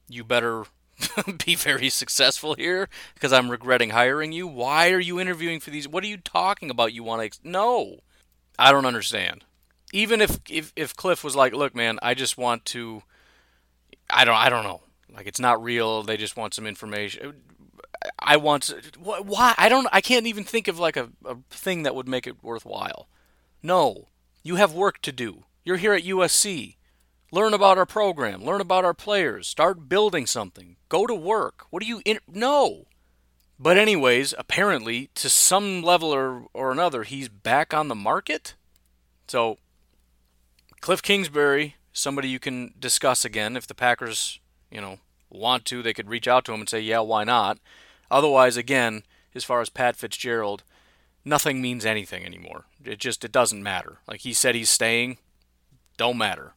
you 0.07 0.23
better 0.23 0.65
be 1.45 1.55
very 1.55 1.89
successful 1.89 2.55
here 2.55 2.87
because 3.13 3.33
I'm 3.33 3.49
regretting 3.49 3.91
hiring 3.91 4.31
you. 4.31 4.47
Why 4.47 4.91
are 4.91 4.99
you 4.99 5.19
interviewing 5.19 5.59
for 5.59 5.69
these? 5.69 5.87
What 5.87 6.03
are 6.03 6.07
you 6.07 6.17
talking 6.17 6.69
about? 6.69 6.93
You 6.93 7.03
want 7.03 7.21
to 7.21 7.25
ex- 7.25 7.39
no, 7.43 7.99
I 8.57 8.71
don't 8.71 8.85
understand. 8.85 9.43
Even 9.93 10.21
if, 10.21 10.39
if 10.49 10.73
if 10.75 10.95
Cliff 10.95 11.23
was 11.23 11.35
like, 11.35 11.53
look, 11.53 11.75
man, 11.75 11.99
I 12.01 12.13
just 12.13 12.37
want 12.37 12.65
to, 12.65 13.03
I 14.09 14.25
don't 14.25 14.35
I 14.35 14.49
don't 14.49 14.63
know, 14.63 14.81
like 15.15 15.27
it's 15.27 15.39
not 15.39 15.63
real. 15.63 16.03
They 16.03 16.17
just 16.17 16.37
want 16.37 16.53
some 16.53 16.67
information. 16.67 17.35
I 18.19 18.37
want 18.37 18.73
why 18.97 19.55
I 19.57 19.69
don't 19.69 19.87
I 19.91 20.01
can't 20.01 20.27
even 20.27 20.43
think 20.43 20.67
of 20.67 20.79
like 20.79 20.97
a, 20.97 21.09
a 21.25 21.37
thing 21.49 21.83
that 21.83 21.95
would 21.95 22.07
make 22.07 22.27
it 22.27 22.43
worthwhile. 22.43 23.07
No, 23.63 24.09
you 24.43 24.55
have 24.57 24.73
work 24.73 25.01
to 25.03 25.11
do. 25.11 25.45
You're 25.63 25.77
here 25.77 25.93
at 25.93 26.03
USC. 26.03 26.75
Learn 27.31 27.53
about 27.53 27.77
our 27.77 27.85
program. 27.85 28.43
Learn 28.43 28.61
about 28.61 28.85
our 28.85 28.93
players. 28.93 29.47
Start 29.47 29.89
building 29.89 30.25
something. 30.25 30.77
Go 30.89 31.07
to 31.07 31.15
work. 31.15 31.65
What 31.69 31.81
do 31.81 31.87
you 31.87 32.01
in- 32.05 32.19
no? 32.27 32.85
But 33.57 33.77
anyways, 33.77 34.33
apparently 34.37 35.09
to 35.15 35.29
some 35.29 35.81
level 35.81 36.13
or, 36.13 36.45
or 36.53 36.71
another, 36.71 37.03
he's 37.03 37.29
back 37.29 37.73
on 37.73 37.87
the 37.87 37.95
market. 37.95 38.53
So 39.27 39.57
Cliff 40.85 41.01
Kingsbury, 41.01 41.77
somebody 41.93 42.29
you 42.29 42.37
can 42.37 42.75
discuss 42.79 43.25
again 43.25 43.57
if 43.57 43.65
the 43.65 43.73
Packers, 43.73 44.39
you 44.69 44.79
know, 44.79 44.99
want 45.31 45.65
to, 45.65 45.81
they 45.81 45.95
could 45.95 46.11
reach 46.11 46.27
out 46.27 46.45
to 46.45 46.53
him 46.53 46.59
and 46.59 46.69
say, 46.69 46.79
"Yeah, 46.79 46.99
why 46.99 47.23
not?" 47.23 47.57
Otherwise, 48.11 48.55
again, 48.55 49.01
as 49.33 49.43
far 49.43 49.61
as 49.61 49.69
Pat 49.71 49.95
Fitzgerald, 49.95 50.61
nothing 51.25 51.59
means 51.59 51.87
anything 51.87 52.23
anymore. 52.23 52.65
It 52.83 52.99
just 52.99 53.25
it 53.25 53.31
doesn't 53.31 53.63
matter. 53.63 53.97
Like 54.07 54.19
he 54.19 54.31
said 54.31 54.53
he's 54.53 54.69
staying. 54.69 55.17
Don't 55.97 56.19
matter. 56.19 56.53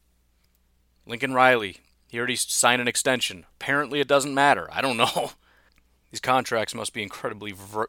Lincoln 1.06 1.32
Riley, 1.32 1.78
he 2.06 2.18
already 2.18 2.36
signed 2.36 2.82
an 2.82 2.88
extension. 2.88 3.46
Apparently, 3.58 3.98
it 3.98 4.08
doesn't 4.08 4.34
matter. 4.34 4.68
I 4.70 4.82
don't 4.82 4.98
know. 4.98 5.30
These 6.10 6.20
contracts 6.20 6.74
must 6.74 6.92
be 6.92 7.02
incredibly 7.02 7.52
ver- 7.52 7.88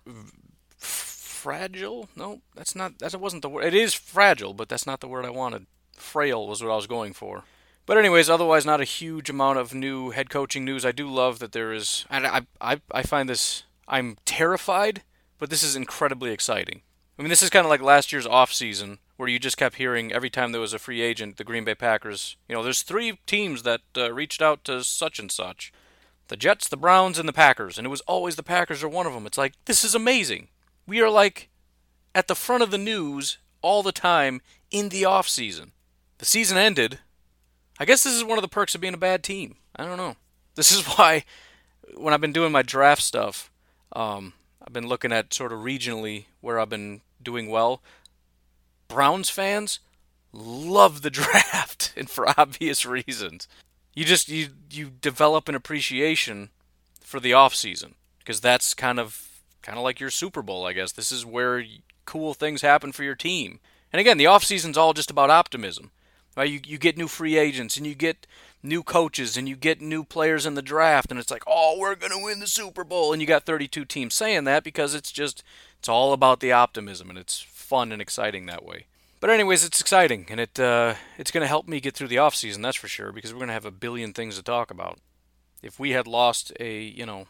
fragile. 0.77 2.07
No, 2.15 2.39
that's 2.55 2.77
not. 2.77 2.99
That 2.99 3.19
wasn't 3.19 3.41
the 3.41 3.49
word. 3.49 3.65
It 3.65 3.73
is 3.73 3.93
fragile, 3.93 4.53
but 4.53 4.69
that's 4.69 4.87
not 4.87 5.01
the 5.01 5.09
word 5.09 5.25
I 5.25 5.31
wanted. 5.31 5.67
Frail 6.01 6.47
was 6.47 6.63
what 6.63 6.71
I 6.71 6.75
was 6.75 6.87
going 6.87 7.13
for. 7.13 7.43
But 7.85 7.97
anyways, 7.97 8.29
otherwise, 8.29 8.65
not 8.65 8.81
a 8.81 8.85
huge 8.85 9.29
amount 9.29 9.57
of 9.57 9.73
new 9.73 10.11
head 10.11 10.29
coaching 10.29 10.63
news. 10.63 10.85
I 10.85 10.91
do 10.91 11.09
love 11.09 11.39
that 11.39 11.53
there 11.53 11.73
is. 11.73 12.05
I, 12.09 12.43
I, 12.61 12.81
I 12.91 13.01
find 13.01 13.27
this. 13.27 13.63
I'm 13.87 14.17
terrified, 14.25 15.01
but 15.39 15.49
this 15.49 15.63
is 15.63 15.75
incredibly 15.75 16.31
exciting. 16.31 16.81
I 17.17 17.21
mean, 17.21 17.29
this 17.29 17.41
is 17.41 17.49
kind 17.49 17.65
of 17.65 17.69
like 17.69 17.81
last 17.81 18.11
year's 18.11 18.27
off 18.27 18.53
season 18.53 18.99
where 19.17 19.27
you 19.27 19.39
just 19.39 19.57
kept 19.57 19.75
hearing 19.75 20.13
every 20.13 20.29
time 20.29 20.53
there 20.53 20.61
was 20.61 20.73
a 20.73 20.79
free 20.79 21.01
agent, 21.01 21.35
the 21.35 21.43
Green 21.43 21.65
Bay 21.65 21.75
Packers, 21.75 22.37
you 22.47 22.55
know, 22.55 22.63
there's 22.63 22.83
three 22.83 23.19
teams 23.25 23.63
that 23.63 23.81
uh, 23.97 24.13
reached 24.13 24.41
out 24.41 24.63
to 24.63 24.83
such 24.83 25.19
and 25.19 25.29
such 25.29 25.73
the 26.29 26.37
Jets, 26.37 26.69
the 26.69 26.77
Browns, 26.77 27.19
and 27.19 27.27
the 27.27 27.33
Packers. 27.33 27.77
And 27.77 27.85
it 27.85 27.89
was 27.89 28.01
always 28.01 28.35
the 28.37 28.43
Packers 28.43 28.83
are 28.83 28.87
one 28.87 29.05
of 29.05 29.13
them. 29.13 29.25
It's 29.25 29.37
like, 29.37 29.53
this 29.65 29.83
is 29.83 29.93
amazing. 29.93 30.47
We 30.87 31.01
are 31.01 31.09
like 31.09 31.49
at 32.15 32.27
the 32.27 32.35
front 32.35 32.63
of 32.63 32.71
the 32.71 32.77
news 32.77 33.39
all 33.61 33.83
the 33.83 33.91
time 33.91 34.41
in 34.71 34.89
the 34.89 35.05
off 35.05 35.27
season. 35.27 35.71
The 36.19 36.25
season 36.25 36.57
ended. 36.57 36.99
I 37.79 37.85
guess 37.85 38.03
this 38.03 38.13
is 38.13 38.23
one 38.23 38.37
of 38.37 38.41
the 38.41 38.47
perks 38.49 38.75
of 38.75 38.81
being 38.81 38.93
a 38.93 38.97
bad 38.97 39.23
team. 39.23 39.55
I 39.75 39.85
don't 39.85 39.97
know. 39.97 40.15
This 40.55 40.71
is 40.71 40.85
why 40.97 41.23
when 41.95 42.13
I've 42.13 42.21
been 42.21 42.33
doing 42.33 42.51
my 42.51 42.61
draft 42.61 43.01
stuff, 43.01 43.49
um, 43.93 44.33
I've 44.61 44.73
been 44.73 44.87
looking 44.87 45.11
at 45.11 45.33
sort 45.33 45.51
of 45.51 45.59
regionally 45.59 46.25
where 46.41 46.59
I've 46.59 46.69
been 46.69 47.01
doing 47.21 47.49
well. 47.49 47.81
Browns 48.87 49.29
fans 49.29 49.79
love 50.31 51.01
the 51.01 51.09
draft 51.09 51.93
and 51.95 52.09
for 52.09 52.27
obvious 52.39 52.85
reasons. 52.85 53.47
You 53.95 54.05
just 54.05 54.29
you 54.29 54.49
you 54.69 54.89
develop 54.89 55.49
an 55.49 55.55
appreciation 55.55 56.49
for 57.01 57.19
the 57.19 57.33
off 57.33 57.55
season 57.55 57.95
because 58.19 58.39
that's 58.39 58.73
kind 58.73 58.99
of 58.99 59.41
kind 59.61 59.77
of 59.77 59.83
like 59.83 59.99
your 59.99 60.09
Super 60.11 60.41
Bowl, 60.41 60.65
I 60.65 60.73
guess. 60.73 60.91
This 60.91 61.11
is 61.11 61.25
where 61.25 61.63
cool 62.05 62.33
things 62.33 62.61
happen 62.61 62.91
for 62.91 63.03
your 63.03 63.15
team. 63.15 63.59
And 63.91 63.99
again, 63.99 64.17
the 64.17 64.27
off 64.27 64.43
season's 64.43 64.77
all 64.77 64.93
just 64.93 65.09
about 65.09 65.29
optimism. 65.29 65.91
Right? 66.37 66.49
You 66.49 66.59
you 66.65 66.77
get 66.77 66.97
new 66.97 67.07
free 67.07 67.37
agents 67.37 67.77
and 67.77 67.85
you 67.85 67.95
get 67.95 68.27
new 68.61 68.83
coaches 68.83 69.37
and 69.37 69.47
you 69.47 69.55
get 69.55 69.81
new 69.81 70.03
players 70.03 70.45
in 70.45 70.53
the 70.53 70.61
draft 70.61 71.11
and 71.11 71.19
it's 71.19 71.31
like, 71.31 71.43
"Oh, 71.47 71.77
we're 71.77 71.95
going 71.95 72.11
to 72.11 72.23
win 72.23 72.39
the 72.39 72.47
Super 72.47 72.83
Bowl." 72.83 73.11
And 73.11 73.21
you 73.21 73.27
got 73.27 73.45
32 73.45 73.85
teams 73.85 74.13
saying 74.13 74.43
that 74.45 74.63
because 74.63 74.93
it's 74.93 75.11
just 75.11 75.43
it's 75.77 75.89
all 75.89 76.13
about 76.13 76.39
the 76.39 76.51
optimism 76.51 77.09
and 77.09 77.17
it's 77.17 77.39
fun 77.41 77.91
and 77.91 78.01
exciting 78.01 78.45
that 78.45 78.65
way. 78.65 78.85
But 79.19 79.29
anyways, 79.29 79.65
it's 79.65 79.81
exciting 79.81 80.27
and 80.29 80.39
it 80.39 80.59
uh, 80.59 80.95
it's 81.17 81.31
going 81.31 81.43
to 81.43 81.47
help 81.47 81.67
me 81.67 81.79
get 81.79 81.95
through 81.95 82.07
the 82.07 82.19
off 82.19 82.35
season, 82.35 82.61
that's 82.61 82.77
for 82.77 82.87
sure, 82.87 83.11
because 83.11 83.33
we're 83.33 83.39
going 83.39 83.47
to 83.49 83.53
have 83.53 83.65
a 83.65 83.71
billion 83.71 84.13
things 84.13 84.37
to 84.37 84.43
talk 84.43 84.71
about. 84.71 84.99
If 85.61 85.79
we 85.79 85.91
had 85.91 86.07
lost 86.07 86.53
a, 86.59 86.81
you 86.81 87.05
know, 87.05 87.27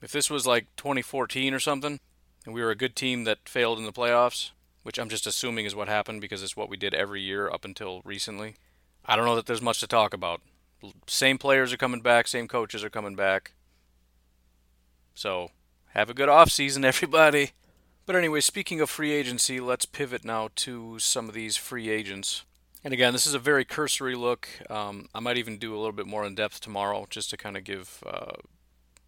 if 0.00 0.12
this 0.12 0.30
was 0.30 0.46
like 0.46 0.66
2014 0.76 1.52
or 1.52 1.58
something, 1.58 1.98
and 2.44 2.54
we 2.54 2.62
were 2.62 2.70
a 2.70 2.76
good 2.76 2.94
team 2.94 3.24
that 3.24 3.48
failed 3.48 3.78
in 3.78 3.84
the 3.84 3.92
playoffs, 3.92 4.50
which 4.86 4.98
I'm 4.98 5.08
just 5.08 5.26
assuming 5.26 5.66
is 5.66 5.74
what 5.74 5.88
happened 5.88 6.20
because 6.20 6.44
it's 6.44 6.56
what 6.56 6.68
we 6.68 6.76
did 6.76 6.94
every 6.94 7.20
year 7.20 7.50
up 7.50 7.64
until 7.64 8.02
recently. 8.04 8.54
I 9.04 9.16
don't 9.16 9.24
know 9.24 9.34
that 9.34 9.46
there's 9.46 9.60
much 9.60 9.80
to 9.80 9.88
talk 9.88 10.14
about. 10.14 10.42
Same 11.08 11.38
players 11.38 11.72
are 11.72 11.76
coming 11.76 12.02
back, 12.02 12.28
same 12.28 12.46
coaches 12.46 12.84
are 12.84 12.88
coming 12.88 13.16
back. 13.16 13.54
So, 15.12 15.50
have 15.88 16.08
a 16.08 16.14
good 16.14 16.28
off 16.28 16.52
season, 16.52 16.84
everybody. 16.92 17.50
But 18.06 18.14
anyway, 18.14 18.40
speaking 18.40 18.80
of 18.80 18.88
free 18.88 19.10
agency, 19.10 19.58
let's 19.58 19.86
pivot 19.86 20.24
now 20.24 20.50
to 20.54 21.00
some 21.00 21.28
of 21.28 21.34
these 21.34 21.56
free 21.56 21.88
agents. 21.88 22.44
And 22.84 22.94
again, 22.94 23.12
this 23.12 23.26
is 23.26 23.34
a 23.34 23.40
very 23.40 23.64
cursory 23.64 24.14
look. 24.14 24.48
Um, 24.70 25.08
I 25.12 25.18
might 25.18 25.36
even 25.36 25.58
do 25.58 25.74
a 25.74 25.78
little 25.78 25.90
bit 25.90 26.06
more 26.06 26.24
in 26.24 26.36
depth 26.36 26.60
tomorrow, 26.60 27.08
just 27.10 27.30
to 27.30 27.36
kind 27.36 27.56
of 27.56 27.64
give, 27.64 28.04
uh, 28.06 28.36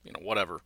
you 0.02 0.10
know, 0.10 0.20
whatever. 0.22 0.60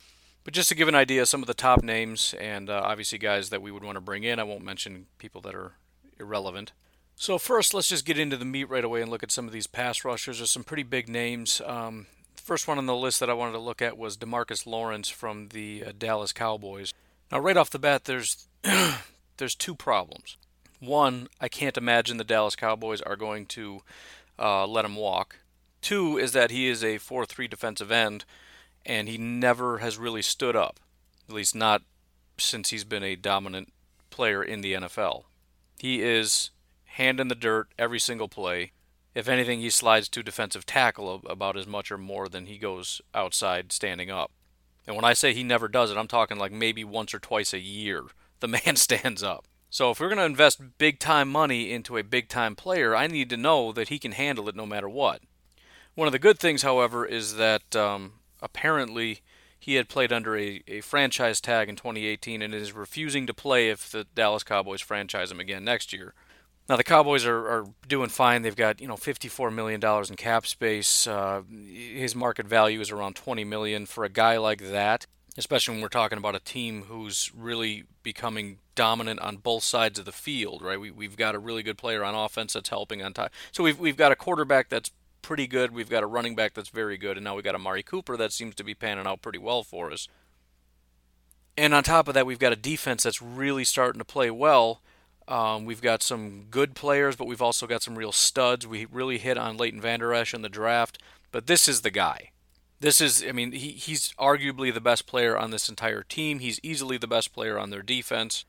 But 0.44 0.54
just 0.54 0.68
to 0.70 0.74
give 0.74 0.88
an 0.88 0.94
idea, 0.94 1.26
some 1.26 1.42
of 1.42 1.46
the 1.46 1.54
top 1.54 1.82
names, 1.82 2.34
and 2.40 2.68
uh, 2.68 2.82
obviously 2.84 3.18
guys 3.18 3.50
that 3.50 3.62
we 3.62 3.70
would 3.70 3.84
want 3.84 3.96
to 3.96 4.00
bring 4.00 4.24
in. 4.24 4.38
I 4.38 4.44
won't 4.44 4.64
mention 4.64 5.06
people 5.18 5.40
that 5.42 5.54
are 5.54 5.72
irrelevant. 6.18 6.72
So 7.14 7.38
first, 7.38 7.74
let's 7.74 7.88
just 7.88 8.04
get 8.04 8.18
into 8.18 8.36
the 8.36 8.44
meat 8.44 8.68
right 8.68 8.84
away 8.84 9.02
and 9.02 9.10
look 9.10 9.22
at 9.22 9.30
some 9.30 9.46
of 9.46 9.52
these 9.52 9.66
pass 9.66 10.04
rushers. 10.04 10.38
There's 10.38 10.50
some 10.50 10.64
pretty 10.64 10.82
big 10.82 11.08
names. 11.08 11.60
Um, 11.64 12.06
the 12.34 12.42
first 12.42 12.66
one 12.66 12.78
on 12.78 12.86
the 12.86 12.96
list 12.96 13.20
that 13.20 13.30
I 13.30 13.34
wanted 13.34 13.52
to 13.52 13.58
look 13.58 13.80
at 13.80 13.96
was 13.96 14.16
Demarcus 14.16 14.66
Lawrence 14.66 15.08
from 15.08 15.48
the 15.48 15.84
uh, 15.86 15.92
Dallas 15.96 16.32
Cowboys. 16.32 16.92
Now, 17.30 17.38
right 17.38 17.56
off 17.56 17.70
the 17.70 17.78
bat, 17.78 18.04
there's 18.04 18.48
there's 19.36 19.54
two 19.54 19.74
problems. 19.74 20.36
One, 20.80 21.28
I 21.40 21.48
can't 21.48 21.76
imagine 21.76 22.16
the 22.16 22.24
Dallas 22.24 22.56
Cowboys 22.56 23.00
are 23.00 23.14
going 23.14 23.46
to 23.46 23.82
uh, 24.38 24.66
let 24.66 24.84
him 24.84 24.96
walk. 24.96 25.36
Two 25.80 26.18
is 26.18 26.32
that 26.32 26.50
he 26.50 26.66
is 26.66 26.82
a 26.82 26.98
4-3 26.98 27.48
defensive 27.48 27.92
end, 27.92 28.24
and 28.84 29.08
he 29.08 29.18
never 29.18 29.78
has 29.78 29.98
really 29.98 30.22
stood 30.22 30.56
up. 30.56 30.80
At 31.28 31.34
least 31.34 31.54
not 31.54 31.82
since 32.38 32.70
he's 32.70 32.84
been 32.84 33.02
a 33.02 33.16
dominant 33.16 33.72
player 34.10 34.42
in 34.42 34.60
the 34.60 34.74
NFL. 34.74 35.24
He 35.78 36.02
is 36.02 36.50
hand 36.84 37.20
in 37.20 37.28
the 37.28 37.34
dirt 37.34 37.68
every 37.78 37.98
single 37.98 38.28
play. 38.28 38.72
If 39.14 39.28
anything, 39.28 39.60
he 39.60 39.70
slides 39.70 40.08
to 40.10 40.22
defensive 40.22 40.64
tackle 40.64 41.22
about 41.26 41.56
as 41.56 41.66
much 41.66 41.90
or 41.90 41.98
more 41.98 42.28
than 42.28 42.46
he 42.46 42.58
goes 42.58 43.00
outside 43.14 43.72
standing 43.72 44.10
up. 44.10 44.30
And 44.86 44.96
when 44.96 45.04
I 45.04 45.12
say 45.12 45.32
he 45.32 45.44
never 45.44 45.68
does 45.68 45.90
it, 45.90 45.96
I'm 45.96 46.08
talking 46.08 46.38
like 46.38 46.52
maybe 46.52 46.84
once 46.84 47.14
or 47.14 47.18
twice 47.18 47.52
a 47.52 47.58
year. 47.58 48.04
The 48.40 48.48
man 48.64 48.76
stands 48.76 49.22
up. 49.22 49.46
So 49.70 49.90
if 49.90 50.00
we're 50.00 50.08
going 50.08 50.18
to 50.18 50.24
invest 50.24 50.78
big 50.78 50.98
time 50.98 51.30
money 51.30 51.72
into 51.72 51.96
a 51.96 52.02
big 52.02 52.28
time 52.28 52.54
player, 52.54 52.94
I 52.94 53.06
need 53.06 53.30
to 53.30 53.36
know 53.36 53.72
that 53.72 53.88
he 53.88 53.98
can 53.98 54.12
handle 54.12 54.48
it 54.48 54.56
no 54.56 54.66
matter 54.66 54.88
what. 54.88 55.22
One 55.94 56.08
of 56.08 56.12
the 56.12 56.18
good 56.18 56.38
things, 56.38 56.62
however, 56.62 57.06
is 57.06 57.36
that 57.36 57.74
um, 57.76 58.14
apparently 58.42 59.20
he 59.62 59.76
had 59.76 59.88
played 59.88 60.12
under 60.12 60.36
a, 60.36 60.60
a 60.66 60.80
franchise 60.80 61.40
tag 61.40 61.68
in 61.68 61.76
2018 61.76 62.42
and 62.42 62.52
is 62.52 62.72
refusing 62.72 63.28
to 63.28 63.32
play 63.32 63.70
if 63.70 63.90
the 63.92 64.04
Dallas 64.14 64.42
Cowboys 64.42 64.80
franchise 64.80 65.30
him 65.30 65.38
again 65.38 65.64
next 65.64 65.92
year. 65.92 66.14
Now 66.68 66.76
the 66.76 66.84
Cowboys 66.84 67.24
are, 67.24 67.48
are 67.48 67.66
doing 67.86 68.08
fine. 68.08 68.42
They've 68.42 68.56
got 68.56 68.80
you 68.80 68.88
know 68.88 68.96
54 68.96 69.50
million 69.50 69.78
dollars 69.78 70.10
in 70.10 70.16
cap 70.16 70.46
space. 70.46 71.06
Uh, 71.06 71.42
his 71.48 72.14
market 72.16 72.46
value 72.46 72.80
is 72.80 72.90
around 72.90 73.14
20 73.14 73.44
million 73.44 73.86
for 73.86 74.04
a 74.04 74.08
guy 74.08 74.36
like 74.36 74.60
that, 74.70 75.06
especially 75.36 75.74
when 75.74 75.82
we're 75.82 75.88
talking 75.88 76.18
about 76.18 76.34
a 76.34 76.40
team 76.40 76.84
who's 76.88 77.30
really 77.32 77.84
becoming 78.02 78.58
dominant 78.74 79.20
on 79.20 79.36
both 79.36 79.62
sides 79.62 79.98
of 79.98 80.06
the 80.06 80.12
field. 80.12 80.62
Right? 80.62 80.80
We, 80.80 80.90
we've 80.90 81.16
got 81.16 81.34
a 81.34 81.38
really 81.38 81.62
good 81.62 81.78
player 81.78 82.04
on 82.04 82.14
offense 82.14 82.54
that's 82.54 82.68
helping 82.68 83.02
on 83.02 83.12
top. 83.12 83.30
So 83.52 83.62
we've 83.62 83.78
we've 83.78 83.96
got 83.96 84.10
a 84.10 84.16
quarterback 84.16 84.68
that's 84.68 84.90
pretty 85.22 85.46
good. 85.46 85.72
We've 85.72 85.88
got 85.88 86.02
a 86.02 86.06
running 86.06 86.34
back 86.34 86.54
that's 86.54 86.68
very 86.68 86.98
good, 86.98 87.16
and 87.16 87.24
now 87.24 87.34
we've 87.34 87.44
got 87.44 87.54
Amari 87.54 87.82
Cooper 87.82 88.16
that 88.16 88.32
seems 88.32 88.54
to 88.56 88.64
be 88.64 88.74
panning 88.74 89.06
out 89.06 89.22
pretty 89.22 89.38
well 89.38 89.62
for 89.62 89.90
us. 89.90 90.08
And 91.56 91.74
on 91.74 91.82
top 91.82 92.08
of 92.08 92.14
that, 92.14 92.26
we've 92.26 92.38
got 92.38 92.52
a 92.52 92.56
defense 92.56 93.02
that's 93.02 93.22
really 93.22 93.64
starting 93.64 93.98
to 93.98 94.04
play 94.04 94.30
well. 94.30 94.80
Um, 95.28 95.64
we've 95.64 95.82
got 95.82 96.02
some 96.02 96.46
good 96.50 96.74
players, 96.74 97.16
but 97.16 97.26
we've 97.26 97.42
also 97.42 97.66
got 97.66 97.82
some 97.82 97.96
real 97.96 98.12
studs. 98.12 98.66
We 98.66 98.86
really 98.86 99.18
hit 99.18 99.38
on 99.38 99.56
Leighton 99.56 99.80
Vander 99.80 100.12
Esch 100.12 100.34
in 100.34 100.42
the 100.42 100.48
draft, 100.48 100.98
but 101.30 101.46
this 101.46 101.68
is 101.68 101.82
the 101.82 101.90
guy. 101.90 102.30
This 102.80 103.00
is, 103.00 103.24
I 103.26 103.32
mean, 103.32 103.52
he, 103.52 103.70
he's 103.70 104.12
arguably 104.18 104.74
the 104.74 104.80
best 104.80 105.06
player 105.06 105.38
on 105.38 105.52
this 105.52 105.68
entire 105.68 106.02
team. 106.02 106.40
He's 106.40 106.58
easily 106.62 106.98
the 106.98 107.06
best 107.06 107.32
player 107.32 107.58
on 107.58 107.70
their 107.70 107.82
defense. 107.82 108.44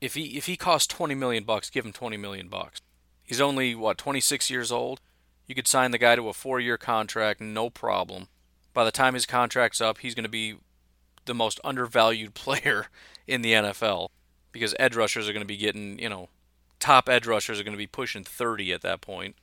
If 0.00 0.14
he 0.14 0.38
if 0.38 0.46
he 0.46 0.56
costs 0.56 0.88
20 0.88 1.14
million 1.14 1.44
bucks, 1.44 1.70
give 1.70 1.84
him 1.84 1.92
20 1.92 2.16
million 2.16 2.48
bucks. 2.48 2.80
He's 3.22 3.40
only 3.40 3.74
what 3.74 3.98
26 3.98 4.50
years 4.50 4.72
old. 4.72 5.00
You 5.52 5.54
could 5.54 5.68
sign 5.68 5.90
the 5.90 5.98
guy 5.98 6.16
to 6.16 6.30
a 6.30 6.32
four 6.32 6.60
year 6.60 6.78
contract, 6.78 7.38
no 7.38 7.68
problem. 7.68 8.28
By 8.72 8.86
the 8.86 8.90
time 8.90 9.12
his 9.12 9.26
contract's 9.26 9.82
up, 9.82 9.98
he's 9.98 10.14
going 10.14 10.24
to 10.24 10.30
be 10.30 10.54
the 11.26 11.34
most 11.34 11.60
undervalued 11.62 12.32
player 12.34 12.86
in 13.26 13.42
the 13.42 13.52
NFL 13.52 14.08
because 14.50 14.74
edge 14.78 14.96
rushers 14.96 15.28
are 15.28 15.34
going 15.34 15.42
to 15.42 15.46
be 15.46 15.58
getting, 15.58 15.98
you 15.98 16.08
know, 16.08 16.30
top 16.80 17.06
edge 17.06 17.26
rushers 17.26 17.60
are 17.60 17.64
going 17.64 17.74
to 17.74 17.78
be 17.78 17.86
pushing 17.86 18.24
30 18.24 18.72
at 18.72 18.80
that 18.80 19.02
point. 19.02 19.36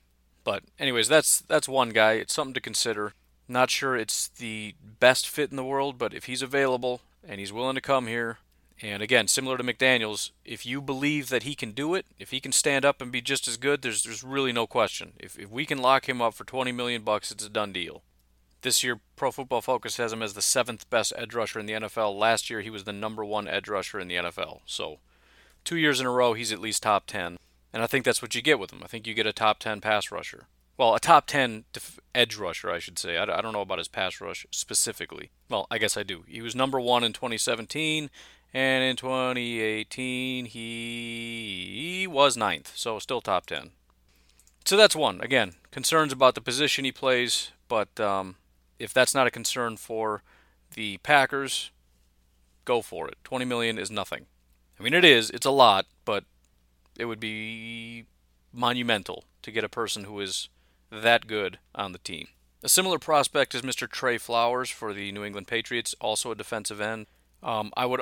But 0.43 0.63
anyways, 0.80 1.10
that's 1.10 1.41
that's 1.41 1.69
one 1.69 1.91
guy. 1.91 2.13
It's 2.13 2.34
something 2.34 2.56
to 2.56 2.60
consider. 2.60 3.13
Not 3.48 3.69
sure 3.69 3.95
it's 3.95 4.30
the 4.30 4.74
best 5.00 5.30
fit 5.30 5.52
in 5.52 5.58
the 5.58 5.63
world, 5.63 6.00
but 6.00 6.15
if 6.15 6.24
he's 6.24 6.41
available 6.41 7.02
and 7.24 7.39
he's 7.39 7.54
willing 7.54 7.76
to 7.76 7.82
come 7.82 8.08
here, 8.08 8.39
and 8.82 9.04
again, 9.04 9.28
similar 9.28 9.58
to 9.58 9.63
McDaniels, 9.63 10.32
if 10.46 10.65
you 10.65 10.82
believe 10.82 11.30
that 11.30 11.44
he 11.44 11.54
can 11.54 11.72
do 11.72 11.96
it, 11.96 12.06
if 12.18 12.32
he 12.32 12.39
can 12.39 12.52
stand 12.52 12.86
up 12.86 13.02
and 13.02 13.12
be 13.12 13.22
just 13.22 13.48
as 13.48 13.58
good, 13.58 13.82
there's 13.82 14.04
there's 14.04 14.24
really 14.24 14.54
no 14.54 14.68
question. 14.68 15.13
If 15.20 15.38
if 15.38 15.50
we 15.50 15.65
can 15.65 15.80
lock 15.80 16.08
him 16.08 16.22
up 16.22 16.34
for 16.34 16.46
20 16.46 16.72
million 16.72 17.02
bucks, 17.04 17.32
it's 17.32 17.46
a 17.46 17.50
done 17.50 17.74
deal. 17.74 18.04
This 18.62 18.84
year, 18.84 19.00
Pro 19.15 19.32
Football 19.32 19.62
Focus 19.62 19.98
has 19.98 20.12
him 20.12 20.22
as 20.22 20.34
the 20.34 20.42
seventh 20.42 20.89
best 20.89 21.13
edge 21.15 21.34
rusher 21.34 21.60
in 21.60 21.65
the 21.65 21.74
NFL. 21.74 22.18
Last 22.18 22.50
year, 22.50 22.60
he 22.62 22.70
was 22.70 22.84
the 22.84 22.92
number 22.92 23.24
one 23.24 23.48
edge 23.48 23.70
rusher 23.70 24.00
in 24.00 24.10
the 24.10 24.15
NFL. 24.15 24.60
So, 24.65 25.00
two 25.63 25.78
years 25.78 26.02
in 26.02 26.06
a 26.06 26.12
row, 26.12 26.34
he's 26.34 26.52
at 26.52 26.60
least 26.60 26.84
top 26.84 27.06
10. 27.08 27.38
And 27.72 27.84
I 27.84 27.88
think 27.88 28.04
that's 28.04 28.22
what 28.22 28.36
you 28.36 28.42
get 28.42 28.60
with 28.60 28.72
him. 28.72 28.82
I 28.84 28.88
think 28.88 29.08
you 29.08 29.13
get 29.13 29.26
a 29.26 29.32
top 29.32 29.60
10 29.60 29.80
pass 29.80 30.12
rusher. 30.12 30.48
Well, 30.78 30.94
a 30.94 31.00
top 31.00 31.26
10 31.28 31.65
def- 31.72 32.00
edge 32.13 32.36
rusher, 32.36 32.70
I 32.70 32.80
should 32.80 33.00
say. 33.00 33.18
I, 33.18 33.24
I 33.24 33.42
don't 33.42 33.54
know 33.54 33.62
about 33.62 33.78
his 33.78 33.88
pass 33.88 34.20
rush 34.20 34.46
specifically. 34.52 35.30
Well, 35.50 35.68
I 35.72 35.78
guess 35.78 35.96
I 35.96 36.04
do. 36.04 36.24
He 36.28 36.42
was 36.42 36.56
number 36.56 36.82
one 36.82 37.04
in 37.04 37.13
2017. 37.13 38.10
And 38.53 38.83
in 38.83 38.95
2018, 38.95 40.45
he 40.45 42.07
was 42.09 42.35
ninth, 42.35 42.71
so 42.75 42.97
still 42.97 43.21
top 43.21 43.45
10. 43.45 43.71
So 44.65 44.75
that's 44.75 44.95
one. 44.95 45.21
Again, 45.21 45.53
concerns 45.71 46.12
about 46.12 46.35
the 46.35 46.41
position 46.41 46.85
he 46.85 46.91
plays, 46.91 47.51
but 47.67 47.99
um, 47.99 48.35
if 48.79 48.93
that's 48.93 49.13
not 49.13 49.27
a 49.27 49.31
concern 49.31 49.77
for 49.77 50.23
the 50.73 50.97
Packers, 50.99 51.71
go 52.65 52.81
for 52.81 53.07
it. 53.07 53.17
20 53.23 53.45
million 53.45 53.77
is 53.77 53.91
nothing. 53.91 54.25
I 54.79 54.83
mean, 54.83 54.93
it 54.93 55.05
is. 55.05 55.29
It's 55.29 55.45
a 55.45 55.51
lot, 55.51 55.85
but 56.05 56.23
it 56.97 57.05
would 57.05 57.19
be 57.19 58.05
monumental 58.51 59.25
to 59.41 59.51
get 59.51 59.63
a 59.63 59.69
person 59.69 60.05
who 60.05 60.19
is 60.19 60.49
that 60.91 61.27
good 61.27 61.59
on 61.75 61.91
the 61.91 61.99
team. 61.99 62.27
A 62.63 62.69
similar 62.69 62.99
prospect 62.99 63.55
is 63.55 63.62
Mr. 63.62 63.89
Trey 63.89 64.17
Flowers 64.17 64.69
for 64.69 64.93
the 64.93 65.12
New 65.12 65.23
England 65.23 65.47
Patriots, 65.47 65.95
also 66.01 66.31
a 66.31 66.35
defensive 66.35 66.81
end. 66.81 67.07
Um, 67.41 67.71
I 67.75 67.86
would 67.86 68.02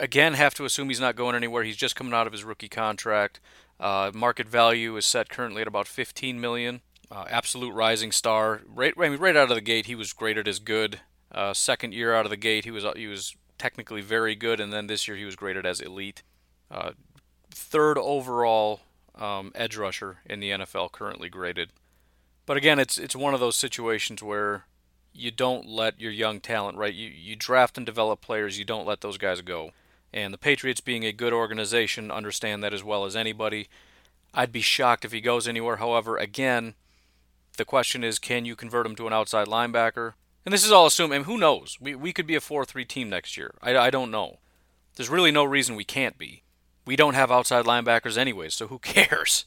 again 0.00 0.34
have 0.34 0.54
to 0.54 0.64
assume 0.64 0.88
he's 0.88 1.00
not 1.00 1.16
going 1.16 1.34
anywhere. 1.34 1.64
He's 1.64 1.76
just 1.76 1.96
coming 1.96 2.14
out 2.14 2.26
of 2.26 2.32
his 2.32 2.44
rookie 2.44 2.68
contract. 2.68 3.40
Uh, 3.78 4.10
market 4.14 4.48
value 4.48 4.96
is 4.96 5.04
set 5.04 5.28
currently 5.28 5.62
at 5.62 5.68
about 5.68 5.86
15 5.86 6.40
million. 6.40 6.80
Uh, 7.10 7.24
absolute 7.28 7.72
rising 7.72 8.10
star. 8.10 8.62
Right, 8.66 8.94
I 8.98 9.08
mean, 9.08 9.18
right 9.18 9.36
out 9.36 9.50
of 9.50 9.54
the 9.54 9.60
gate, 9.60 9.86
he 9.86 9.94
was 9.94 10.12
graded 10.12 10.48
as 10.48 10.58
good. 10.58 11.00
Uh, 11.30 11.52
second 11.54 11.92
year 11.92 12.14
out 12.14 12.26
of 12.26 12.30
the 12.30 12.36
gate, 12.36 12.64
he 12.64 12.70
was 12.70 12.84
he 12.96 13.06
was 13.06 13.36
technically 13.58 14.00
very 14.00 14.34
good, 14.34 14.60
and 14.60 14.72
then 14.72 14.86
this 14.86 15.06
year 15.06 15.16
he 15.16 15.24
was 15.24 15.36
graded 15.36 15.66
as 15.66 15.80
elite. 15.80 16.22
Uh, 16.70 16.92
third 17.50 17.98
overall 17.98 18.80
um, 19.14 19.52
edge 19.54 19.76
rusher 19.76 20.18
in 20.26 20.40
the 20.40 20.50
NFL 20.50 20.92
currently 20.92 21.28
graded. 21.28 21.70
But 22.44 22.56
again, 22.56 22.78
it's 22.78 22.98
it's 22.98 23.16
one 23.16 23.34
of 23.34 23.40
those 23.40 23.56
situations 23.56 24.22
where 24.22 24.66
you 25.16 25.30
don't 25.30 25.68
let 25.68 26.00
your 26.00 26.12
young 26.12 26.40
talent 26.40 26.78
right. 26.78 26.94
You 26.94 27.08
you 27.08 27.36
draft 27.36 27.76
and 27.76 27.86
develop 27.86 28.20
players. 28.20 28.58
You 28.58 28.64
don't 28.64 28.86
let 28.86 29.00
those 29.00 29.18
guys 29.18 29.40
go. 29.40 29.70
And 30.12 30.32
the 30.32 30.38
Patriots, 30.38 30.80
being 30.80 31.04
a 31.04 31.12
good 31.12 31.32
organization, 31.32 32.10
understand 32.10 32.62
that 32.62 32.72
as 32.72 32.84
well 32.84 33.04
as 33.04 33.16
anybody. 33.16 33.68
I'd 34.32 34.52
be 34.52 34.60
shocked 34.60 35.04
if 35.04 35.12
he 35.12 35.20
goes 35.20 35.48
anywhere. 35.48 35.76
However, 35.76 36.16
again, 36.16 36.74
the 37.56 37.64
question 37.64 38.04
is, 38.04 38.18
can 38.18 38.44
you 38.44 38.54
convert 38.54 38.86
him 38.86 38.96
to 38.96 39.06
an 39.06 39.12
outside 39.12 39.46
linebacker? 39.46 40.12
And 40.44 40.52
this 40.52 40.64
is 40.64 40.72
all 40.72 40.86
assuming. 40.86 41.24
who 41.24 41.38
knows? 41.38 41.78
We 41.80 41.94
we 41.94 42.12
could 42.12 42.26
be 42.26 42.36
a 42.36 42.40
four-three 42.40 42.84
team 42.84 43.08
next 43.10 43.36
year. 43.36 43.54
I 43.62 43.76
I 43.76 43.90
don't 43.90 44.10
know. 44.10 44.38
There's 44.94 45.10
really 45.10 45.32
no 45.32 45.44
reason 45.44 45.76
we 45.76 45.84
can't 45.84 46.16
be. 46.16 46.42
We 46.86 46.96
don't 46.96 47.14
have 47.14 47.32
outside 47.32 47.64
linebackers 47.64 48.16
anyways, 48.16 48.54
so 48.54 48.68
who 48.68 48.78
cares? 48.94 49.46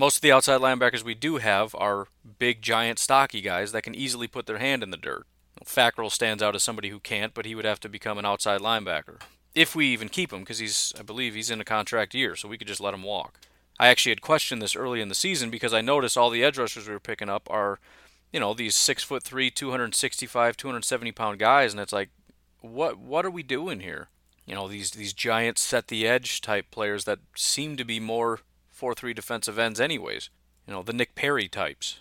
Most 0.00 0.16
of 0.16 0.22
the 0.22 0.32
outside 0.32 0.62
linebackers 0.62 1.04
we 1.04 1.12
do 1.12 1.36
have 1.36 1.74
are 1.74 2.08
big, 2.38 2.62
giant, 2.62 2.98
stocky 2.98 3.42
guys 3.42 3.72
that 3.72 3.82
can 3.82 3.94
easily 3.94 4.26
put 4.26 4.46
their 4.46 4.56
hand 4.56 4.82
in 4.82 4.90
the 4.90 4.96
dirt. 4.96 5.26
Fackrell 5.62 6.10
stands 6.10 6.42
out 6.42 6.54
as 6.54 6.62
somebody 6.62 6.88
who 6.88 6.98
can't, 6.98 7.34
but 7.34 7.44
he 7.44 7.54
would 7.54 7.66
have 7.66 7.80
to 7.80 7.88
become 7.90 8.16
an 8.16 8.24
outside 8.24 8.62
linebacker 8.62 9.20
if 9.54 9.76
we 9.76 9.88
even 9.88 10.08
keep 10.08 10.32
him, 10.32 10.40
because 10.40 10.58
he's, 10.58 10.94
I 10.98 11.02
believe, 11.02 11.34
he's 11.34 11.50
in 11.50 11.60
a 11.60 11.66
contract 11.66 12.14
year, 12.14 12.34
so 12.34 12.48
we 12.48 12.56
could 12.56 12.66
just 12.66 12.80
let 12.80 12.94
him 12.94 13.02
walk. 13.02 13.40
I 13.78 13.88
actually 13.88 14.12
had 14.12 14.22
questioned 14.22 14.62
this 14.62 14.74
early 14.74 15.02
in 15.02 15.10
the 15.10 15.14
season 15.14 15.50
because 15.50 15.74
I 15.74 15.82
noticed 15.82 16.16
all 16.16 16.30
the 16.30 16.44
edge 16.44 16.56
rushers 16.56 16.86
we 16.86 16.94
were 16.94 16.98
picking 16.98 17.28
up 17.28 17.46
are, 17.50 17.78
you 18.32 18.40
know, 18.40 18.54
these 18.54 18.74
six 18.74 19.02
foot 19.02 19.22
three, 19.22 19.50
265, 19.50 20.56
270 20.56 21.12
pound 21.12 21.38
guys, 21.38 21.74
and 21.74 21.80
it's 21.80 21.92
like, 21.92 22.08
what 22.62 22.96
what 22.96 23.26
are 23.26 23.30
we 23.30 23.42
doing 23.42 23.80
here? 23.80 24.08
You 24.46 24.54
know, 24.54 24.66
these 24.66 24.92
these 24.92 25.12
giant 25.12 25.58
set 25.58 25.88
the 25.88 26.08
edge 26.08 26.40
type 26.40 26.70
players 26.70 27.04
that 27.04 27.18
seem 27.36 27.76
to 27.76 27.84
be 27.84 28.00
more 28.00 28.40
four 28.80 28.94
three 28.94 29.12
defensive 29.12 29.58
ends, 29.58 29.78
anyways. 29.78 30.30
You 30.66 30.72
know, 30.72 30.82
the 30.82 30.94
Nick 30.94 31.14
Perry 31.14 31.48
types. 31.48 32.00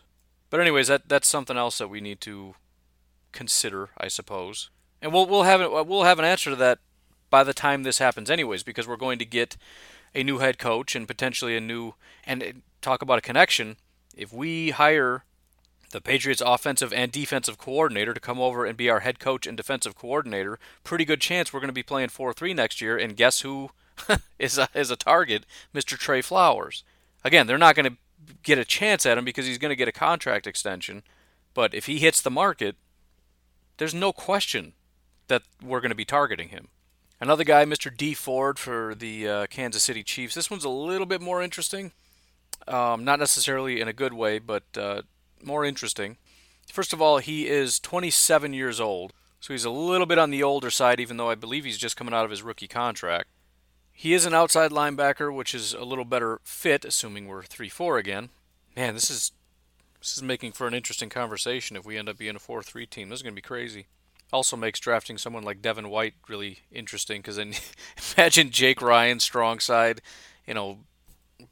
But 0.49 0.61
anyways, 0.61 0.87
that 0.87 1.09
that's 1.09 1.27
something 1.27 1.57
else 1.57 1.77
that 1.77 1.89
we 1.89 1.99
need 1.99 2.21
to 2.21 2.55
consider, 3.33 3.89
I 3.97 4.07
suppose. 4.07 4.69
And 5.01 5.11
we'll 5.11 5.27
we'll 5.27 5.43
have 5.43 5.59
we'll 5.59 6.03
have 6.03 6.19
an 6.19 6.25
answer 6.25 6.49
to 6.49 6.55
that 6.55 6.79
by 7.29 7.43
the 7.43 7.53
time 7.53 7.83
this 7.83 7.99
happens, 7.99 8.31
anyways, 8.31 8.63
because 8.63 8.87
we're 8.87 8.95
going 8.95 9.19
to 9.19 9.25
get 9.25 9.57
a 10.15 10.23
new 10.23 10.37
head 10.37 10.57
coach 10.57 10.95
and 10.95 11.05
potentially 11.05 11.57
a 11.57 11.61
new 11.61 11.95
and 12.25 12.63
talk 12.81 13.01
about 13.01 13.19
a 13.19 13.21
connection. 13.21 13.75
If 14.15 14.31
we 14.31 14.71
hire 14.71 15.25
the 15.91 16.01
Patriots 16.01 16.41
offensive 16.45 16.93
and 16.93 17.11
defensive 17.11 17.57
coordinator 17.57 18.13
to 18.13 18.19
come 18.19 18.39
over 18.39 18.65
and 18.65 18.77
be 18.77 18.89
our 18.89 19.01
head 19.01 19.19
coach 19.19 19.45
and 19.45 19.57
defensive 19.57 19.95
coordinator, 19.95 20.59
pretty 20.83 21.03
good 21.03 21.19
chance 21.19 21.51
we're 21.51 21.59
going 21.59 21.67
to 21.67 21.73
be 21.73 21.83
playing 21.83 22.09
4-3 22.09 22.55
next 22.55 22.79
year 22.79 22.97
and 22.97 23.17
guess 23.17 23.41
who 23.41 23.71
is 24.39 24.57
a, 24.57 24.69
is 24.73 24.91
a 24.91 24.95
target, 24.95 25.45
Mr. 25.73 25.97
Trey 25.97 26.21
Flowers. 26.21 26.83
Again, 27.23 27.47
they're 27.47 27.57
not 27.57 27.75
going 27.75 27.91
to 27.91 27.97
get 28.43 28.57
a 28.57 28.65
chance 28.65 29.05
at 29.05 29.17
him 29.17 29.25
because 29.25 29.45
he's 29.45 29.57
going 29.57 29.69
to 29.69 29.75
get 29.75 29.87
a 29.87 29.93
contract 29.93 30.47
extension, 30.47 31.03
but 31.53 31.73
if 31.73 31.85
he 31.85 31.99
hits 31.99 32.21
the 32.21 32.31
market, 32.31 32.75
there's 33.77 33.93
no 33.93 34.11
question 34.11 34.73
that 35.27 35.43
we're 35.63 35.81
going 35.81 35.89
to 35.89 35.95
be 35.95 36.05
targeting 36.05 36.49
him. 36.49 36.67
Another 37.21 37.43
guy, 37.43 37.65
Mr. 37.65 37.95
Dee 37.95 38.13
Ford 38.13 38.57
for 38.57 38.95
the 38.95 39.27
uh, 39.27 39.47
Kansas 39.47 39.83
City 39.83 40.03
Chiefs. 40.03 40.35
This 40.35 40.49
one's 40.49 40.63
a 40.63 40.69
little 40.69 41.05
bit 41.05 41.21
more 41.21 41.41
interesting. 41.41 41.91
Um, 42.67 43.03
not 43.03 43.19
necessarily 43.19 43.81
in 43.81 43.87
a 43.87 43.93
good 43.93 44.13
way, 44.13 44.39
but 44.39 44.63
uh, 44.77 45.01
more 45.43 45.65
interesting. 45.65 46.17
First 46.71 46.93
of 46.93 47.01
all, 47.01 47.17
he 47.17 47.47
is 47.47 47.79
27 47.79 48.53
years 48.53 48.79
old, 48.79 49.13
so 49.39 49.53
he's 49.53 49.65
a 49.65 49.69
little 49.69 50.05
bit 50.05 50.19
on 50.19 50.29
the 50.29 50.43
older 50.43 50.69
side, 50.69 50.99
even 50.99 51.17
though 51.17 51.29
I 51.29 51.35
believe 51.35 51.65
he's 51.65 51.77
just 51.77 51.97
coming 51.97 52.13
out 52.13 52.25
of 52.25 52.31
his 52.31 52.43
rookie 52.43 52.67
contract. 52.67 53.27
He 53.99 54.13
is 54.13 54.25
an 54.25 54.33
outside 54.33 54.71
linebacker, 54.71 55.33
which 55.33 55.53
is 55.53 55.73
a 55.73 55.83
little 55.83 56.05
better 56.05 56.39
fit, 56.43 56.85
assuming 56.85 57.27
we're 57.27 57.43
3 57.43 57.67
4 57.67 57.97
again. 57.97 58.29
Man, 58.75 58.93
this 58.93 59.09
is 59.09 59.33
this 59.99 60.15
is 60.15 60.23
making 60.23 60.53
for 60.53 60.67
an 60.67 60.73
interesting 60.73 61.09
conversation 61.09 61.75
if 61.75 61.85
we 61.85 61.97
end 61.97 62.07
up 62.07 62.17
being 62.17 62.37
a 62.37 62.39
4 62.39 62.63
3 62.63 62.85
team. 62.85 63.09
This 63.09 63.19
is 63.19 63.23
to 63.23 63.31
be 63.31 63.41
crazy 63.41 63.87
also 64.31 64.55
makes 64.55 64.79
drafting 64.79 65.17
someone 65.17 65.43
like 65.43 65.61
Devin 65.61 65.89
White 65.89 66.13
really 66.27 66.59
interesting 66.71 67.19
because 67.19 67.37
then 67.37 67.53
imagine 68.17 68.51
Jake 68.51 68.81
Ryan 68.81 69.19
strong 69.19 69.59
side, 69.59 70.01
you 70.45 70.53
know, 70.53 70.79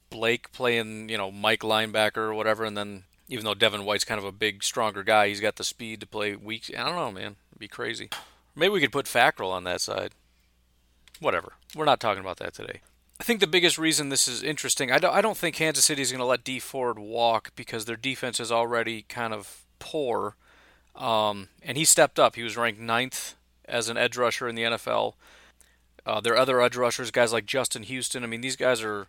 Blake 0.10 0.52
playing, 0.52 1.10
you 1.10 1.18
know, 1.18 1.32
Mike 1.32 1.62
linebacker 1.62 2.18
or 2.18 2.34
whatever, 2.34 2.64
and 2.66 2.78
then 2.78 3.04
Even 3.30 3.45
though 3.45 3.54
Devin 3.54 3.84
White's 3.84 4.06
kind 4.06 4.20
of 4.20 4.26
a 4.26 4.32
big, 4.32 4.64
stronger 4.64 5.04
guy, 5.04 5.28
he's 5.28 5.41
got 5.41 5.58
the 5.58 5.64
speed 5.64 6.00
to 6.00 6.08
play 6.08 6.36
weak. 6.36 6.72
I 6.78 6.84
don't 6.86 6.95
know, 6.95 7.12
man. 7.12 7.36
It'd 7.52 7.60
be 7.60 7.68
crazy. 7.68 8.10
Maybe 8.56 8.70
we 8.70 8.80
could 8.80 8.91
put 8.91 9.06
Fackrell 9.06 9.52
on 9.52 9.66
that 9.66 9.82
side. 9.82 10.12
Whatever. 11.20 11.54
We're 11.78 11.86
not 11.86 11.99
talking 11.99 12.21
about 12.21 12.38
that 12.38 12.53
today. 12.53 12.82
I 13.19 13.23
think 13.23 13.39
the 13.39 13.47
biggest 13.47 13.78
reason 13.78 14.09
this 14.09 14.28
is 14.28 14.43
interesting, 14.43 14.91
I 14.91 14.99
don't, 14.99 15.13
I 15.13 15.21
don't 15.21 15.38
think 15.38 15.55
Kansas 15.55 15.86
City 15.86 16.01
is 16.01 16.11
going 16.11 16.19
to 16.19 16.25
let 16.25 16.43
Dee 16.43 16.59
Ford 16.59 16.99
walk 16.99 17.51
because 17.55 17.86
their 17.86 17.95
defense 17.95 18.39
is 18.39 18.51
already 18.51 19.03
kind 19.03 19.34
of 19.34 19.65
poor. 19.80 20.36
Um, 20.95 21.49
and 21.61 21.78
he 21.78 21.86
stepped 21.86 22.19
up. 22.19 22.36
He 22.36 22.43
was 22.43 22.57
ranked 22.57 22.80
ninth 22.80 23.36
as 23.65 23.89
an 23.89 23.97
edge 23.97 24.17
rusher 24.17 24.47
in 24.47 24.55
the 24.55 24.63
NFL. 24.63 25.13
Uh, 26.05 26.21
there 26.21 26.34
are 26.34 26.38
other 26.38 26.61
edge 26.61 26.75
rushers, 26.75 27.11
guys 27.11 27.34
like 27.34 27.45
Justin 27.45 27.84
Houston. 27.84 28.23
I 28.23 28.28
mean, 28.28 28.41
these 28.41 28.55
guys 28.55 28.82
are 28.82 29.07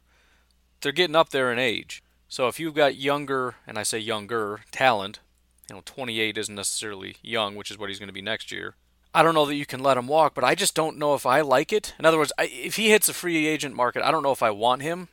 they're 0.81 0.93
getting 0.93 1.17
up 1.17 1.31
there 1.31 1.53
in 1.53 1.59
age. 1.59 2.03
So 2.29 2.49
if 2.49 2.61
you've 2.61 2.75
got 2.75 2.97
younger, 2.97 3.55
and 3.67 3.79
I 3.79 3.83
say 3.83 3.99
younger 3.99 4.61
talent, 4.71 5.21
you 5.69 5.77
know, 5.77 5.83
28 5.85 6.37
isn't 6.37 6.55
necessarily 6.55 7.17
young, 7.23 7.57
which 7.57 7.71
is 7.71 7.79
what 7.79 7.89
he's 7.89 7.99
going 7.99 8.09
to 8.09 8.13
be 8.13 8.23
next 8.23 8.53
year. 8.53 8.75
I 9.19 9.25
don't 9.25 9.35
know 9.35 9.47
that 9.47 9.57
you 9.57 9.67
can 9.67 9.83
let 9.83 9.97
him 9.97 10.07
walk, 10.07 10.33
but 10.33 10.45
I 10.45 10.55
just 10.55 10.77
don't 10.77 10.97
know 10.97 11.15
if 11.15 11.27
I 11.27 11.41
like 11.41 11.73
it. 11.73 11.93
In 11.99 12.05
other 12.05 12.19
words, 12.19 12.33
I, 12.39 12.45
if 12.45 12.77
he 12.77 12.91
hits 12.91 13.09
the 13.09 13.13
free 13.13 13.49
agent 13.49 13.75
market, 13.75 14.05
I 14.05 14.13
don't 14.13 14.23
know 14.23 14.31
if 14.31 14.45
I 14.45 14.53
want 14.53 14.83
him. 14.83 15.09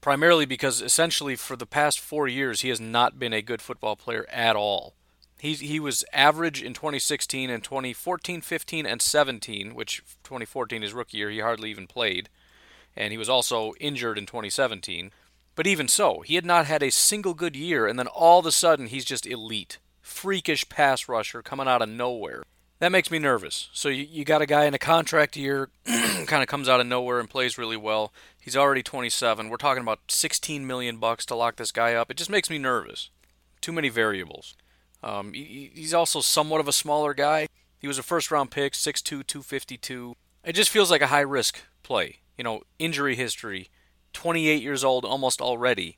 Primarily 0.00 0.44
because 0.44 0.82
essentially 0.82 1.36
for 1.36 1.54
the 1.54 1.64
past 1.64 2.00
four 2.00 2.26
years 2.26 2.62
he 2.62 2.68
has 2.70 2.80
not 2.80 3.16
been 3.16 3.32
a 3.32 3.40
good 3.40 3.62
football 3.62 3.94
player 3.94 4.26
at 4.28 4.56
all. 4.56 4.94
He 5.38 5.54
he 5.54 5.78
was 5.78 6.04
average 6.12 6.64
in 6.64 6.74
2016 6.74 7.48
and 7.48 7.62
2014, 7.62 8.40
15, 8.40 8.86
and 8.86 9.00
17, 9.00 9.72
which 9.76 10.02
2014 10.24 10.82
his 10.82 10.92
rookie 10.92 11.18
year 11.18 11.30
he 11.30 11.38
hardly 11.38 11.70
even 11.70 11.86
played, 11.86 12.30
and 12.96 13.12
he 13.12 13.18
was 13.18 13.28
also 13.28 13.72
injured 13.78 14.18
in 14.18 14.26
2017. 14.26 15.12
But 15.54 15.68
even 15.68 15.86
so, 15.86 16.22
he 16.22 16.34
had 16.34 16.44
not 16.44 16.66
had 16.66 16.82
a 16.82 16.90
single 16.90 17.34
good 17.34 17.54
year, 17.54 17.86
and 17.86 18.00
then 18.00 18.08
all 18.08 18.40
of 18.40 18.46
a 18.46 18.52
sudden 18.52 18.88
he's 18.88 19.04
just 19.04 19.28
elite, 19.28 19.78
freakish 20.02 20.68
pass 20.68 21.08
rusher 21.08 21.40
coming 21.40 21.68
out 21.68 21.82
of 21.82 21.88
nowhere 21.88 22.42
that 22.84 22.92
makes 22.92 23.10
me 23.10 23.18
nervous. 23.18 23.70
So 23.72 23.88
you, 23.88 24.06
you 24.10 24.26
got 24.26 24.42
a 24.42 24.46
guy 24.46 24.66
in 24.66 24.74
a 24.74 24.78
contract 24.78 25.38
year, 25.38 25.70
kind 25.86 26.42
of 26.42 26.48
comes 26.48 26.68
out 26.68 26.80
of 26.80 26.86
nowhere 26.86 27.18
and 27.18 27.30
plays 27.30 27.56
really 27.56 27.78
well. 27.78 28.12
He's 28.38 28.58
already 28.58 28.82
27. 28.82 29.48
We're 29.48 29.56
talking 29.56 29.82
about 29.82 30.00
16 30.08 30.66
million 30.66 30.98
bucks 30.98 31.24
to 31.26 31.34
lock 31.34 31.56
this 31.56 31.72
guy 31.72 31.94
up. 31.94 32.10
It 32.10 32.18
just 32.18 32.28
makes 32.28 32.50
me 32.50 32.58
nervous. 32.58 33.08
Too 33.62 33.72
many 33.72 33.88
variables. 33.88 34.54
Um, 35.02 35.32
he, 35.32 35.70
he's 35.74 35.94
also 35.94 36.20
somewhat 36.20 36.60
of 36.60 36.68
a 36.68 36.72
smaller 36.72 37.14
guy. 37.14 37.48
He 37.78 37.88
was 37.88 37.96
a 37.96 38.02
first 38.02 38.30
round 38.30 38.50
pick, 38.50 38.74
6'2", 38.74 39.02
252. 39.02 40.14
It 40.44 40.52
just 40.52 40.68
feels 40.68 40.90
like 40.90 41.00
a 41.00 41.06
high 41.06 41.20
risk 41.20 41.62
play. 41.82 42.18
You 42.36 42.44
know, 42.44 42.64
injury 42.78 43.16
history, 43.16 43.70
28 44.12 44.62
years 44.62 44.84
old 44.84 45.06
almost 45.06 45.40
already, 45.40 45.96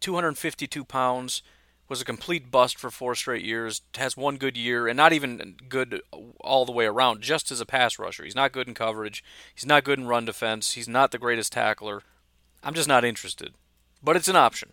252 0.00 0.84
pounds 0.84 1.42
was 1.88 2.00
a 2.00 2.04
complete 2.04 2.50
bust 2.50 2.78
for 2.78 2.90
four 2.90 3.14
straight 3.14 3.44
years, 3.44 3.82
has 3.96 4.16
one 4.16 4.36
good 4.36 4.56
year, 4.56 4.88
and 4.88 4.96
not 4.96 5.12
even 5.12 5.56
good 5.68 6.00
all 6.40 6.64
the 6.64 6.72
way 6.72 6.86
around, 6.86 7.22
just 7.22 7.50
as 7.50 7.60
a 7.60 7.66
pass 7.66 7.98
rusher. 7.98 8.24
He's 8.24 8.34
not 8.34 8.52
good 8.52 8.68
in 8.68 8.74
coverage. 8.74 9.22
He's 9.54 9.66
not 9.66 9.84
good 9.84 9.98
in 9.98 10.06
run 10.06 10.24
defense. 10.24 10.72
He's 10.72 10.88
not 10.88 11.10
the 11.12 11.18
greatest 11.18 11.52
tackler. 11.52 12.02
I'm 12.62 12.74
just 12.74 12.88
not 12.88 13.04
interested. 13.04 13.54
But 14.02 14.16
it's 14.16 14.28
an 14.28 14.36
option. 14.36 14.72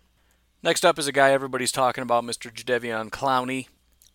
Next 0.64 0.86
up 0.86 0.98
is 0.98 1.08
a 1.08 1.12
guy 1.12 1.32
everybody's 1.32 1.72
talking 1.72 2.02
about, 2.02 2.24
Mr. 2.24 2.52
Jadeveon 2.52 3.10
Clowney. 3.10 3.68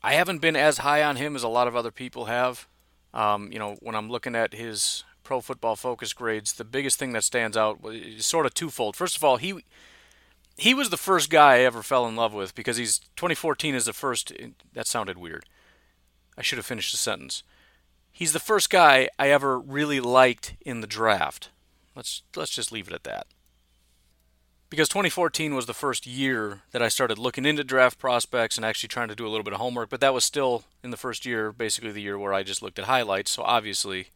I 0.02 0.14
haven't 0.14 0.38
been 0.38 0.56
as 0.56 0.78
high 0.78 1.02
on 1.02 1.16
him 1.16 1.36
as 1.36 1.42
a 1.42 1.48
lot 1.48 1.68
of 1.68 1.76
other 1.76 1.90
people 1.90 2.26
have. 2.26 2.66
Um, 3.12 3.50
you 3.52 3.58
know, 3.58 3.76
when 3.80 3.94
I'm 3.94 4.10
looking 4.10 4.34
at 4.34 4.54
his 4.54 5.04
pro 5.24 5.40
football 5.40 5.76
focus 5.76 6.12
grades, 6.12 6.54
the 6.54 6.64
biggest 6.64 6.98
thing 6.98 7.12
that 7.12 7.24
stands 7.24 7.56
out 7.56 7.78
is 7.84 8.24
sort 8.24 8.46
of 8.46 8.54
twofold. 8.54 8.96
First 8.96 9.16
of 9.16 9.24
all, 9.24 9.36
he 9.36 9.62
he 10.58 10.74
was 10.74 10.90
the 10.90 10.96
first 10.96 11.30
guy 11.30 11.54
I 11.54 11.60
ever 11.60 11.82
fell 11.82 12.06
in 12.06 12.16
love 12.16 12.34
with 12.34 12.54
because 12.54 12.76
he's 12.76 12.98
2014 13.16 13.74
is 13.74 13.86
the 13.86 13.92
first. 13.92 14.32
That 14.74 14.88
sounded 14.88 15.16
weird. 15.16 15.44
I 16.36 16.42
should 16.42 16.58
have 16.58 16.66
finished 16.66 16.92
the 16.92 16.98
sentence. 16.98 17.44
He's 18.10 18.32
the 18.32 18.40
first 18.40 18.68
guy 18.68 19.08
I 19.18 19.30
ever 19.30 19.58
really 19.58 20.00
liked 20.00 20.56
in 20.60 20.80
the 20.80 20.88
draft. 20.88 21.50
Let's 21.94 22.22
let's 22.34 22.50
just 22.50 22.72
leave 22.72 22.88
it 22.88 22.94
at 22.94 23.04
that. 23.04 23.28
Because 24.68 24.88
2014 24.88 25.54
was 25.54 25.66
the 25.66 25.72
first 25.72 26.06
year 26.06 26.62
that 26.72 26.82
I 26.82 26.88
started 26.88 27.18
looking 27.18 27.46
into 27.46 27.64
draft 27.64 27.98
prospects 27.98 28.56
and 28.56 28.66
actually 28.66 28.88
trying 28.88 29.08
to 29.08 29.14
do 29.14 29.26
a 29.26 29.30
little 29.30 29.44
bit 29.44 29.54
of 29.54 29.60
homework, 29.60 29.88
but 29.88 30.00
that 30.00 30.12
was 30.12 30.24
still 30.24 30.64
in 30.84 30.90
the 30.90 30.98
first 30.98 31.24
year, 31.24 31.52
basically 31.52 31.90
the 31.90 32.02
year 32.02 32.18
where 32.18 32.34
I 32.34 32.42
just 32.42 32.60
looked 32.60 32.78
at 32.78 32.84
highlights, 32.84 33.30
so 33.30 33.44
obviously 33.44 34.08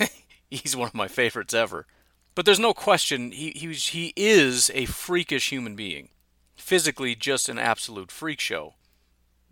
he's 0.50 0.74
one 0.74 0.88
of 0.88 0.94
my 0.94 1.06
favorites 1.06 1.54
ever. 1.54 1.86
But 2.34 2.44
there's 2.46 2.58
no 2.58 2.74
question 2.74 3.32
he 3.32 3.50
he, 3.50 3.72
he 3.72 4.12
is 4.16 4.70
a 4.74 4.84
freakish 4.86 5.50
human 5.50 5.76
being. 5.76 6.10
Physically 6.56 7.14
just 7.14 7.48
an 7.48 7.58
absolute 7.58 8.10
freak 8.10 8.40
show. 8.40 8.74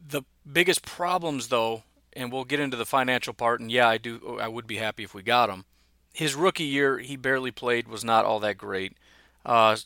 The 0.07 0.23
biggest 0.51 0.83
problems 0.83 1.49
though, 1.49 1.83
and 2.13 2.31
we'll 2.31 2.45
get 2.45 2.61
into 2.61 2.77
the 2.77 2.87
financial 2.87 3.35
part 3.35 3.61
and 3.61 3.71
yeah, 3.71 3.89
I 3.89 3.99
do 3.99 4.39
I 4.41 4.49
would 4.49 4.67
be 4.67 4.77
happy 4.77 5.05
if 5.05 5.15
we 5.15 5.23
got 5.23 5.51
him. 5.51 5.65
His 6.13 6.35
rookie 6.35 6.65
year 6.65 6.99
he 6.99 7.17
barely 7.17 7.51
played 7.51 7.89
was 7.89 8.05
not 8.05 8.25
all 8.25 8.41
that 8.41 8.59
great. 8.59 8.97
Uh, 9.45 9.77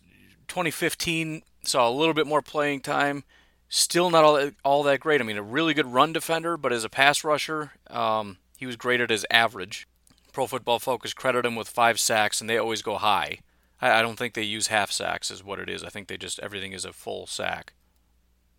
2015 0.48 1.42
saw 1.64 1.88
a 1.88 1.90
little 1.90 2.14
bit 2.14 2.26
more 2.26 2.42
playing 2.42 2.80
time. 2.80 3.24
Still 3.68 4.10
not 4.10 4.24
all 4.24 4.34
that, 4.34 4.54
all 4.64 4.82
that 4.82 5.00
great. 5.00 5.20
I 5.20 5.24
mean, 5.24 5.38
a 5.38 5.42
really 5.42 5.72
good 5.72 5.86
run 5.86 6.12
defender, 6.12 6.58
but 6.58 6.72
as 6.72 6.84
a 6.84 6.90
pass 6.90 7.24
rusher, 7.24 7.72
um, 7.88 8.36
he 8.58 8.66
was 8.66 8.76
graded 8.76 9.10
as 9.10 9.24
average. 9.30 9.88
Pro 10.32 10.46
Football 10.46 10.78
Focus 10.78 11.12
credit 11.14 11.44
him 11.44 11.54
with 11.54 11.68
five 11.68 12.00
sacks, 12.00 12.40
and 12.40 12.48
they 12.48 12.58
always 12.58 12.82
go 12.82 12.96
high. 12.96 13.38
I, 13.80 13.98
I 13.98 14.02
don't 14.02 14.16
think 14.16 14.34
they 14.34 14.42
use 14.42 14.68
half 14.68 14.90
sacks, 14.90 15.30
is 15.30 15.44
what 15.44 15.58
it 15.58 15.68
is. 15.68 15.84
I 15.84 15.88
think 15.88 16.08
they 16.08 16.16
just 16.16 16.40
everything 16.40 16.72
is 16.72 16.84
a 16.84 16.92
full 16.92 17.26
sack. 17.26 17.74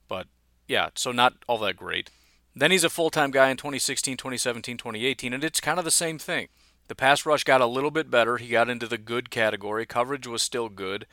But 0.07 0.27
yeah, 0.67 0.89
so 0.95 1.11
not 1.11 1.33
all 1.47 1.57
that 1.59 1.77
great. 1.77 2.09
Then 2.55 2.71
he's 2.71 2.83
a 2.83 2.89
full 2.89 3.09
time 3.09 3.31
guy 3.31 3.49
in 3.49 3.57
2016, 3.57 4.17
2017, 4.17 4.77
2018, 4.77 5.33
and 5.33 5.43
it's 5.43 5.59
kind 5.59 5.79
of 5.79 5.85
the 5.85 5.91
same 5.91 6.19
thing. 6.19 6.49
The 6.87 6.95
pass 6.95 7.25
rush 7.25 7.43
got 7.43 7.61
a 7.61 7.65
little 7.65 7.91
bit 7.91 8.11
better. 8.11 8.37
He 8.37 8.49
got 8.49 8.69
into 8.69 8.87
the 8.87 8.97
good 8.97 9.29
category. 9.29 9.85
Coverage 9.85 10.27
was 10.27 10.43
still 10.43 10.69
good. 10.69 11.07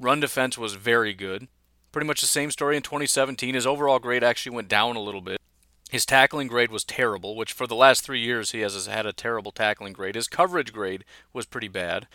Run 0.00 0.20
defense 0.20 0.58
was 0.58 0.74
very 0.74 1.14
good. 1.14 1.48
Pretty 1.92 2.06
much 2.06 2.22
the 2.22 2.26
same 2.26 2.50
story 2.50 2.76
in 2.76 2.82
2017. 2.82 3.54
His 3.54 3.66
overall 3.66 3.98
grade 3.98 4.24
actually 4.24 4.56
went 4.56 4.68
down 4.68 4.96
a 4.96 5.00
little 5.00 5.20
bit. 5.20 5.38
His 5.92 6.06
tackling 6.06 6.46
grade 6.46 6.70
was 6.70 6.84
terrible, 6.84 7.36
which 7.36 7.52
for 7.52 7.66
the 7.66 7.74
last 7.74 8.00
three 8.00 8.20
years 8.20 8.52
he 8.52 8.60
has 8.60 8.86
had 8.86 9.04
a 9.04 9.12
terrible 9.12 9.52
tackling 9.52 9.92
grade. 9.92 10.14
His 10.14 10.26
coverage 10.26 10.72
grade 10.72 11.04
was 11.34 11.44
pretty 11.44 11.68
bad. 11.68 12.06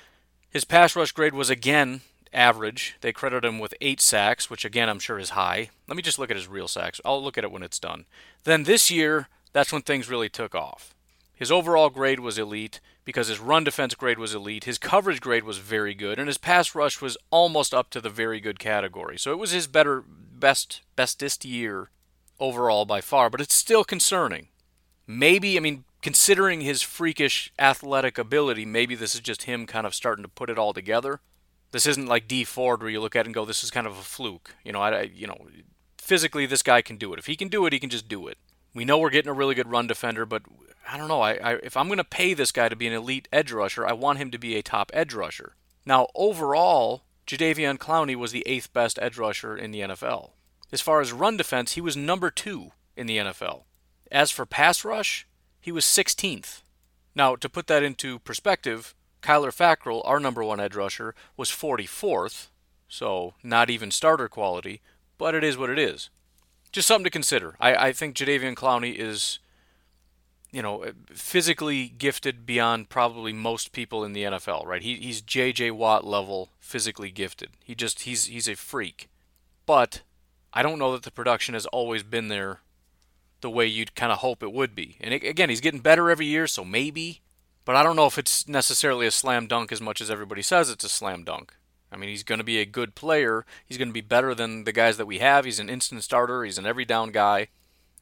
His 0.49 0.65
pass 0.65 0.95
rush 0.95 1.11
grade 1.11 1.35
was 1.35 1.51
again 1.51 2.01
average. 2.33 2.95
They 3.01 3.13
credit 3.13 3.45
him 3.45 3.59
with 3.59 3.75
eight 3.79 4.01
sacks, 4.01 4.49
which 4.49 4.65
again 4.65 4.89
I'm 4.89 4.97
sure 4.97 5.19
is 5.19 5.29
high. 5.29 5.69
Let 5.87 5.95
me 5.95 6.01
just 6.01 6.17
look 6.17 6.31
at 6.31 6.37
his 6.37 6.47
real 6.47 6.67
sacks. 6.67 6.99
I'll 7.05 7.23
look 7.23 7.37
at 7.37 7.43
it 7.43 7.51
when 7.51 7.61
it's 7.61 7.77
done. 7.77 8.05
Then 8.45 8.63
this 8.63 8.89
year, 8.89 9.27
that's 9.53 9.71
when 9.71 9.83
things 9.83 10.09
really 10.09 10.27
took 10.27 10.55
off. 10.55 10.95
His 11.35 11.51
overall 11.51 11.91
grade 11.91 12.19
was 12.19 12.39
elite 12.39 12.79
because 13.05 13.27
his 13.27 13.39
run 13.39 13.63
defense 13.63 13.93
grade 13.93 14.17
was 14.17 14.33
elite, 14.33 14.63
his 14.63 14.79
coverage 14.79 15.21
grade 15.21 15.43
was 15.43 15.59
very 15.59 15.93
good, 15.93 16.17
and 16.17 16.27
his 16.27 16.39
pass 16.39 16.73
rush 16.73 16.99
was 16.99 17.15
almost 17.29 17.75
up 17.75 17.91
to 17.91 18.01
the 18.01 18.09
very 18.09 18.39
good 18.39 18.57
category. 18.57 19.19
So 19.19 19.31
it 19.31 19.37
was 19.37 19.51
his 19.51 19.67
better 19.67 20.03
best 20.07 20.81
bestest 20.95 21.45
year 21.45 21.91
overall 22.39 22.85
by 22.85 23.01
far, 23.01 23.29
but 23.29 23.41
it's 23.41 23.55
still 23.55 23.83
concerning. 23.83 24.47
Maybe, 25.05 25.57
I 25.57 25.59
mean, 25.59 25.85
considering 26.01 26.61
his 26.61 26.81
freakish 26.81 27.51
athletic 27.57 28.17
ability, 28.17 28.65
maybe 28.65 28.95
this 28.95 29.15
is 29.15 29.21
just 29.21 29.43
him 29.43 29.65
kind 29.65 29.87
of 29.87 29.95
starting 29.95 30.23
to 30.23 30.29
put 30.29 30.49
it 30.49 30.57
all 30.57 30.73
together. 30.73 31.21
This 31.71 31.85
isn't 31.85 32.07
like 32.07 32.27
Dee 32.27 32.43
Ford 32.43 32.81
where 32.81 32.89
you 32.89 33.01
look 33.01 33.15
at 33.15 33.25
and 33.25 33.35
go, 33.35 33.45
"This 33.45 33.63
is 33.63 33.71
kind 33.71 33.87
of 33.87 33.97
a 33.97 34.01
fluke." 34.01 34.55
You 34.63 34.71
know, 34.71 34.81
I, 34.81 35.01
you 35.01 35.27
know, 35.27 35.47
physically 35.97 36.45
this 36.45 36.63
guy 36.63 36.81
can 36.81 36.97
do 36.97 37.11
it. 37.13 37.19
If 37.19 37.25
he 37.25 37.35
can 37.35 37.49
do 37.49 37.65
it, 37.65 37.73
he 37.73 37.79
can 37.79 37.89
just 37.89 38.07
do 38.07 38.27
it. 38.27 38.37
We 38.73 38.85
know 38.85 38.97
we're 38.97 39.09
getting 39.09 39.29
a 39.29 39.33
really 39.33 39.55
good 39.55 39.69
run 39.69 39.87
defender, 39.87 40.25
but 40.25 40.43
I 40.89 40.97
don't 40.97 41.09
know. 41.09 41.21
I, 41.21 41.33
I 41.33 41.53
if 41.63 41.75
I'm 41.75 41.87
going 41.87 41.97
to 41.97 42.03
pay 42.03 42.33
this 42.33 42.51
guy 42.51 42.69
to 42.69 42.75
be 42.75 42.87
an 42.87 42.93
elite 42.93 43.27
edge 43.33 43.51
rusher, 43.51 43.85
I 43.85 43.93
want 43.93 44.19
him 44.19 44.31
to 44.31 44.37
be 44.37 44.55
a 44.55 44.63
top 44.63 44.91
edge 44.93 45.13
rusher. 45.13 45.55
Now, 45.85 46.07
overall, 46.15 47.03
Jadeveon 47.25 47.77
Clowney 47.77 48.15
was 48.15 48.31
the 48.31 48.43
eighth 48.45 48.71
best 48.71 48.97
edge 49.01 49.17
rusher 49.17 49.57
in 49.57 49.71
the 49.71 49.81
NFL. 49.81 50.31
As 50.71 50.81
far 50.81 51.01
as 51.01 51.13
run 51.13 51.37
defense, 51.37 51.73
he 51.73 51.81
was 51.81 51.95
number 51.95 52.29
two 52.29 52.71
in 52.95 53.07
the 53.07 53.17
NFL. 53.17 53.63
As 54.11 54.31
for 54.31 54.45
pass 54.45 54.83
rush, 54.83 55.27
he 55.59 55.71
was 55.71 55.85
16th. 55.85 56.61
Now, 57.15 57.35
to 57.35 57.49
put 57.49 57.67
that 57.67 57.83
into 57.83 58.19
perspective, 58.19 58.93
Kyler 59.21 59.55
Fackrell, 59.55 60.01
our 60.05 60.19
number 60.19 60.43
one 60.43 60.59
edge 60.59 60.75
rusher, 60.75 61.15
was 61.35 61.49
44th, 61.49 62.47
so 62.87 63.33
not 63.43 63.69
even 63.69 63.91
starter 63.91 64.27
quality, 64.29 64.81
but 65.17 65.35
it 65.35 65.43
is 65.43 65.57
what 65.57 65.69
it 65.69 65.79
is. 65.79 66.09
Just 66.71 66.87
something 66.87 67.05
to 67.05 67.09
consider. 67.09 67.55
I, 67.59 67.87
I 67.87 67.91
think 67.91 68.15
Jadeveon 68.15 68.55
Clowney 68.55 68.95
is, 68.95 69.39
you 70.51 70.61
know, 70.61 70.85
physically 71.07 71.87
gifted 71.87 72.45
beyond 72.45 72.89
probably 72.89 73.33
most 73.33 73.71
people 73.71 74.03
in 74.03 74.13
the 74.13 74.23
NFL. 74.23 74.65
Right? 74.65 74.83
He, 74.83 74.95
he's 74.95 75.21
J.J. 75.21 75.71
Watt 75.71 76.05
level 76.05 76.49
physically 76.59 77.09
gifted. 77.09 77.49
He 77.63 77.73
just 77.73 78.01
he's 78.01 78.25
he's 78.25 78.47
a 78.47 78.55
freak. 78.55 79.09
But 79.65 80.01
I 80.53 80.63
don't 80.63 80.79
know 80.79 80.93
that 80.93 81.03
the 81.03 81.11
production 81.11 81.53
has 81.53 81.65
always 81.67 82.03
been 82.03 82.27
there 82.27 82.61
the 83.41 83.49
way 83.49 83.65
you'd 83.65 83.95
kind 83.95 84.11
of 84.11 84.19
hope 84.19 84.41
it 84.41 84.51
would 84.51 84.73
be. 84.73 84.97
And 84.99 85.13
it, 85.13 85.23
again, 85.23 85.49
he's 85.49 85.61
getting 85.61 85.79
better 85.79 86.09
every 86.09 86.25
year, 86.25 86.47
so 86.47 86.65
maybe. 86.65 87.21
But 87.65 87.75
I 87.75 87.83
don't 87.83 87.95
know 87.95 88.07
if 88.07 88.17
it's 88.17 88.47
necessarily 88.47 89.05
a 89.05 89.11
slam 89.11 89.47
dunk 89.47 89.71
as 89.71 89.81
much 89.81 90.01
as 90.01 90.09
everybody 90.09 90.41
says 90.41 90.69
it's 90.69 90.85
a 90.85 90.89
slam 90.89 91.23
dunk. 91.23 91.53
I 91.91 91.97
mean, 91.97 92.09
he's 92.09 92.23
going 92.23 92.39
to 92.39 92.45
be 92.45 92.59
a 92.59 92.65
good 92.65 92.95
player. 92.95 93.45
He's 93.65 93.77
going 93.77 93.89
to 93.89 93.93
be 93.93 94.01
better 94.01 94.33
than 94.33 94.63
the 94.63 94.71
guys 94.71 94.97
that 94.97 95.05
we 95.05 95.19
have. 95.19 95.45
He's 95.45 95.59
an 95.59 95.69
instant 95.69 96.03
starter. 96.03 96.43
He's 96.43 96.57
an 96.57 96.65
every 96.65 96.85
down 96.85 97.11
guy. 97.11 97.47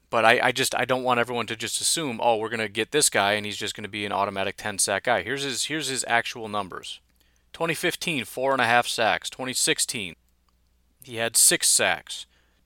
But 0.10 0.24
I, 0.24 0.40
I 0.42 0.52
just 0.52 0.76
I 0.76 0.86
don't 0.86 1.04
want 1.04 1.20
everyone 1.20 1.48
to 1.48 1.56
just 1.56 1.82
assume, 1.82 2.20
oh, 2.22 2.38
we're 2.38 2.50
going 2.50 2.60
to 2.60 2.70
get 2.70 2.92
this 2.92 3.10
guy 3.10 3.34
and 3.34 3.46
he's 3.46 3.58
just 3.58 3.76
going 3.76 3.84
to 3.84 3.90
be 3.90 4.06
an 4.06 4.12
automatic 4.12 4.56
10 4.58 4.78
sack 4.80 5.04
guy. 5.04 5.24
Here's 5.24 5.44
his 5.44 5.66
here's 5.66 5.88
his 5.88 6.06
actual 6.08 6.48
numbers. 6.48 7.00
2015, 7.54 8.26
four 8.26 8.52
and 8.52 8.62
a 8.62 8.66
half 8.66 8.88
sacks. 8.88 9.30
2016, 9.30 10.16
he 11.04 11.16
had 11.16 11.38
six 11.38 11.68
sacks. 11.68 12.26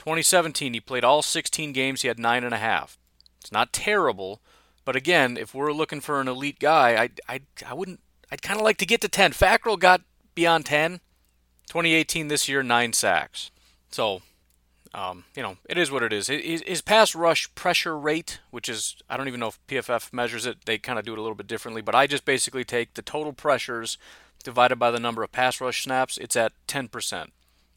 2017, 0.09 0.73
he 0.73 0.79
played 0.79 1.03
all 1.03 1.21
16 1.21 1.71
games. 1.71 2.01
He 2.01 2.07
had 2.07 2.17
nine 2.17 2.43
and 2.43 2.53
a 2.53 2.57
half. 2.57 2.97
It's 3.39 3.51
not 3.51 3.71
terrible, 3.71 4.41
but 4.83 4.95
again, 4.95 5.37
if 5.37 5.53
we're 5.53 5.71
looking 5.71 6.01
for 6.01 6.19
an 6.19 6.27
elite 6.27 6.59
guy, 6.59 6.95
I 7.03 7.09
I 7.27 7.41
I 7.65 7.73
wouldn't. 7.75 7.99
I'd 8.31 8.41
kind 8.41 8.59
of 8.59 8.65
like 8.65 8.77
to 8.77 8.87
get 8.87 9.01
to 9.01 9.07
10. 9.07 9.33
Fackrell 9.33 9.77
got 9.79 10.01
beyond 10.33 10.65
10. 10.65 10.99
2018 11.67 12.27
this 12.27 12.49
year, 12.49 12.63
nine 12.63 12.93
sacks. 12.93 13.51
So, 13.91 14.23
um, 14.95 15.25
you 15.35 15.43
know, 15.43 15.57
it 15.69 15.77
is 15.77 15.91
what 15.91 16.01
it 16.01 16.11
is. 16.11 16.25
His, 16.25 16.63
his 16.65 16.81
pass 16.81 17.13
rush 17.13 17.53
pressure 17.53 17.95
rate, 17.95 18.39
which 18.49 18.67
is 18.67 18.95
I 19.07 19.15
don't 19.15 19.27
even 19.27 19.39
know 19.39 19.49
if 19.49 19.59
PFF 19.67 20.11
measures 20.11 20.47
it. 20.47 20.65
They 20.65 20.79
kind 20.79 20.97
of 20.97 21.05
do 21.05 21.13
it 21.13 21.19
a 21.19 21.21
little 21.21 21.35
bit 21.35 21.45
differently, 21.45 21.83
but 21.83 21.93
I 21.93 22.07
just 22.07 22.25
basically 22.25 22.63
take 22.63 22.95
the 22.95 23.03
total 23.03 23.31
pressures 23.31 23.99
divided 24.43 24.77
by 24.77 24.89
the 24.89 24.99
number 24.99 25.21
of 25.21 25.31
pass 25.31 25.61
rush 25.61 25.83
snaps. 25.83 26.17
It's 26.17 26.35
at 26.35 26.53
10%. 26.67 27.27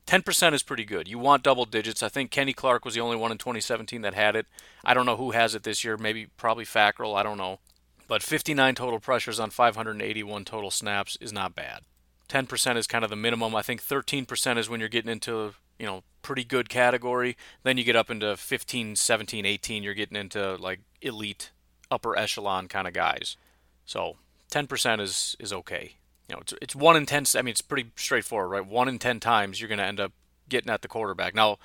10% 0.07 0.53
is 0.53 0.63
pretty 0.63 0.85
good. 0.85 1.09
You 1.09 1.19
want 1.19 1.43
double 1.43 1.65
digits. 1.65 2.03
I 2.03 2.09
think 2.09 2.31
Kenny 2.31 2.53
Clark 2.53 2.85
was 2.85 2.95
the 2.95 3.01
only 3.01 3.17
one 3.17 3.33
in 3.33 3.39
2017 3.39 4.03
that 4.03 4.15
had 4.15 4.37
it. 4.37 4.47
I 4.85 4.95
don't 4.95 5.07
know 5.07 5.17
who 5.17 5.31
has 5.31 5.55
it 5.55 5.63
this 5.63 5.85
year. 5.85 5.97
Maybe 5.97 6.27
probably 6.37 6.65
Fackrell. 6.65 7.17
I 7.17 7.23
don't 7.23 7.39
know. 7.39 7.61
But 8.09 8.23
59 8.23 8.75
total 8.75 9.01
pressures 9.01 9.41
on 9.41 9.51
581 9.51 10.45
total 10.45 10.71
snaps 10.71 11.17
is 11.21 11.33
not 11.33 11.55
bad. 11.55 11.83
10% 12.29 12.77
is 12.77 12.87
kind 12.87 13.05
of 13.05 13.11
the 13.11 13.17
minimum. 13.17 13.55
I 13.55 13.63
think 13.63 13.83
13% 13.83 14.59
is 14.59 14.69
when 14.69 14.81
you're 14.81 14.89
getting 14.89 15.11
into, 15.11 15.55
you 15.79 15.87
know, 15.87 16.03
pretty 16.21 16.45
good 16.45 16.69
category. 16.69 17.37
Then 17.63 17.79
you 17.79 17.85
get 17.85 17.97
up 17.97 18.11
into 18.11 18.37
15, 18.37 18.97
17, 18.97 19.47
18, 19.47 19.83
you're 19.83 19.95
getting 19.95 20.17
into 20.17 20.57
like 20.57 20.81
elite 21.01 21.53
upper 21.91 22.19
echelon 22.19 22.69
kind 22.69 22.89
of 22.89 22.95
guys. 22.95 23.37
So, 23.85 24.17
10% 24.51 25.01
is 25.01 25.37
is 25.39 25.53
okay 25.53 25.97
know, 26.33 26.41
it's, 26.41 26.55
it's 26.61 26.77
one 26.77 26.97
in 26.97 27.07
ten. 27.07 27.25
I 27.37 27.43
mean, 27.43 27.53
it's 27.53 27.63
pretty 27.63 27.91
straightforward, 27.97 28.51
right? 28.51 28.67
One 28.67 28.89
in 28.89 28.99
ten 28.99 29.21
times 29.21 29.61
you're 29.61 29.69
going 29.69 29.79
to 29.79 29.85
end 29.85 30.01
up 30.01 30.13
getting 30.49 30.71
at 30.71 30.83
the 30.83 30.89
quarterback. 30.89 31.35
Now, 31.35 31.59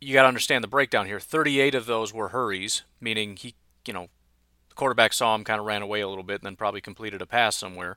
you 0.00 0.12
got 0.14 0.22
to 0.22 0.28
understand 0.28 0.64
the 0.64 0.68
breakdown 0.68 1.06
here. 1.06 1.20
38 1.20 1.74
of 1.74 1.86
those 1.86 2.12
were 2.12 2.28
hurries, 2.28 2.82
meaning 3.00 3.36
he, 3.36 3.54
you 3.86 3.94
know, 3.94 4.08
the 4.68 4.74
quarterback 4.74 5.12
saw 5.12 5.34
him, 5.34 5.44
kind 5.44 5.60
of 5.60 5.66
ran 5.66 5.82
away 5.82 6.00
a 6.00 6.08
little 6.08 6.24
bit, 6.24 6.40
and 6.40 6.46
then 6.46 6.56
probably 6.56 6.80
completed 6.80 7.22
a 7.22 7.26
pass 7.26 7.56
somewhere. 7.56 7.96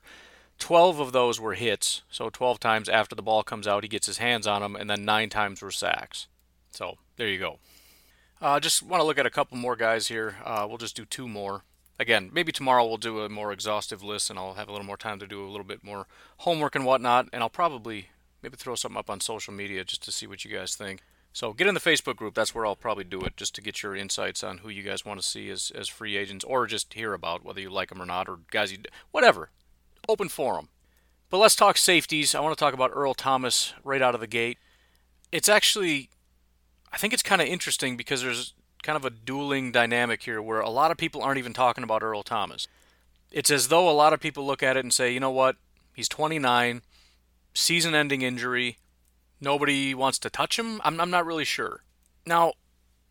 12 0.58 1.00
of 1.00 1.12
those 1.12 1.40
were 1.40 1.54
hits, 1.54 2.02
so 2.10 2.30
12 2.30 2.60
times 2.60 2.88
after 2.88 3.14
the 3.14 3.22
ball 3.22 3.42
comes 3.42 3.66
out, 3.66 3.82
he 3.82 3.88
gets 3.88 4.06
his 4.06 4.18
hands 4.18 4.46
on 4.46 4.62
them, 4.62 4.76
and 4.76 4.88
then 4.88 5.04
nine 5.04 5.28
times 5.28 5.60
were 5.60 5.70
sacks. 5.70 6.28
So 6.70 6.96
there 7.16 7.28
you 7.28 7.38
go. 7.38 7.58
Uh, 8.40 8.60
just 8.60 8.82
want 8.82 9.00
to 9.00 9.04
look 9.06 9.18
at 9.18 9.26
a 9.26 9.30
couple 9.30 9.56
more 9.56 9.76
guys 9.76 10.08
here. 10.08 10.36
Uh, 10.44 10.64
we'll 10.68 10.78
just 10.78 10.96
do 10.96 11.04
two 11.04 11.28
more 11.28 11.62
again, 11.98 12.30
maybe 12.32 12.52
tomorrow 12.52 12.86
we'll 12.86 12.96
do 12.96 13.20
a 13.20 13.28
more 13.28 13.52
exhaustive 13.52 14.02
list 14.02 14.30
and 14.30 14.38
I'll 14.38 14.54
have 14.54 14.68
a 14.68 14.72
little 14.72 14.86
more 14.86 14.96
time 14.96 15.18
to 15.18 15.26
do 15.26 15.44
a 15.44 15.50
little 15.50 15.64
bit 15.64 15.84
more 15.84 16.06
homework 16.38 16.74
and 16.74 16.84
whatnot. 16.84 17.28
And 17.32 17.42
I'll 17.42 17.50
probably 17.50 18.08
maybe 18.42 18.56
throw 18.56 18.74
something 18.74 18.98
up 18.98 19.10
on 19.10 19.20
social 19.20 19.52
media 19.52 19.84
just 19.84 20.02
to 20.04 20.12
see 20.12 20.26
what 20.26 20.44
you 20.44 20.50
guys 20.50 20.76
think. 20.76 21.02
So 21.32 21.52
get 21.52 21.66
in 21.66 21.74
the 21.74 21.80
Facebook 21.80 22.16
group. 22.16 22.34
That's 22.34 22.54
where 22.54 22.64
I'll 22.64 22.74
probably 22.74 23.04
do 23.04 23.20
it, 23.20 23.36
just 23.36 23.54
to 23.56 23.60
get 23.60 23.82
your 23.82 23.94
insights 23.94 24.42
on 24.42 24.58
who 24.58 24.70
you 24.70 24.82
guys 24.82 25.04
want 25.04 25.20
to 25.20 25.26
see 25.26 25.50
as, 25.50 25.70
as 25.74 25.86
free 25.86 26.16
agents, 26.16 26.46
or 26.46 26.66
just 26.66 26.94
hear 26.94 27.12
about 27.12 27.44
whether 27.44 27.60
you 27.60 27.68
like 27.68 27.90
them 27.90 28.00
or 28.00 28.06
not, 28.06 28.26
or 28.26 28.38
guys 28.50 28.72
you 28.72 28.78
whatever. 29.10 29.50
Open 30.08 30.30
forum. 30.30 30.70
But 31.28 31.36
let's 31.36 31.54
talk 31.54 31.76
safeties. 31.76 32.34
I 32.34 32.40
want 32.40 32.56
to 32.56 32.64
talk 32.64 32.72
about 32.72 32.92
Earl 32.94 33.12
Thomas 33.12 33.74
right 33.84 34.00
out 34.00 34.14
of 34.14 34.22
the 34.22 34.26
gate. 34.26 34.56
It's 35.30 35.48
actually, 35.48 36.08
I 36.90 36.96
think 36.96 37.12
it's 37.12 37.22
kind 37.22 37.42
of 37.42 37.48
interesting 37.48 37.98
because 37.98 38.22
there's 38.22 38.54
kind 38.86 38.96
of 38.96 39.04
a 39.04 39.10
dueling 39.10 39.72
dynamic 39.72 40.22
here 40.22 40.40
where 40.40 40.60
a 40.60 40.70
lot 40.70 40.92
of 40.92 40.96
people 40.96 41.20
aren't 41.20 41.38
even 41.38 41.52
talking 41.52 41.82
about 41.82 42.04
Earl 42.04 42.22
Thomas. 42.22 42.68
It's 43.32 43.50
as 43.50 43.66
though 43.66 43.90
a 43.90 43.90
lot 43.90 44.12
of 44.12 44.20
people 44.20 44.46
look 44.46 44.62
at 44.62 44.76
it 44.76 44.84
and 44.84 44.94
say, 44.94 45.12
you 45.12 45.18
know 45.18 45.30
what, 45.30 45.56
he's 45.92 46.08
29, 46.08 46.82
season 47.52 47.96
ending 47.96 48.22
injury, 48.22 48.78
nobody 49.40 49.92
wants 49.92 50.20
to 50.20 50.30
touch 50.30 50.56
him. 50.56 50.80
I'm, 50.84 51.00
I'm 51.00 51.10
not 51.10 51.26
really 51.26 51.44
sure. 51.44 51.82
Now, 52.24 52.52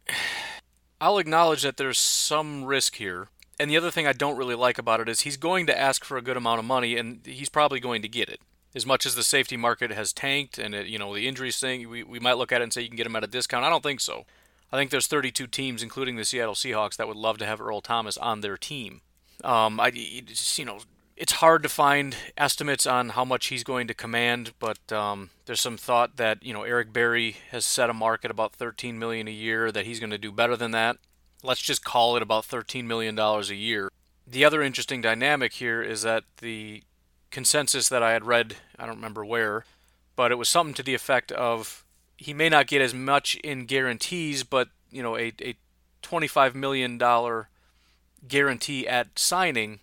I'll 1.01 1.17
acknowledge 1.17 1.63
that 1.63 1.75
there's 1.75 1.97
some 1.97 2.63
risk 2.63 2.95
here. 2.95 3.27
And 3.59 3.69
the 3.69 3.75
other 3.75 3.91
thing 3.91 4.07
I 4.07 4.13
don't 4.13 4.37
really 4.37 4.55
like 4.55 4.77
about 4.77 5.01
it 5.01 5.09
is 5.09 5.21
he's 5.21 5.37
going 5.37 5.65
to 5.67 5.77
ask 5.77 6.05
for 6.05 6.17
a 6.17 6.21
good 6.21 6.37
amount 6.37 6.59
of 6.59 6.65
money, 6.65 6.95
and 6.95 7.19
he's 7.25 7.49
probably 7.49 7.81
going 7.81 8.01
to 8.01 8.07
get 8.07 8.29
it. 8.29 8.39
As 8.73 8.85
much 8.85 9.05
as 9.05 9.15
the 9.15 9.23
safety 9.23 9.57
market 9.57 9.91
has 9.91 10.13
tanked, 10.13 10.57
and 10.57 10.73
it, 10.73 10.87
you 10.87 10.97
know 10.97 11.13
the 11.13 11.27
injuries 11.27 11.59
thing, 11.59 11.89
we, 11.89 12.03
we 12.03 12.19
might 12.19 12.37
look 12.37 12.51
at 12.51 12.61
it 12.61 12.63
and 12.63 12.73
say 12.73 12.81
you 12.81 12.87
can 12.87 12.97
get 12.97 13.05
him 13.05 13.15
at 13.15 13.23
a 13.23 13.27
discount. 13.27 13.65
I 13.65 13.69
don't 13.69 13.83
think 13.83 13.99
so. 13.99 14.25
I 14.75 14.77
think 14.77 14.91
there's 14.91 15.07
32 15.07 15.47
teams, 15.47 15.81
including 15.81 16.17
the 16.17 16.25
Seattle 16.25 16.53
Seahawks, 16.53 16.97
that 16.97 17.07
would 17.07 17.15
love 17.15 17.37
to 17.37 17.45
have 17.45 17.61
Earl 17.61 17.79
Thomas 17.79 18.17
on 18.17 18.41
their 18.41 18.57
team. 18.57 18.99
Um, 19.41 19.79
I, 19.79 19.93
you 19.95 20.65
know, 20.65 20.79
it's 21.15 21.33
hard 21.33 21.63
to 21.63 21.69
find 21.69 22.13
estimates 22.35 22.85
on 22.85 23.09
how 23.09 23.23
much 23.23 23.47
he's 23.47 23.63
going 23.63 23.87
to 23.87 23.93
command, 23.93 24.51
but 24.59 24.91
um, 24.91 25.29
there's 25.45 25.61
some 25.61 25.77
thought 25.77 26.17
that 26.17 26.43
you 26.43 26.51
know 26.51 26.63
Eric 26.63 26.91
Berry 26.91 27.37
has 27.51 27.65
set 27.65 27.89
a 27.89 27.93
mark 27.93 28.25
at 28.25 28.31
about 28.31 28.53
13 28.53 28.99
million 28.99 29.29
a 29.29 29.31
year 29.31 29.71
that 29.71 29.85
he's 29.85 30.01
going 30.01 30.09
to 30.09 30.17
do 30.17 30.31
better 30.31 30.57
than 30.57 30.71
that. 30.71 30.97
Let's 31.41 31.61
just 31.61 31.85
call 31.85 32.17
it 32.17 32.21
about 32.21 32.43
13 32.43 32.85
million 32.85 33.15
dollars 33.15 33.49
a 33.49 33.55
year. 33.55 33.89
The 34.27 34.43
other 34.43 34.61
interesting 34.61 34.99
dynamic 34.99 35.53
here 35.53 35.81
is 35.81 36.01
that 36.01 36.25
the 36.41 36.83
consensus 37.31 37.87
that 37.87 38.03
I 38.03 38.11
had 38.11 38.25
read, 38.25 38.57
I 38.77 38.85
don't 38.85 38.95
remember 38.95 39.23
where, 39.23 39.63
but 40.17 40.33
it 40.33 40.35
was 40.35 40.49
something 40.49 40.73
to 40.73 40.83
the 40.83 40.95
effect 40.95 41.31
of 41.31 41.84
he 42.17 42.33
may 42.33 42.49
not 42.49 42.67
get 42.67 42.81
as 42.81 42.93
much 42.93 43.35
in 43.35 43.65
guarantees, 43.65 44.43
but 44.43 44.69
you 44.91 45.03
know, 45.03 45.17
a, 45.17 45.33
a 45.41 45.55
$25 46.03 46.55
million 46.55 46.97
guarantee 48.27 48.87
at 48.87 49.19
signing 49.19 49.79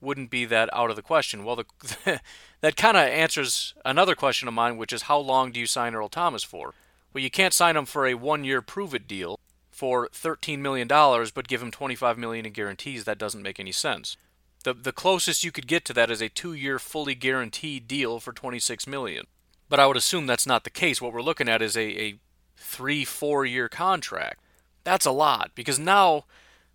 wouldn't 0.00 0.30
be 0.30 0.44
that 0.46 0.68
out 0.72 0.90
of 0.90 0.96
the 0.96 1.02
question. 1.02 1.44
Well, 1.44 1.56
the, 1.56 2.20
that 2.60 2.76
kind 2.76 2.96
of 2.96 3.04
answers 3.04 3.74
another 3.84 4.14
question 4.14 4.48
of 4.48 4.54
mine, 4.54 4.76
which 4.76 4.92
is 4.92 5.02
how 5.02 5.18
long 5.18 5.52
do 5.52 5.60
you 5.60 5.66
sign 5.66 5.94
Earl 5.94 6.08
Thomas 6.08 6.42
for? 6.42 6.74
Well, 7.12 7.22
you 7.22 7.30
can't 7.30 7.54
sign 7.54 7.76
him 7.76 7.86
for 7.86 8.06
a 8.06 8.14
one-year 8.14 8.62
prove-it 8.62 9.08
deal 9.08 9.38
for 9.70 10.08
$13 10.08 10.58
million, 10.58 10.88
but 10.88 11.48
give 11.48 11.62
him 11.62 11.70
25 11.70 12.18
million 12.18 12.46
in 12.46 12.52
guarantees. 12.52 13.04
That 13.04 13.18
doesn't 13.18 13.42
make 13.42 13.58
any 13.58 13.72
sense. 13.72 14.16
The, 14.62 14.74
the 14.74 14.92
closest 14.92 15.42
you 15.42 15.52
could 15.52 15.66
get 15.66 15.84
to 15.86 15.92
that 15.94 16.10
is 16.10 16.20
a 16.20 16.28
two-year 16.28 16.78
fully 16.78 17.14
guaranteed 17.14 17.88
deal 17.88 18.20
for 18.20 18.32
$26 18.32 18.86
million. 18.86 19.26
But 19.70 19.80
I 19.80 19.86
would 19.86 19.96
assume 19.96 20.26
that's 20.26 20.46
not 20.46 20.64
the 20.64 20.70
case. 20.70 21.00
What 21.00 21.14
we're 21.14 21.22
looking 21.22 21.48
at 21.48 21.62
is 21.62 21.76
a, 21.76 22.02
a 22.02 22.18
three, 22.56 23.04
four 23.06 23.46
year 23.46 23.70
contract. 23.70 24.40
That's 24.84 25.06
a 25.06 25.12
lot 25.12 25.52
because 25.54 25.78
now 25.78 26.24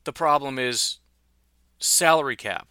the 0.06 0.14
problem 0.14 0.58
is 0.58 0.98
salary 1.78 2.38
cap. 2.38 2.68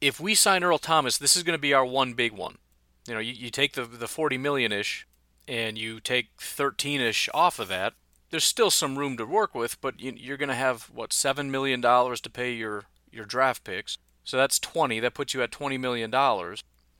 If 0.00 0.18
we 0.18 0.34
sign 0.34 0.64
Earl 0.64 0.78
Thomas, 0.78 1.16
this 1.16 1.36
is 1.36 1.42
going 1.42 1.56
to 1.56 1.60
be 1.60 1.72
our 1.72 1.84
one 1.84 2.14
big 2.14 2.32
one. 2.32 2.58
You 3.06 3.14
know, 3.14 3.20
you, 3.20 3.32
you 3.32 3.50
take 3.50 3.74
the, 3.74 3.84
the 3.84 4.08
40 4.08 4.38
million 4.38 4.72
ish 4.72 5.06
and 5.46 5.78
you 5.78 6.00
take 6.00 6.28
13 6.38 7.00
ish 7.00 7.28
off 7.32 7.58
of 7.58 7.68
that. 7.68 7.94
There's 8.30 8.44
still 8.44 8.70
some 8.70 8.98
room 8.98 9.16
to 9.18 9.26
work 9.26 9.54
with, 9.54 9.80
but 9.80 10.00
you, 10.00 10.14
you're 10.16 10.36
going 10.36 10.48
to 10.48 10.54
have, 10.54 10.84
what, 10.84 11.10
$7 11.10 11.50
million 11.50 11.82
to 11.82 12.30
pay 12.32 12.52
your, 12.52 12.84
your 13.10 13.24
draft 13.24 13.64
picks. 13.64 13.98
So 14.24 14.36
that's 14.36 14.58
20. 14.58 15.00
That 15.00 15.14
puts 15.14 15.34
you 15.34 15.42
at 15.42 15.50
$20 15.50 15.78
million 15.78 16.10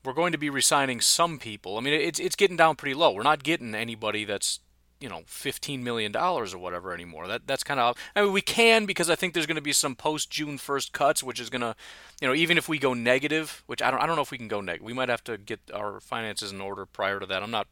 we're 0.04 0.12
going 0.12 0.32
to 0.32 0.38
be 0.38 0.50
resigning 0.50 1.00
some 1.00 1.38
people. 1.38 1.76
I 1.76 1.80
mean, 1.80 1.94
it's 1.94 2.18
it's 2.18 2.36
getting 2.36 2.56
down 2.56 2.76
pretty 2.76 2.94
low. 2.94 3.12
We're 3.12 3.22
not 3.22 3.42
getting 3.42 3.74
anybody 3.74 4.24
that's 4.24 4.60
you 5.00 5.08
know 5.08 5.22
fifteen 5.26 5.82
million 5.82 6.12
dollars 6.12 6.54
or 6.54 6.58
whatever 6.58 6.92
anymore. 6.92 7.26
That 7.26 7.46
that's 7.46 7.64
kind 7.64 7.80
of 7.80 7.96
I 8.14 8.22
mean 8.22 8.32
we 8.32 8.40
can 8.40 8.86
because 8.86 9.10
I 9.10 9.14
think 9.14 9.34
there's 9.34 9.46
going 9.46 9.56
to 9.56 9.62
be 9.62 9.72
some 9.72 9.94
post 9.94 10.30
June 10.30 10.58
first 10.58 10.92
cuts, 10.92 11.22
which 11.22 11.40
is 11.40 11.50
going 11.50 11.62
to 11.62 11.74
you 12.20 12.28
know 12.28 12.34
even 12.34 12.58
if 12.58 12.68
we 12.68 12.78
go 12.78 12.94
negative, 12.94 13.62
which 13.66 13.82
I 13.82 13.90
don't 13.90 14.00
I 14.00 14.06
don't 14.06 14.16
know 14.16 14.22
if 14.22 14.30
we 14.30 14.38
can 14.38 14.48
go 14.48 14.60
negative. 14.60 14.86
We 14.86 14.92
might 14.92 15.08
have 15.08 15.24
to 15.24 15.36
get 15.36 15.60
our 15.74 16.00
finances 16.00 16.52
in 16.52 16.60
order 16.60 16.86
prior 16.86 17.20
to 17.20 17.26
that. 17.26 17.42
I'm 17.42 17.50
not 17.50 17.68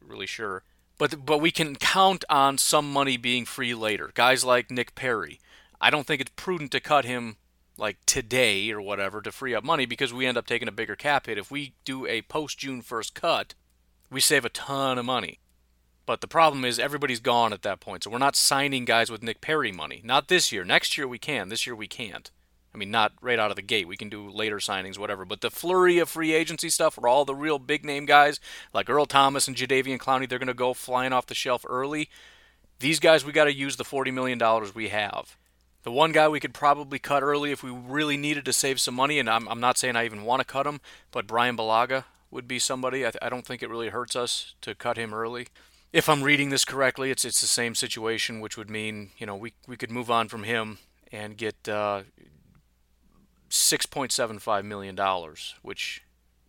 really 0.00 0.26
sure. 0.26 0.62
But 0.98 1.24
but 1.24 1.38
we 1.38 1.50
can 1.50 1.76
count 1.76 2.24
on 2.28 2.58
some 2.58 2.92
money 2.92 3.16
being 3.16 3.44
free 3.44 3.74
later. 3.74 4.10
Guys 4.14 4.44
like 4.44 4.70
Nick 4.70 4.94
Perry. 4.94 5.40
I 5.80 5.90
don't 5.90 6.06
think 6.06 6.20
it's 6.20 6.30
prudent 6.36 6.70
to 6.72 6.80
cut 6.80 7.04
him 7.04 7.36
like 7.76 7.98
today 8.06 8.70
or 8.70 8.80
whatever 8.80 9.20
to 9.22 9.32
free 9.32 9.54
up 9.54 9.64
money 9.64 9.86
because 9.86 10.12
we 10.12 10.26
end 10.26 10.36
up 10.36 10.46
taking 10.46 10.68
a 10.68 10.72
bigger 10.72 10.96
cap 10.96 11.26
hit. 11.26 11.38
If 11.38 11.50
we 11.50 11.74
do 11.84 12.06
a 12.06 12.22
post 12.22 12.58
June 12.58 12.82
1st 12.82 13.14
cut, 13.14 13.54
we 14.10 14.20
save 14.20 14.44
a 14.44 14.50
ton 14.50 14.98
of 14.98 15.04
money. 15.04 15.38
But 16.04 16.20
the 16.20 16.28
problem 16.28 16.64
is 16.64 16.78
everybody's 16.78 17.20
gone 17.20 17.52
at 17.52 17.62
that 17.62 17.80
point. 17.80 18.04
So 18.04 18.10
we're 18.10 18.18
not 18.18 18.36
signing 18.36 18.84
guys 18.84 19.10
with 19.10 19.22
Nick 19.22 19.40
Perry 19.40 19.72
money. 19.72 20.02
Not 20.04 20.28
this 20.28 20.50
year. 20.52 20.64
Next 20.64 20.98
year 20.98 21.06
we 21.06 21.18
can. 21.18 21.48
This 21.48 21.66
year 21.66 21.76
we 21.76 21.86
can't. 21.86 22.30
I 22.74 22.78
mean, 22.78 22.90
not 22.90 23.12
right 23.20 23.38
out 23.38 23.50
of 23.50 23.56
the 23.56 23.62
gate. 23.62 23.86
We 23.86 23.98
can 23.98 24.08
do 24.08 24.30
later 24.30 24.56
signings, 24.56 24.98
whatever. 24.98 25.24
But 25.24 25.42
the 25.42 25.50
flurry 25.50 25.98
of 25.98 26.08
free 26.08 26.32
agency 26.32 26.70
stuff, 26.70 26.96
where 26.96 27.08
all 27.08 27.24
the 27.24 27.34
real 27.34 27.58
big 27.58 27.84
name 27.84 28.06
guys 28.06 28.40
like 28.72 28.88
Earl 28.88 29.06
Thomas 29.06 29.46
and 29.46 29.56
Jadeveon 29.56 29.98
Clowney, 29.98 30.28
they're 30.28 30.38
going 30.38 30.46
to 30.46 30.54
go 30.54 30.74
flying 30.74 31.12
off 31.12 31.26
the 31.26 31.34
shelf 31.34 31.64
early. 31.68 32.08
These 32.78 32.98
guys, 32.98 33.24
we 33.24 33.32
got 33.32 33.44
to 33.44 33.52
use 33.52 33.76
the 33.76 33.84
$40 33.84 34.12
million 34.12 34.40
we 34.74 34.88
have. 34.88 35.36
The 35.82 35.92
one 35.92 36.12
guy 36.12 36.28
we 36.28 36.40
could 36.40 36.54
probably 36.54 36.98
cut 36.98 37.22
early 37.22 37.50
if 37.50 37.62
we 37.62 37.70
really 37.70 38.16
needed 38.16 38.44
to 38.44 38.52
save 38.52 38.80
some 38.80 38.94
money, 38.94 39.18
and 39.18 39.28
I'm, 39.28 39.48
I'm 39.48 39.60
not 39.60 39.78
saying 39.78 39.96
I 39.96 40.04
even 40.04 40.22
want 40.24 40.40
to 40.40 40.46
cut 40.46 40.66
him, 40.66 40.80
but 41.10 41.26
Bryan 41.26 41.56
Bulaga 41.56 42.04
would 42.30 42.46
be 42.46 42.58
somebody. 42.58 43.04
I, 43.04 43.12
I 43.20 43.28
don't 43.28 43.44
think 43.44 43.62
it 43.62 43.70
really 43.70 43.88
hurts 43.88 44.14
us 44.14 44.54
to 44.62 44.74
cut 44.74 44.96
him 44.96 45.12
early. 45.12 45.48
If 45.92 46.08
I'm 46.08 46.22
reading 46.22 46.50
this 46.50 46.64
correctly, 46.64 47.10
it's 47.10 47.24
it's 47.24 47.40
the 47.40 47.46
same 47.46 47.74
situation, 47.74 48.40
which 48.40 48.56
would 48.56 48.70
mean 48.70 49.10
you 49.18 49.26
know 49.26 49.36
we 49.36 49.52
we 49.66 49.76
could 49.76 49.90
move 49.90 50.10
on 50.10 50.28
from 50.28 50.44
him 50.44 50.78
and 51.10 51.36
get 51.36 51.68
uh, 51.68 52.04
six 53.50 53.84
point 53.84 54.12
seven 54.12 54.38
five 54.38 54.64
million 54.64 54.94
dollars, 54.94 55.54
which 55.62 56.02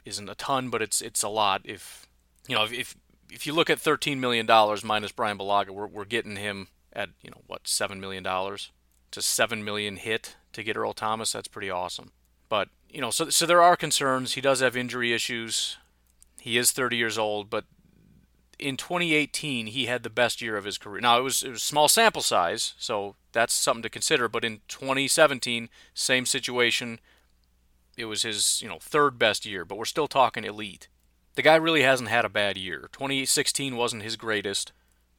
isn't 0.05 0.29
a 0.29 0.35
ton, 0.35 0.69
but 0.69 0.81
it's 0.81 1.01
it's 1.01 1.23
a 1.23 1.29
lot. 1.29 1.61
If 1.65 2.07
you 2.47 2.55
know 2.55 2.63
if 2.63 2.95
if 3.29 3.45
you 3.45 3.53
look 3.53 3.69
at 3.69 3.79
thirteen 3.79 4.21
million 4.21 4.45
dollars 4.45 4.83
minus 4.83 5.11
Bryan 5.11 5.37
Bulaga, 5.37 5.71
we're 5.71 5.87
we're 5.87 6.05
getting 6.05 6.37
him 6.37 6.67
at 6.93 7.09
you 7.21 7.29
know 7.29 7.41
what 7.47 7.67
seven 7.67 7.99
million 7.99 8.23
dollars. 8.23 8.71
To 9.13 9.21
seven 9.21 9.63
million 9.63 9.95
hit 9.95 10.35
to 10.53 10.63
get 10.63 10.75
Earl 10.75 10.93
Thomas. 10.93 11.31
That's 11.31 11.47
pretty 11.47 11.69
awesome. 11.69 12.11
But 12.49 12.69
you 12.89 12.99
know, 13.01 13.11
so 13.11 13.29
so 13.29 13.45
there 13.45 13.61
are 13.61 13.75
concerns. 13.75 14.33
He 14.33 14.41
does 14.41 14.59
have 14.59 14.75
injury 14.75 15.13
issues. 15.13 15.77
He 16.39 16.57
is 16.57 16.71
30 16.71 16.97
years 16.97 17.17
old, 17.17 17.49
but 17.49 17.65
in 18.59 18.75
2018 18.75 19.67
he 19.67 19.85
had 19.85 20.03
the 20.03 20.09
best 20.09 20.41
year 20.41 20.57
of 20.57 20.65
his 20.65 20.77
career. 20.77 21.01
Now 21.01 21.19
it 21.19 21.23
was 21.23 21.43
it 21.43 21.49
was 21.49 21.63
small 21.63 21.87
sample 21.87 22.21
size, 22.21 22.73
so 22.77 23.15
that's 23.31 23.53
something 23.53 23.83
to 23.83 23.89
consider. 23.89 24.27
But 24.27 24.43
in 24.43 24.61
2017, 24.67 25.69
same 25.93 26.25
situation. 26.25 26.99
It 27.95 28.05
was 28.05 28.23
his 28.23 28.61
you 28.61 28.67
know 28.67 28.79
third 28.79 29.19
best 29.19 29.45
year, 29.45 29.63
but 29.63 29.77
we're 29.77 29.85
still 29.85 30.07
talking 30.07 30.43
elite. 30.43 30.87
The 31.35 31.43
guy 31.43 31.55
really 31.55 31.83
hasn't 31.83 32.09
had 32.09 32.25
a 32.25 32.29
bad 32.29 32.57
year. 32.57 32.89
2016 32.91 33.75
wasn't 33.75 34.03
his 34.03 34.15
greatest 34.15 34.71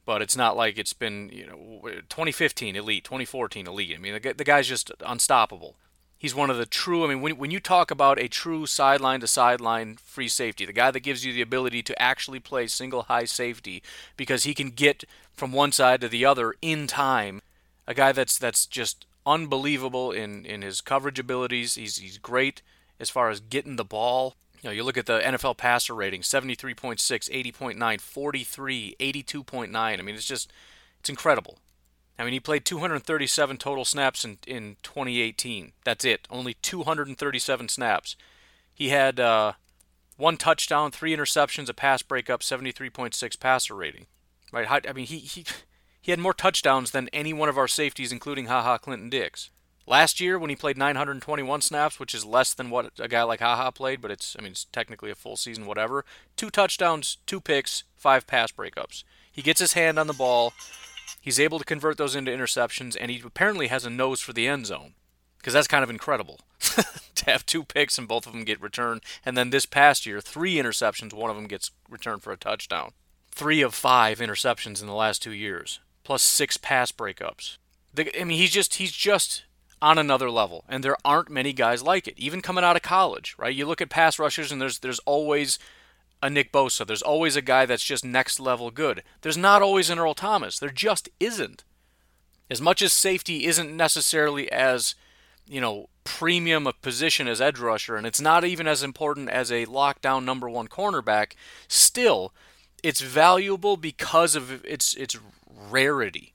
but 0.05 0.21
it's 0.21 0.37
not 0.37 0.55
like 0.55 0.77
it's 0.77 0.93
been 0.93 1.29
you 1.31 1.45
know 1.45 1.81
2015 2.09 2.75
elite 2.75 3.03
2014 3.03 3.67
elite. 3.67 3.95
I 3.95 3.99
mean 3.99 4.19
the, 4.21 4.33
the 4.33 4.43
guy's 4.43 4.67
just 4.67 4.91
unstoppable. 5.05 5.75
He's 6.17 6.33
one 6.33 6.49
of 6.49 6.57
the 6.57 6.65
true 6.65 7.03
i 7.03 7.09
mean 7.09 7.21
when, 7.21 7.37
when 7.37 7.51
you 7.51 7.59
talk 7.59 7.91
about 7.91 8.19
a 8.19 8.27
true 8.27 8.65
sideline 8.65 9.19
to 9.19 9.27
sideline 9.27 9.97
free 10.01 10.29
safety 10.29 10.65
the 10.65 10.73
guy 10.73 10.89
that 10.89 11.01
gives 11.01 11.23
you 11.23 11.33
the 11.33 11.41
ability 11.41 11.83
to 11.83 12.01
actually 12.01 12.39
play 12.39 12.65
single 12.65 13.03
high 13.03 13.25
safety 13.25 13.83
because 14.17 14.43
he 14.43 14.55
can 14.55 14.71
get 14.71 15.03
from 15.33 15.51
one 15.51 15.71
side 15.71 16.01
to 16.01 16.07
the 16.07 16.25
other 16.25 16.55
in 16.63 16.87
time 16.87 17.41
a 17.87 17.93
guy 17.93 18.11
that's 18.11 18.37
that's 18.37 18.65
just 18.65 19.05
unbelievable 19.25 20.11
in 20.11 20.45
in 20.45 20.61
his 20.61 20.81
coverage 20.81 21.19
abilities. 21.19 21.75
He's 21.75 21.97
he's 21.97 22.17
great 22.17 22.61
as 22.99 23.09
far 23.09 23.29
as 23.29 23.39
getting 23.39 23.75
the 23.75 23.85
ball 23.85 24.35
you 24.61 24.69
know, 24.69 24.71
you 24.71 24.83
look 24.83 24.97
at 24.97 25.05
the 25.05 25.19
NFL 25.19 25.57
passer 25.57 25.93
rating 25.93 26.21
73.6, 26.21 26.97
80.9, 26.99 28.01
43, 28.01 28.95
82.9. 28.99 29.75
I 29.75 30.01
mean, 30.01 30.15
it's 30.15 30.25
just, 30.25 30.51
it's 30.99 31.09
incredible. 31.09 31.59
I 32.17 32.23
mean, 32.23 32.33
he 32.33 32.39
played 32.39 32.65
237 32.65 33.57
total 33.57 33.85
snaps 33.85 34.23
in, 34.23 34.37
in 34.47 34.77
2018. 34.83 35.73
That's 35.83 36.05
it. 36.05 36.27
Only 36.29 36.55
237 36.61 37.69
snaps. 37.69 38.15
He 38.73 38.89
had 38.89 39.19
uh, 39.19 39.53
one 40.17 40.37
touchdown, 40.37 40.91
three 40.91 41.15
interceptions, 41.15 41.69
a 41.69 41.73
pass 41.73 42.01
breakup, 42.01 42.41
73.6 42.41 43.39
passer 43.39 43.75
rating. 43.75 44.05
Right? 44.51 44.85
I 44.87 44.93
mean, 44.93 45.05
he, 45.05 45.19
he, 45.19 45.45
he 46.01 46.11
had 46.11 46.19
more 46.19 46.33
touchdowns 46.33 46.91
than 46.91 47.09
any 47.09 47.33
one 47.33 47.49
of 47.49 47.57
our 47.57 47.67
safeties, 47.67 48.11
including 48.11 48.45
Ha 48.45 48.61
Ha 48.61 48.77
Clinton 48.77 49.09
Dix. 49.09 49.49
Last 49.87 50.19
year, 50.19 50.39
when 50.39 50.49
he 50.49 50.55
played 50.55 50.77
921 50.77 51.61
snaps, 51.61 51.99
which 51.99 52.15
is 52.15 52.25
less 52.25 52.53
than 52.53 52.71
what 52.71 52.91
a 52.99 53.07
guy 53.07 53.21
like 53.23 53.39
Haha 53.39 53.69
played, 53.69 54.01
but 54.01 54.09
it's 54.09 54.35
I 54.37 54.41
mean 54.41 54.51
it's 54.51 54.65
technically 54.65 55.11
a 55.11 55.15
full 55.15 55.37
season, 55.37 55.67
whatever. 55.67 56.05
Two 56.35 56.49
touchdowns, 56.49 57.17
two 57.27 57.39
picks, 57.39 57.83
five 57.95 58.25
pass 58.25 58.51
breakups. 58.51 59.03
He 59.31 59.41
gets 59.41 59.59
his 59.59 59.73
hand 59.73 59.99
on 59.99 60.07
the 60.07 60.13
ball. 60.13 60.53
He's 61.21 61.39
able 61.39 61.59
to 61.59 61.65
convert 61.65 61.97
those 61.97 62.15
into 62.15 62.31
interceptions, 62.31 62.97
and 62.99 63.11
he 63.11 63.21
apparently 63.23 63.67
has 63.67 63.85
a 63.85 63.89
nose 63.89 64.21
for 64.21 64.33
the 64.33 64.47
end 64.47 64.65
zone, 64.65 64.93
because 65.37 65.53
that's 65.53 65.67
kind 65.67 65.83
of 65.83 65.89
incredible 65.89 66.39
to 66.59 67.25
have 67.25 67.45
two 67.45 67.63
picks 67.63 67.97
and 67.97 68.07
both 68.07 68.25
of 68.25 68.33
them 68.33 68.43
get 68.43 68.61
returned. 68.61 69.01
And 69.25 69.37
then 69.37 69.49
this 69.49 69.65
past 69.65 70.05
year, 70.05 70.21
three 70.21 70.55
interceptions, 70.55 71.13
one 71.13 71.29
of 71.29 71.35
them 71.35 71.47
gets 71.47 71.71
returned 71.89 72.23
for 72.23 72.31
a 72.31 72.37
touchdown. 72.37 72.91
Three 73.31 73.61
of 73.61 73.75
five 73.75 74.19
interceptions 74.19 74.81
in 74.81 74.87
the 74.87 74.93
last 74.93 75.21
two 75.21 75.31
years, 75.33 75.79
plus 76.03 76.23
six 76.23 76.57
pass 76.57 76.91
breakups. 76.91 77.57
I 77.97 78.23
mean, 78.23 78.37
he's 78.37 78.51
just 78.51 78.75
he's 78.75 78.91
just 78.91 79.45
on 79.81 79.97
another 79.97 80.29
level, 80.29 80.63
and 80.67 80.83
there 80.83 80.97
aren't 81.03 81.29
many 81.29 81.53
guys 81.53 81.83
like 81.83 82.07
it. 82.07 82.17
Even 82.17 82.41
coming 82.41 82.63
out 82.63 82.75
of 82.75 82.81
college, 82.81 83.35
right? 83.37 83.53
You 83.53 83.65
look 83.65 83.81
at 83.81 83.89
pass 83.89 84.19
rushers, 84.19 84.51
and 84.51 84.61
there's 84.61 84.79
there's 84.79 84.99
always 84.99 85.59
a 86.21 86.29
Nick 86.29 86.51
Bosa. 86.51 86.85
There's 86.85 87.01
always 87.01 87.35
a 87.35 87.41
guy 87.41 87.65
that's 87.65 87.83
just 87.83 88.05
next 88.05 88.39
level 88.39 88.71
good. 88.71 89.03
There's 89.21 89.37
not 89.37 89.61
always 89.61 89.89
an 89.89 89.99
Earl 89.99 90.13
Thomas. 90.13 90.59
There 90.59 90.69
just 90.69 91.09
isn't. 91.19 91.63
As 92.49 92.61
much 92.61 92.81
as 92.81 92.93
safety 92.93 93.45
isn't 93.45 93.75
necessarily 93.75 94.51
as 94.51 94.95
you 95.47 95.59
know 95.59 95.89
premium 96.03 96.67
a 96.67 96.73
position 96.73 97.27
as 97.27 97.41
edge 97.41 97.59
rusher, 97.59 97.95
and 97.95 98.07
it's 98.07 98.21
not 98.21 98.45
even 98.45 98.67
as 98.67 98.83
important 98.83 99.29
as 99.29 99.51
a 99.51 99.65
lockdown 99.65 100.23
number 100.23 100.49
one 100.49 100.67
cornerback. 100.67 101.33
Still, 101.67 102.33
it's 102.83 103.01
valuable 103.01 103.77
because 103.77 104.35
of 104.35 104.63
its 104.63 104.93
its 104.93 105.17
rarity 105.69 106.34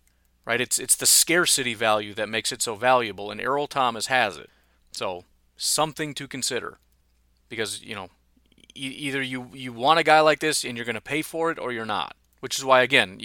right? 0.51 0.61
It's 0.61 0.81
it's 0.81 0.97
the 0.97 1.07
scarcity 1.07 1.75
value 1.75 2.13
that 2.15 2.29
makes 2.29 2.51
it 2.51 2.61
so 2.61 2.75
valuable, 2.75 3.31
and 3.31 3.41
Earl 3.41 3.69
Thomas 3.69 4.09
has 4.09 4.37
it. 4.37 4.51
So 4.91 5.23
something 5.57 6.13
to 6.15 6.27
consider, 6.27 6.79
because 7.49 7.83
you 7.85 7.95
know, 7.95 8.09
e- 8.75 8.97
either 9.07 9.23
you 9.23 9.49
you 9.53 9.73
want 9.73 10.01
a 10.01 10.03
guy 10.03 10.19
like 10.19 10.41
this 10.41 10.65
and 10.65 10.77
you're 10.77 10.85
going 10.85 10.97
to 10.97 11.01
pay 11.01 11.23
for 11.23 11.53
it, 11.53 11.59
or 11.61 11.71
you're 11.71 11.87
not. 11.87 12.17
Which 12.41 12.59
is 12.59 12.65
why, 12.65 12.83
again, 12.83 13.21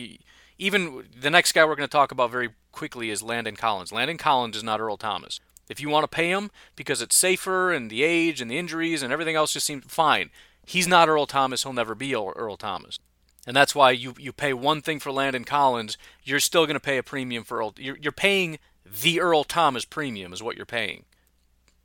even 0.59 1.05
the 1.19 1.31
next 1.31 1.53
guy 1.53 1.65
we're 1.65 1.75
going 1.75 1.89
to 1.89 1.91
talk 1.91 2.11
about 2.11 2.29
very 2.29 2.49
quickly 2.71 3.09
is 3.09 3.23
Landon 3.23 3.55
Collins. 3.55 3.91
Landon 3.91 4.19
Collins 4.19 4.57
is 4.57 4.63
not 4.63 4.79
Earl 4.79 4.97
Thomas. 4.97 5.39
If 5.67 5.79
you 5.79 5.89
want 5.89 6.03
to 6.03 6.15
pay 6.15 6.29
him 6.29 6.51
because 6.75 7.01
it's 7.01 7.15
safer 7.15 7.71
and 7.71 7.89
the 7.89 8.03
age 8.03 8.39
and 8.39 8.51
the 8.51 8.59
injuries 8.59 9.01
and 9.01 9.11
everything 9.11 9.35
else 9.35 9.53
just 9.53 9.65
seems 9.65 9.85
fine, 9.87 10.29
he's 10.63 10.87
not 10.87 11.09
Earl 11.09 11.25
Thomas. 11.25 11.63
He'll 11.63 11.73
never 11.73 11.95
be 11.95 12.13
Earl 12.13 12.57
Thomas. 12.57 12.99
And 13.45 13.55
that's 13.55 13.75
why 13.75 13.91
you, 13.91 14.15
you 14.17 14.33
pay 14.33 14.53
one 14.53 14.81
thing 14.81 14.99
for 14.99 15.11
Landon 15.11 15.43
Collins, 15.43 15.97
you're 16.23 16.39
still 16.39 16.65
going 16.65 16.75
to 16.75 16.79
pay 16.79 16.97
a 16.97 17.03
premium 17.03 17.43
for 17.43 17.59
Earl. 17.59 17.73
You're, 17.77 17.97
you're 17.97 18.11
paying 18.11 18.57
the 18.85 19.19
Earl 19.21 19.43
Thomas 19.43 19.85
premium, 19.85 20.33
is 20.33 20.41
what 20.41 20.55
you're 20.55 20.65
paying. 20.65 21.05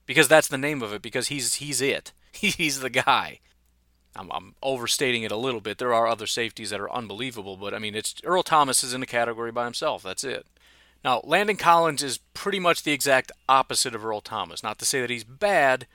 Because 0.07 0.29
that's 0.29 0.49
the 0.49 0.59
name 0.59 0.83
of 0.83 0.93
it, 0.93 1.03
because 1.03 1.29
he's, 1.29 1.55
he's 1.55 1.81
it. 1.81 2.13
He's 2.33 2.79
the 2.81 2.91
guy. 2.91 3.41
I'm, 4.17 4.31
I'm 4.31 4.55
overstating 4.63 5.23
it 5.25 5.33
a 5.33 5.37
little 5.37 5.61
bit. 5.61 5.79
There 5.79 5.93
are 5.93 6.07
other 6.07 6.27
safeties 6.27 6.71
that 6.71 6.81
are 6.81 6.93
unbelievable, 6.93 7.57
but 7.57 7.75
I 7.75 7.79
mean, 7.79 7.95
it's 7.95 8.15
Earl 8.25 8.43
Thomas 8.43 8.83
is 8.83 8.95
in 8.95 9.03
a 9.03 9.07
category 9.07 9.53
by 9.53 9.65
himself. 9.65 10.03
That's 10.03 10.25
it. 10.25 10.47
Now, 11.05 11.23
Landon 11.25 11.57
Collins 11.57 12.03
is 12.03 12.19
pretty 12.35 12.61
much 12.61 12.83
the 12.83 12.93
exact 12.93 13.33
opposite 13.49 13.95
of 13.95 14.05
Earl 14.05 14.21
Thomas. 14.21 14.63
Not 14.63 14.79
to 14.79 14.85
say 14.85 15.01
that 15.01 15.11
he's 15.11 15.25
bad, 15.25 15.87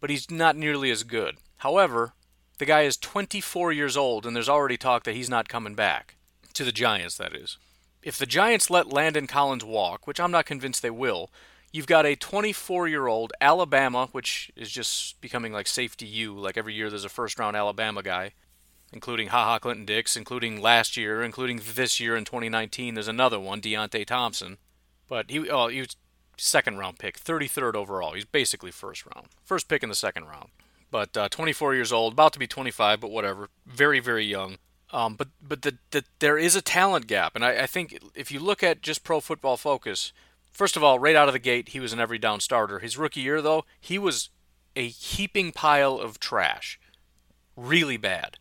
but 0.00 0.10
he's 0.10 0.30
not 0.30 0.56
nearly 0.56 0.90
as 0.90 1.02
good. 1.02 1.38
However, 1.58 2.12
the 2.60 2.66
guy 2.66 2.82
is 2.82 2.98
24 2.98 3.72
years 3.72 3.96
old, 3.96 4.26
and 4.26 4.36
there's 4.36 4.48
already 4.48 4.76
talk 4.76 5.04
that 5.04 5.14
he's 5.14 5.30
not 5.30 5.48
coming 5.48 5.74
back. 5.74 6.14
To 6.54 6.62
the 6.62 6.72
Giants, 6.72 7.16
that 7.16 7.34
is. 7.34 7.56
If 8.02 8.18
the 8.18 8.26
Giants 8.26 8.68
let 8.68 8.92
Landon 8.92 9.26
Collins 9.26 9.64
walk, 9.64 10.06
which 10.06 10.20
I'm 10.20 10.30
not 10.30 10.44
convinced 10.44 10.82
they 10.82 10.90
will, 10.90 11.30
you've 11.72 11.86
got 11.86 12.04
a 12.04 12.14
24 12.14 12.86
year 12.86 13.06
old 13.06 13.32
Alabama, 13.40 14.08
which 14.12 14.52
is 14.56 14.70
just 14.70 15.20
becoming 15.22 15.54
like 15.54 15.66
safety 15.66 16.06
U. 16.06 16.38
Like 16.38 16.58
every 16.58 16.74
year 16.74 16.90
there's 16.90 17.04
a 17.04 17.08
first 17.08 17.38
round 17.38 17.56
Alabama 17.56 18.02
guy, 18.02 18.32
including 18.92 19.28
Ha 19.28 19.44
Ha 19.44 19.58
Clinton 19.58 19.86
Dix, 19.86 20.14
including 20.14 20.60
last 20.60 20.98
year, 20.98 21.22
including 21.22 21.62
this 21.74 21.98
year 21.98 22.14
in 22.14 22.26
2019. 22.26 22.92
There's 22.92 23.08
another 23.08 23.40
one, 23.40 23.62
Deionte 23.62 24.04
Thompson. 24.04 24.58
But 25.08 25.30
he, 25.30 25.48
oh, 25.48 25.68
he 25.68 25.80
was 25.80 25.96
second 26.36 26.76
round 26.76 26.98
pick, 26.98 27.18
33rd 27.18 27.74
overall. 27.74 28.12
He's 28.12 28.26
basically 28.26 28.70
first 28.70 29.06
round. 29.06 29.28
First 29.44 29.66
pick 29.66 29.82
in 29.82 29.88
the 29.88 29.94
second 29.94 30.26
round 30.26 30.50
but 30.90 31.16
uh, 31.16 31.28
24 31.28 31.74
years 31.74 31.92
old, 31.92 32.14
about 32.14 32.32
to 32.32 32.38
be 32.38 32.46
25, 32.46 33.00
but 33.00 33.10
whatever. 33.10 33.48
Very, 33.66 34.00
very 34.00 34.24
young. 34.24 34.58
Um, 34.92 35.14
but 35.14 35.28
but 35.40 35.62
the, 35.62 35.78
the, 35.92 36.04
there 36.18 36.36
is 36.36 36.56
a 36.56 36.62
talent 36.62 37.06
gap, 37.06 37.36
and 37.36 37.44
I, 37.44 37.62
I 37.62 37.66
think 37.66 37.98
if 38.14 38.32
you 38.32 38.40
look 38.40 38.62
at 38.62 38.82
just 38.82 39.04
Pro 39.04 39.20
Football 39.20 39.56
Focus, 39.56 40.12
first 40.50 40.76
of 40.76 40.82
all, 40.82 40.98
right 40.98 41.14
out 41.14 41.28
of 41.28 41.32
the 41.32 41.38
gate, 41.38 41.68
he 41.68 41.80
was 41.80 41.92
an 41.92 42.00
every 42.00 42.18
down 42.18 42.40
starter. 42.40 42.80
His 42.80 42.98
rookie 42.98 43.20
year, 43.20 43.40
though, 43.40 43.64
he 43.80 43.98
was 43.98 44.30
a 44.74 44.88
heaping 44.88 45.52
pile 45.52 45.98
of 45.98 46.18
trash, 46.18 46.80
really 47.56 47.96
bad. 47.96 48.36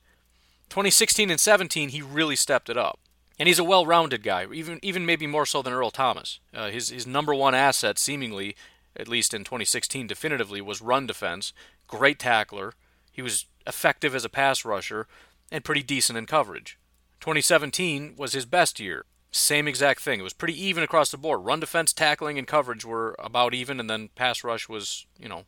2016 0.70 1.30
and 1.30 1.40
17, 1.40 1.90
he 1.90 2.02
really 2.02 2.36
stepped 2.36 2.70
it 2.70 2.78
up, 2.78 3.00
and 3.38 3.48
he's 3.48 3.60
a 3.60 3.64
well-rounded 3.64 4.24
guy, 4.24 4.48
even 4.52 4.80
even 4.82 5.06
maybe 5.06 5.28
more 5.28 5.46
so 5.46 5.62
than 5.62 5.74
Earl 5.74 5.92
Thomas. 5.92 6.40
Uh, 6.52 6.70
his 6.70 6.90
his 6.90 7.06
number 7.06 7.36
one 7.36 7.54
asset, 7.54 8.00
seemingly, 8.00 8.56
at 8.96 9.08
least 9.08 9.36
in 9.36 9.44
2016, 9.44 10.08
definitively 10.08 10.62
was 10.62 10.82
run 10.82 11.06
defense 11.06 11.54
great 11.90 12.20
tackler. 12.20 12.74
He 13.12 13.22
was 13.22 13.46
effective 13.68 14.16
as 14.16 14.24
a 14.24 14.30
pass 14.30 14.64
rusher 14.64 15.08
and 15.52 15.66
pretty 15.66 15.84
decent 15.84 16.18
in 16.18 16.26
coverage. 16.26 16.78
2017 17.20 18.16
was 18.18 18.34
his 18.34 18.46
best 18.46 18.80
year. 18.80 19.06
Same 19.32 19.68
exact 19.68 20.00
thing. 20.00 20.20
It 20.20 20.24
was 20.24 20.34
pretty 20.34 20.60
even 20.66 20.84
across 20.84 21.12
the 21.12 21.18
board. 21.18 21.44
Run 21.44 21.60
defense, 21.60 21.94
tackling, 21.94 22.38
and 22.38 22.48
coverage 22.48 22.86
were 22.86 23.16
about 23.20 23.54
even, 23.54 23.80
and 23.80 23.90
then 23.90 24.10
pass 24.16 24.44
rush 24.44 24.70
was, 24.70 25.06
you 25.20 25.28
know, 25.28 25.44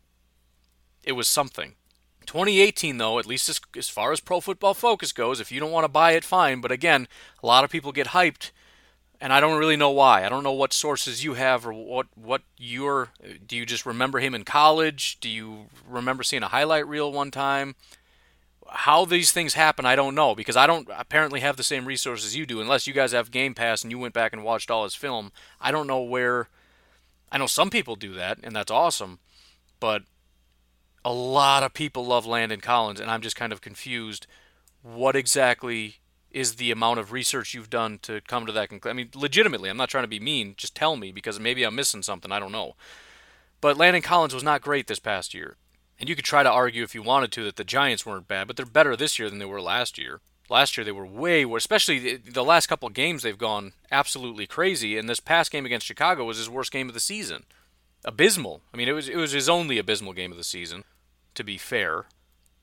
it 1.03 1.13
was 1.13 1.27
something. 1.27 1.75
2018, 2.27 2.97
though, 2.97 3.17
at 3.17 3.25
least 3.25 3.49
as, 3.49 3.59
as 3.75 3.89
far 3.89 4.11
as 4.11 4.19
Pro 4.19 4.39
Football 4.39 4.75
Focus 4.75 5.11
goes, 5.11 5.39
if 5.39 5.51
you 5.51 5.59
don't 5.59 5.71
want 5.71 5.85
to 5.85 5.89
buy 5.89 6.11
it, 6.11 6.23
fine. 6.23 6.61
But 6.61 6.71
again, 6.71 7.07
a 7.41 7.47
lot 7.47 7.63
of 7.63 7.71
people 7.71 7.91
get 7.91 8.07
hyped 8.07 8.51
and 9.21 9.31
I 9.31 9.39
don't 9.39 9.59
really 9.59 9.77
know 9.77 9.91
why. 9.91 10.25
I 10.25 10.29
don't 10.29 10.43
know 10.43 10.51
what 10.51 10.73
sources 10.73 11.23
you 11.23 11.35
have 11.35 11.65
or 11.65 11.73
what 11.73 12.07
what 12.15 12.41
your 12.57 13.09
do 13.45 13.55
you 13.55 13.65
just 13.65 13.85
remember 13.85 14.19
him 14.19 14.35
in 14.35 14.43
college? 14.43 15.19
Do 15.21 15.29
you 15.29 15.67
remember 15.87 16.23
seeing 16.23 16.43
a 16.43 16.49
highlight 16.49 16.87
reel 16.87 17.11
one 17.11 17.31
time? 17.31 17.75
how 18.73 19.03
these 19.03 19.31
things 19.31 19.53
happen, 19.53 19.85
I 19.85 19.95
don't 19.95 20.15
know 20.15 20.33
because 20.33 20.55
I 20.55 20.65
don't 20.65 20.87
apparently 20.97 21.41
have 21.41 21.57
the 21.57 21.63
same 21.63 21.85
resources 21.85 22.35
you 22.35 22.45
do. 22.45 22.61
Unless 22.61 22.87
you 22.87 22.93
guys 22.93 23.11
have 23.11 23.29
Game 23.29 23.53
Pass 23.53 23.83
and 23.83 23.91
you 23.91 23.99
went 23.99 24.13
back 24.13 24.31
and 24.31 24.43
watched 24.43 24.71
all 24.71 24.85
his 24.85 24.95
film, 24.95 25.31
I 25.59 25.71
don't 25.71 25.87
know 25.87 26.01
where. 26.01 26.47
I 27.31 27.37
know 27.37 27.47
some 27.47 27.69
people 27.69 27.95
do 27.95 28.13
that, 28.13 28.39
and 28.43 28.55
that's 28.55 28.71
awesome, 28.71 29.19
but 29.79 30.03
a 31.03 31.13
lot 31.13 31.63
of 31.63 31.73
people 31.73 32.05
love 32.05 32.25
Landon 32.25 32.59
Collins, 32.59 32.99
and 32.99 33.09
I'm 33.09 33.21
just 33.21 33.35
kind 33.35 33.53
of 33.53 33.61
confused. 33.61 34.27
What 34.81 35.15
exactly 35.15 36.00
is 36.33 36.55
the 36.55 36.71
amount 36.71 36.99
of 36.99 37.11
research 37.11 37.53
you've 37.53 37.69
done 37.69 37.99
to 38.03 38.21
come 38.21 38.45
to 38.45 38.51
that 38.51 38.69
conclusion? 38.69 38.95
I 38.95 38.97
mean, 38.97 39.09
legitimately, 39.15 39.69
I'm 39.69 39.77
not 39.77 39.89
trying 39.89 40.03
to 40.03 40.09
be 40.09 40.19
mean. 40.19 40.55
Just 40.57 40.75
tell 40.75 40.95
me 40.95 41.11
because 41.11 41.39
maybe 41.39 41.63
I'm 41.63 41.75
missing 41.75 42.03
something. 42.03 42.31
I 42.31 42.39
don't 42.39 42.51
know. 42.51 42.75
But 43.59 43.77
Landon 43.77 44.01
Collins 44.01 44.33
was 44.33 44.43
not 44.43 44.61
great 44.61 44.87
this 44.87 44.99
past 44.99 45.33
year. 45.33 45.55
And 45.99 46.09
you 46.09 46.15
could 46.15 46.25
try 46.25 46.41
to 46.41 46.49
argue 46.49 46.83
if 46.83 46.95
you 46.95 47.03
wanted 47.03 47.31
to 47.33 47.43
that 47.43 47.57
the 47.57 47.63
Giants 47.63 48.05
weren't 48.05 48.27
bad, 48.27 48.47
but 48.47 48.57
they're 48.57 48.65
better 48.65 48.95
this 48.95 49.19
year 49.19 49.29
than 49.29 49.37
they 49.37 49.45
were 49.45 49.61
last 49.61 49.99
year. 49.99 50.19
Last 50.49 50.75
year 50.75 50.83
they 50.83 50.91
were 50.91 51.05
way 51.05 51.45
worse, 51.45 51.61
especially 51.61 52.17
the 52.17 52.43
last 52.43 52.67
couple 52.67 52.89
games 52.89 53.21
they've 53.21 53.37
gone 53.37 53.73
absolutely 53.91 54.47
crazy. 54.47 54.97
And 54.97 55.07
this 55.07 55.19
past 55.19 55.51
game 55.51 55.65
against 55.65 55.85
Chicago 55.85 56.25
was 56.25 56.37
his 56.37 56.49
worst 56.49 56.71
game 56.71 56.87
of 56.87 56.95
the 56.95 56.99
season. 56.99 57.43
Abysmal. 58.03 58.61
I 58.73 58.77
mean, 58.77 58.89
it 58.89 58.93
was 58.93 59.07
it 59.07 59.15
was 59.15 59.31
his 59.31 59.47
only 59.47 59.77
abysmal 59.77 60.13
game 60.13 60.31
of 60.31 60.37
the 60.37 60.43
season, 60.43 60.83
to 61.35 61.43
be 61.43 61.57
fair. 61.57 62.05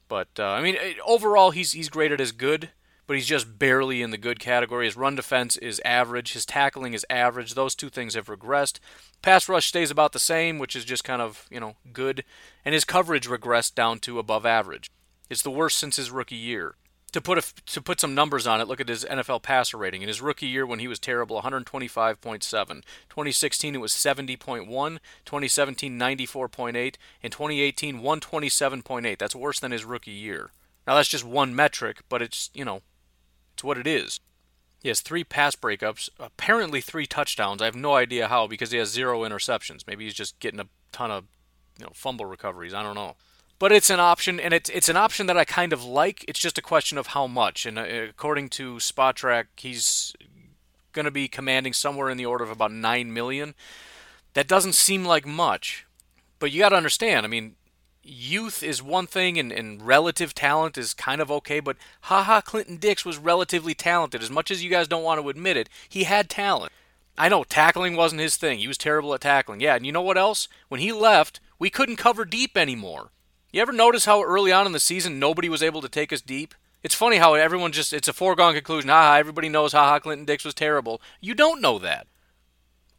But 0.09 0.29
uh, 0.39 0.49
I 0.49 0.61
mean, 0.61 0.77
overall 1.07 1.53
he's 1.53 1.73
he's 1.73 1.89
graded 1.89 2.21
as 2.21 2.33
good 2.33 2.71
but 3.09 3.17
he's 3.17 3.27
just 3.27 3.59
barely 3.59 4.03
in 4.03 4.11
the 4.11 4.19
good 4.19 4.39
category. 4.39 4.85
His 4.85 4.97
run 4.97 5.17
defense 5.17 5.57
is 5.57 5.81
average, 5.83 6.35
his 6.35 6.45
tackling 6.45 6.93
is 6.93 7.07
average. 7.09 7.55
Those 7.55 7.75
two 7.75 7.89
things 7.89 8.15
have 8.15 8.27
regressed. 8.27 8.81
Pass 9.23 9.49
rush 9.49 9.67
stays 9.67 9.91
about 9.91 10.13
the 10.13 10.19
same, 10.19 10.59
which 10.59 10.77
is 10.77 10.85
just 10.85 11.05
kind 11.05 11.23
of, 11.23 11.47
you 11.51 11.59
know, 11.59 11.77
good, 11.95 12.23
and 12.67 12.75
his 12.75 12.85
coverage 12.85 13.27
regressed 13.27 13.75
down 13.75 13.99
to 14.01 14.19
above 14.19 14.45
average. 14.45 14.91
It's 15.31 15.41
the 15.41 15.51
worst 15.51 15.79
since 15.79 15.97
his 15.97 16.11
rookie 16.11 16.37
year. 16.37 16.75
To 17.13 17.23
put 17.23 17.39
a, 17.39 17.65
to 17.73 17.81
put 17.81 17.99
some 17.99 18.15
numbers 18.15 18.47
on 18.47 18.61
it, 18.61 18.69
look 18.69 18.83
at 18.83 18.91
his 18.91 19.07
NFL 19.07 19.43
passer 19.43 19.79
rating. 19.79 20.03
In 20.03 20.09
his 20.09 20.21
rookie 20.21 20.47
year, 20.47 20.67
when 20.67 20.79
he 20.79 20.87
was 20.87 20.99
terrible, 20.99 21.41
125.7. 21.41 22.43
2016, 22.43 23.75
it 23.75 23.79
was 23.79 23.93
70.1. 23.93 24.69
2017, 25.25 25.99
94.8. 25.99 26.97
In 27.23 27.31
2018, 27.31 28.01
127.8. 28.03 29.19
That's 29.19 29.35
worse 29.35 29.59
than 29.59 29.73
his 29.73 29.87
rookie 29.87 30.11
year. 30.11 30.51
Now 30.87 30.97
that's 30.97 31.09
just 31.09 31.25
one 31.25 31.57
metric, 31.57 32.03
but 32.11 32.21
it's 32.21 32.51
you 32.53 32.67
know 32.67 32.83
it's 33.59 33.65
what 33.65 33.77
it 33.77 33.89
is. 33.89 34.21
He 34.81 34.89
has 34.89 35.01
three 35.01 35.25
pass 35.25 35.57
breakups, 35.57 36.09
apparently 36.21 36.81
three 36.81 37.07
touchdowns. 37.07 37.61
I 37.61 37.65
have 37.65 37.75
no 37.75 37.95
idea 37.95 38.29
how 38.29 38.47
because 38.47 38.71
he 38.71 38.79
has 38.79 38.89
zero 38.89 39.23
interceptions. 39.23 39.85
Maybe 39.85 40.05
he's 40.05 40.15
just 40.15 40.39
getting 40.39 40.61
a 40.61 40.69
ton 40.93 41.11
of 41.11 41.25
you 41.77 41.85
know 41.85 41.91
fumble 41.93 42.27
recoveries. 42.27 42.73
I 42.73 42.85
don't 42.85 42.95
know. 42.95 43.17
But 43.59 43.73
it's 43.73 43.91
an 43.91 43.99
option, 43.99 44.39
and 44.39 44.55
it's 44.55 44.71
it's 44.71 44.89
an 44.89 44.97
option 44.97 45.27
that 45.27 45.37
I 45.37 45.45
kind 45.45 45.73
of 45.73 45.85
like. 45.85 46.25
It's 46.29 46.39
just 46.39 46.57
a 46.57 46.63
question 46.63 46.99
of 46.99 47.09
how 47.09 47.27
much. 47.27 47.67
And 47.67 47.81
uh, 47.81 47.83
according 47.83 48.51
to 48.51 48.77
Spotrac, 48.77 49.47
he's 49.57 50.15
going 50.93 51.05
to 51.05 51.11
be 51.11 51.27
commanding 51.27 51.73
somewhere 51.73 52.11
in 52.11 52.17
the 52.17 52.27
order 52.27 52.45
of 52.45 52.51
about 52.51 52.71
nine 52.71 53.13
million. 53.13 53.57
That 54.35 54.47
doesn't 54.47 54.77
seem 54.77 55.05
like 55.05 55.27
much, 55.27 55.85
but 56.39 56.53
you 56.53 56.61
got 56.61 56.69
to 56.69 56.77
understand. 56.77 57.27
I 57.27 57.29
mean, 57.29 57.57
youth 58.09 58.63
is 58.63 58.83
one 58.83 59.07
thing 59.07 59.39
and, 59.39 59.53
and 59.53 59.83
relative 59.83 60.35
talent 60.35 60.79
is 60.79 60.95
kind 60.95 61.21
of 61.21 61.31
okay, 61.31 61.61
but 61.61 61.77
Ha 62.03 62.23
Ha 62.23 62.41
Clinton 62.41 62.77
Dix 62.77 63.05
was 63.05 63.19
relatively 63.19 63.75
talented. 63.75 64.23
As 64.23 64.31
much 64.31 64.51
as 64.51 64.63
you 64.63 64.71
guys 64.71 64.89
don't 64.89 65.03
want 65.05 65.21
to 65.21 65.29
admit 65.29 65.57
it, 65.57 65.69
he 65.89 66.05
had 66.05 66.29
talent. 66.29 66.73
I 67.17 67.29
know 67.29 67.45
tackling 67.45 67.97
wasn't 67.97 68.21
his 68.21 68.37
thing. 68.37 68.59
He 68.59 68.69
was 68.69 68.79
terrible 68.79 69.13
at 69.15 69.21
tackling. 69.21 69.61
Yeah, 69.61 69.75
and 69.75 69.85
you 69.85 69.93
know 69.93 70.03
what 70.03 70.19
else? 70.19 70.49
When 70.69 70.81
he 70.81 70.93
left, 70.93 71.41
we 71.59 71.71
couldn't 71.71 71.97
cover 71.97 72.25
deep 72.25 72.57
anymore. 72.57 73.11
You 73.53 73.61
ever 73.63 73.73
notice 73.73 74.05
how 74.05 74.23
early 74.23 74.53
on 74.53 74.67
in 74.67 74.73
the 74.73 74.81
season 74.81 75.19
nobody 75.19 75.49
was 75.49 75.63
able 75.63 75.81
to 75.81 75.89
take 75.89 76.13
us 76.13 76.21
deep? 76.21 76.55
It's 76.83 76.95
funny 76.95 77.17
how 77.17 77.35
everyone 77.35 77.73
just 77.73 77.93
it's 77.93 78.07
a 78.07 78.13
foregone 78.13 78.55
conclusion. 78.55 78.89
Haha, 78.89 79.19
everybody 79.19 79.49
knows 79.49 79.73
Ha 79.73 79.89
Ha 79.89 79.99
Clinton 79.99 80.25
Dix 80.25 80.45
was 80.45 80.55
terrible. 80.55 81.01
You 81.21 81.35
don't 81.35 81.61
know 81.61 81.79
that 81.81 82.07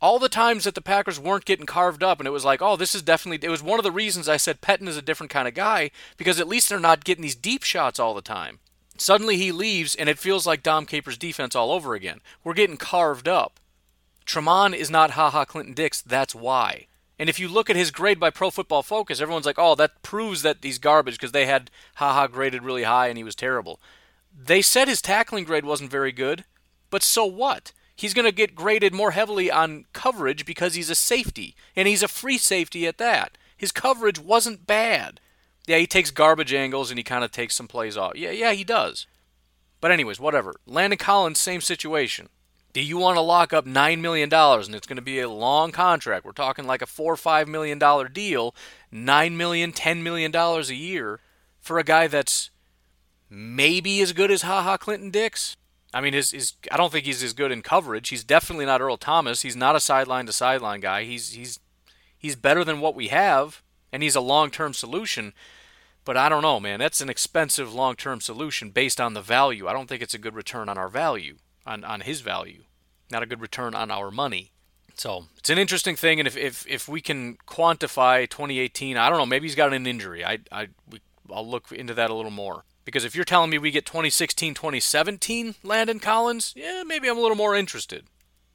all 0.01 0.19
the 0.19 0.29
times 0.29 0.63
that 0.63 0.75
the 0.75 0.81
Packers 0.81 1.19
weren't 1.19 1.45
getting 1.45 1.65
carved 1.65 2.03
up, 2.03 2.19
and 2.19 2.27
it 2.27 2.31
was 2.31 2.45
like, 2.45 2.61
oh, 2.61 2.75
this 2.75 2.95
is 2.95 3.01
definitely. 3.01 3.45
It 3.45 3.51
was 3.51 3.63
one 3.63 3.79
of 3.79 3.83
the 3.83 3.91
reasons 3.91 4.29
I 4.29 4.37
said 4.37 4.61
Pettine 4.61 4.87
is 4.87 4.97
a 4.97 5.01
different 5.01 5.29
kind 5.31 5.47
of 5.47 5.53
guy 5.53 5.91
because 6.17 6.39
at 6.39 6.47
least 6.47 6.69
they're 6.69 6.79
not 6.79 7.03
getting 7.03 7.21
these 7.21 7.35
deep 7.35 7.63
shots 7.63 7.99
all 7.99 8.13
the 8.13 8.21
time. 8.21 8.59
Suddenly 8.97 9.37
he 9.37 9.51
leaves, 9.51 9.95
and 9.95 10.09
it 10.09 10.19
feels 10.19 10.45
like 10.45 10.63
Dom 10.63 10.85
Capers' 10.85 11.17
defense 11.17 11.55
all 11.55 11.71
over 11.71 11.93
again. 11.93 12.19
We're 12.43 12.53
getting 12.53 12.77
carved 12.77 13.27
up. 13.27 13.59
Tramon 14.25 14.75
is 14.75 14.89
not 14.89 15.11
Ha 15.11 15.29
Ha 15.29 15.45
Clinton 15.45 15.73
Dix. 15.73 16.01
That's 16.01 16.35
why. 16.35 16.87
And 17.19 17.27
if 17.27 17.37
you 17.37 17.49
look 17.49 17.69
at 17.69 17.75
his 17.75 17.91
grade 17.91 18.19
by 18.19 18.29
Pro 18.29 18.49
Football 18.49 18.81
Focus, 18.81 19.19
everyone's 19.19 19.45
like, 19.45 19.59
oh, 19.59 19.75
that 19.75 20.01
proves 20.01 20.41
that 20.43 20.57
he's 20.61 20.79
garbage 20.79 21.15
because 21.15 21.33
they 21.33 21.45
had 21.45 21.69
haha 21.95 22.27
graded 22.27 22.63
really 22.63 22.83
high 22.83 23.07
and 23.07 23.17
he 23.17 23.25
was 23.25 23.35
terrible. 23.35 23.81
They 24.33 24.61
said 24.61 24.87
his 24.87 25.01
tackling 25.01 25.43
grade 25.43 25.65
wasn't 25.65 25.91
very 25.91 26.13
good, 26.13 26.45
but 26.89 27.03
so 27.03 27.25
what? 27.25 27.73
He's 27.99 28.13
going 28.13 28.25
to 28.25 28.31
get 28.31 28.55
graded 28.55 28.93
more 28.93 29.11
heavily 29.11 29.51
on 29.51 29.85
coverage 29.91 30.45
because 30.45 30.75
he's 30.75 30.89
a 30.89 30.95
safety, 30.95 31.55
and 31.75 31.87
he's 31.87 32.01
a 32.01 32.07
free 32.07 32.37
safety 32.37 32.87
at 32.87 32.97
that. 32.97 33.37
His 33.57 33.73
coverage 33.73 34.17
wasn't 34.17 34.65
bad. 34.65 35.19
Yeah, 35.67 35.77
he 35.77 35.85
takes 35.85 36.09
garbage 36.09 36.53
angles 36.53 36.89
and 36.89 36.97
he 36.97 37.03
kind 37.03 37.23
of 37.23 37.31
takes 37.31 37.55
some 37.55 37.67
plays 37.67 37.97
off. 37.97 38.13
Yeah, 38.15 38.31
yeah, 38.31 38.53
he 38.53 38.63
does. 38.63 39.05
But 39.81 39.91
anyways, 39.91 40.19
whatever. 40.19 40.55
Landon 40.65 40.97
Collins, 40.97 41.39
same 41.39 41.61
situation. 41.61 42.29
Do 42.71 42.81
you 42.81 42.97
want 42.97 43.17
to 43.17 43.21
lock 43.21 43.51
up 43.51 43.65
$9 43.65 43.99
million 43.99 44.33
and 44.33 44.75
it's 44.75 44.87
going 44.87 44.95
to 44.95 45.01
be 45.01 45.19
a 45.19 45.29
long 45.29 45.71
contract? 45.71 46.23
We're 46.23 46.31
talking 46.31 46.65
like 46.65 46.81
a 46.81 46.87
4 46.87 47.13
or 47.13 47.15
$5 47.17 47.47
million 47.47 47.79
deal, 48.13 48.55
$9 48.93 49.31
million, 49.33 49.71
$10 49.71 50.01
million 50.01 50.33
a 50.35 50.61
year 50.73 51.19
for 51.59 51.77
a 51.77 51.83
guy 51.83 52.07
that's 52.07 52.49
maybe 53.29 54.01
as 54.01 54.13
good 54.13 54.31
as 54.31 54.43
Ha 54.43 54.63
Ha 54.63 54.77
Clinton 54.77 55.11
Dix? 55.11 55.57
I 55.93 56.01
mean, 56.01 56.13
his 56.13 56.53
I 56.71 56.77
don't 56.77 56.91
think 56.91 57.05
he's 57.05 57.23
as 57.23 57.33
good 57.33 57.51
in 57.51 57.61
coverage. 57.61 58.09
He's 58.09 58.23
definitely 58.23 58.65
not 58.65 58.81
Earl 58.81 58.97
Thomas. 58.97 59.41
He's 59.41 59.55
not 59.55 59.75
a 59.75 59.79
sideline 59.79 60.25
to 60.27 60.33
sideline 60.33 60.81
guy. 60.81 61.03
He's 61.03 61.33
he's 61.33 61.59
he's 62.17 62.35
better 62.35 62.63
than 62.63 62.79
what 62.79 62.95
we 62.95 63.07
have, 63.07 63.63
and 63.91 64.03
he's 64.03 64.15
a 64.15 64.21
long 64.21 64.51
term 64.51 64.73
solution. 64.73 65.33
But 66.05 66.17
I 66.17 66.29
don't 66.29 66.41
know, 66.41 66.59
man. 66.59 66.79
That's 66.79 67.01
an 67.01 67.09
expensive 67.09 67.73
long 67.73 67.95
term 67.95 68.21
solution 68.21 68.71
based 68.71 69.01
on 69.01 69.13
the 69.13 69.21
value. 69.21 69.67
I 69.67 69.73
don't 69.73 69.87
think 69.87 70.01
it's 70.01 70.13
a 70.13 70.19
good 70.19 70.35
return 70.35 70.69
on 70.69 70.77
our 70.77 70.89
value, 70.89 71.37
on, 71.65 71.83
on 71.83 72.01
his 72.01 72.21
value. 72.21 72.63
Not 73.11 73.23
a 73.23 73.27
good 73.27 73.41
return 73.41 73.75
on 73.75 73.91
our 73.91 74.11
money. 74.11 74.51
So 74.95 75.27
it's 75.37 75.49
an 75.49 75.57
interesting 75.57 75.95
thing, 75.95 76.19
and 76.19 76.27
if, 76.27 76.35
if, 76.35 76.67
if 76.67 76.89
we 76.89 76.99
can 76.99 77.37
quantify 77.47 78.27
2018, 78.27 78.97
I 78.97 79.07
don't 79.07 79.17
know, 79.17 79.25
maybe 79.25 79.47
he's 79.47 79.55
got 79.55 79.73
an 79.73 79.87
injury. 79.87 80.25
I, 80.25 80.39
I, 80.51 80.67
we, 80.89 80.99
I'll 81.31 81.47
look 81.47 81.71
into 81.71 81.93
that 81.93 82.09
a 82.09 82.13
little 82.13 82.31
more. 82.31 82.65
Because 82.89 83.05
if 83.05 83.13
you're 83.13 83.23
telling 83.23 83.51
me 83.51 83.59
we 83.59 83.69
get 83.69 83.85
2016 83.85 84.55
2017 84.55 85.53
Landon 85.61 85.99
Collins, 85.99 86.53
yeah, 86.55 86.81
maybe 86.83 87.07
I'm 87.07 87.19
a 87.19 87.21
little 87.21 87.37
more 87.37 87.55
interested. 87.55 88.05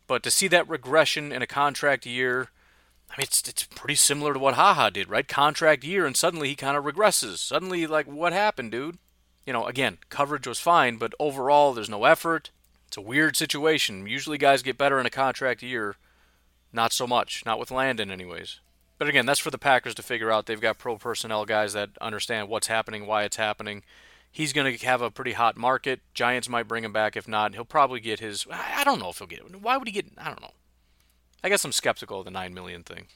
But 0.09 0.24
to 0.24 0.30
see 0.30 0.49
that 0.49 0.68
regression 0.68 1.30
in 1.30 1.41
a 1.41 1.47
contract 1.47 2.05
year, 2.05 2.49
I 3.09 3.14
mean, 3.16 3.26
it's, 3.26 3.49
it's 3.49 3.62
pretty 3.62 3.95
similar 3.95 4.32
to 4.32 4.41
what 4.41 4.55
Haha 4.55 4.91
did, 4.91 5.09
right? 5.09 5.28
Contract 5.28 5.85
year, 5.85 6.05
and 6.05 6.16
suddenly 6.16 6.49
he 6.49 6.57
kind 6.57 6.76
of 6.76 6.82
regresses. 6.82 7.39
Suddenly, 7.39 7.87
like, 7.87 8.07
what 8.07 8.32
happened, 8.32 8.72
dude? 8.72 8.99
You 9.47 9.53
know, 9.53 9.66
again, 9.66 9.99
coverage 10.09 10.49
was 10.49 10.59
fine, 10.59 10.97
but 10.97 11.14
overall, 11.20 11.72
there's 11.72 11.89
no 11.89 12.03
effort. 12.03 12.51
It's 12.89 12.97
a 12.97 13.01
weird 13.01 13.37
situation. 13.37 14.05
Usually, 14.05 14.37
guys 14.37 14.64
get 14.64 14.76
better 14.76 14.99
in 14.99 15.07
a 15.07 15.11
contract 15.11 15.62
year. 15.62 15.95
Not 16.72 16.93
so 16.93 17.07
much. 17.07 17.47
Not 17.47 17.61
with 17.61 17.70
Landon, 17.70 18.11
anyways. 18.11 18.59
But 18.99 19.09
again, 19.09 19.26
that's 19.26 19.39
for 19.39 19.53
the 19.53 19.59
Packers 19.59 19.95
to 19.95 20.03
figure 20.03 20.32
out. 20.32 20.47
They've 20.47 20.61
got 20.61 20.78
pro 20.78 20.99
personnel 20.99 21.45
guys 21.45 21.72
that 21.74 21.91
understand 22.01 22.49
what's 22.49 22.66
happening, 22.66 23.07
why 23.07 23.22
it's 23.22 23.37
happening 23.37 23.85
he's 24.35 24.53
going 24.53 24.76
to 24.76 24.87
have 24.87 25.01
a 25.01 25.11
pretty 25.11 25.32
hot 25.32 25.57
market. 25.57 26.01
Giants 26.12 26.51
might 26.51 26.68
bring 26.68 26.85
him 26.85 26.93
back. 26.93 27.16
If 27.16 27.26
not, 27.26 27.55
he'll 27.55 27.64
probably 27.64 28.01
get 28.01 28.20
his. 28.20 28.47
I 28.51 28.85
don't 28.85 28.99
know 28.99 29.09
if 29.09 29.18
he'll 29.18 29.26
get 29.26 29.39
it. 29.39 29.62
Why 29.62 29.78
would 29.78 29.89
he 29.89 29.93
get? 29.93 30.07
I 30.18 30.26
don't 30.26 30.43
know. 30.43 30.53
I 31.43 31.49
guess 31.49 31.64
I'm 31.64 31.72
skeptical 31.72 32.18
of 32.18 32.26
the 32.26 32.30
nine 32.30 32.53
million 32.53 32.82
thing. 32.82 33.07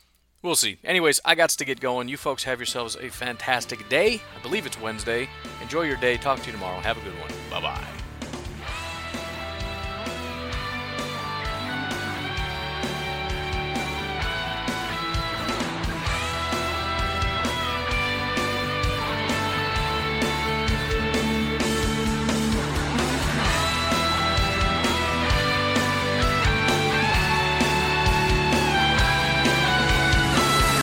We'll 0.41 0.55
see. 0.55 0.79
Anyways, 0.85 1.21
I 1.25 1.35
got 1.35 1.51
to 1.51 1.65
get 1.65 1.81
going. 1.81 2.09
You 2.09 2.17
folks 2.17 2.45
have 2.45 2.61
yourselves 2.61 2.97
a 2.97 3.09
fantastic 3.09 3.89
day. 3.89 4.23
I 4.39 4.43
believe 4.43 4.67
it's 4.67 4.81
Wednesday. 4.81 5.29
Enjoy 5.61 5.83
your 5.83 5.97
day. 5.97 6.17
Talk 6.17 6.39
to 6.41 6.47
you 6.47 6.53
tomorrow. 6.53 6.79
Have 6.79 6.97
a 6.97 7.01
good 7.01 7.19
one. 7.19 7.31
Bye 7.51 7.61
bye. 7.61 8.08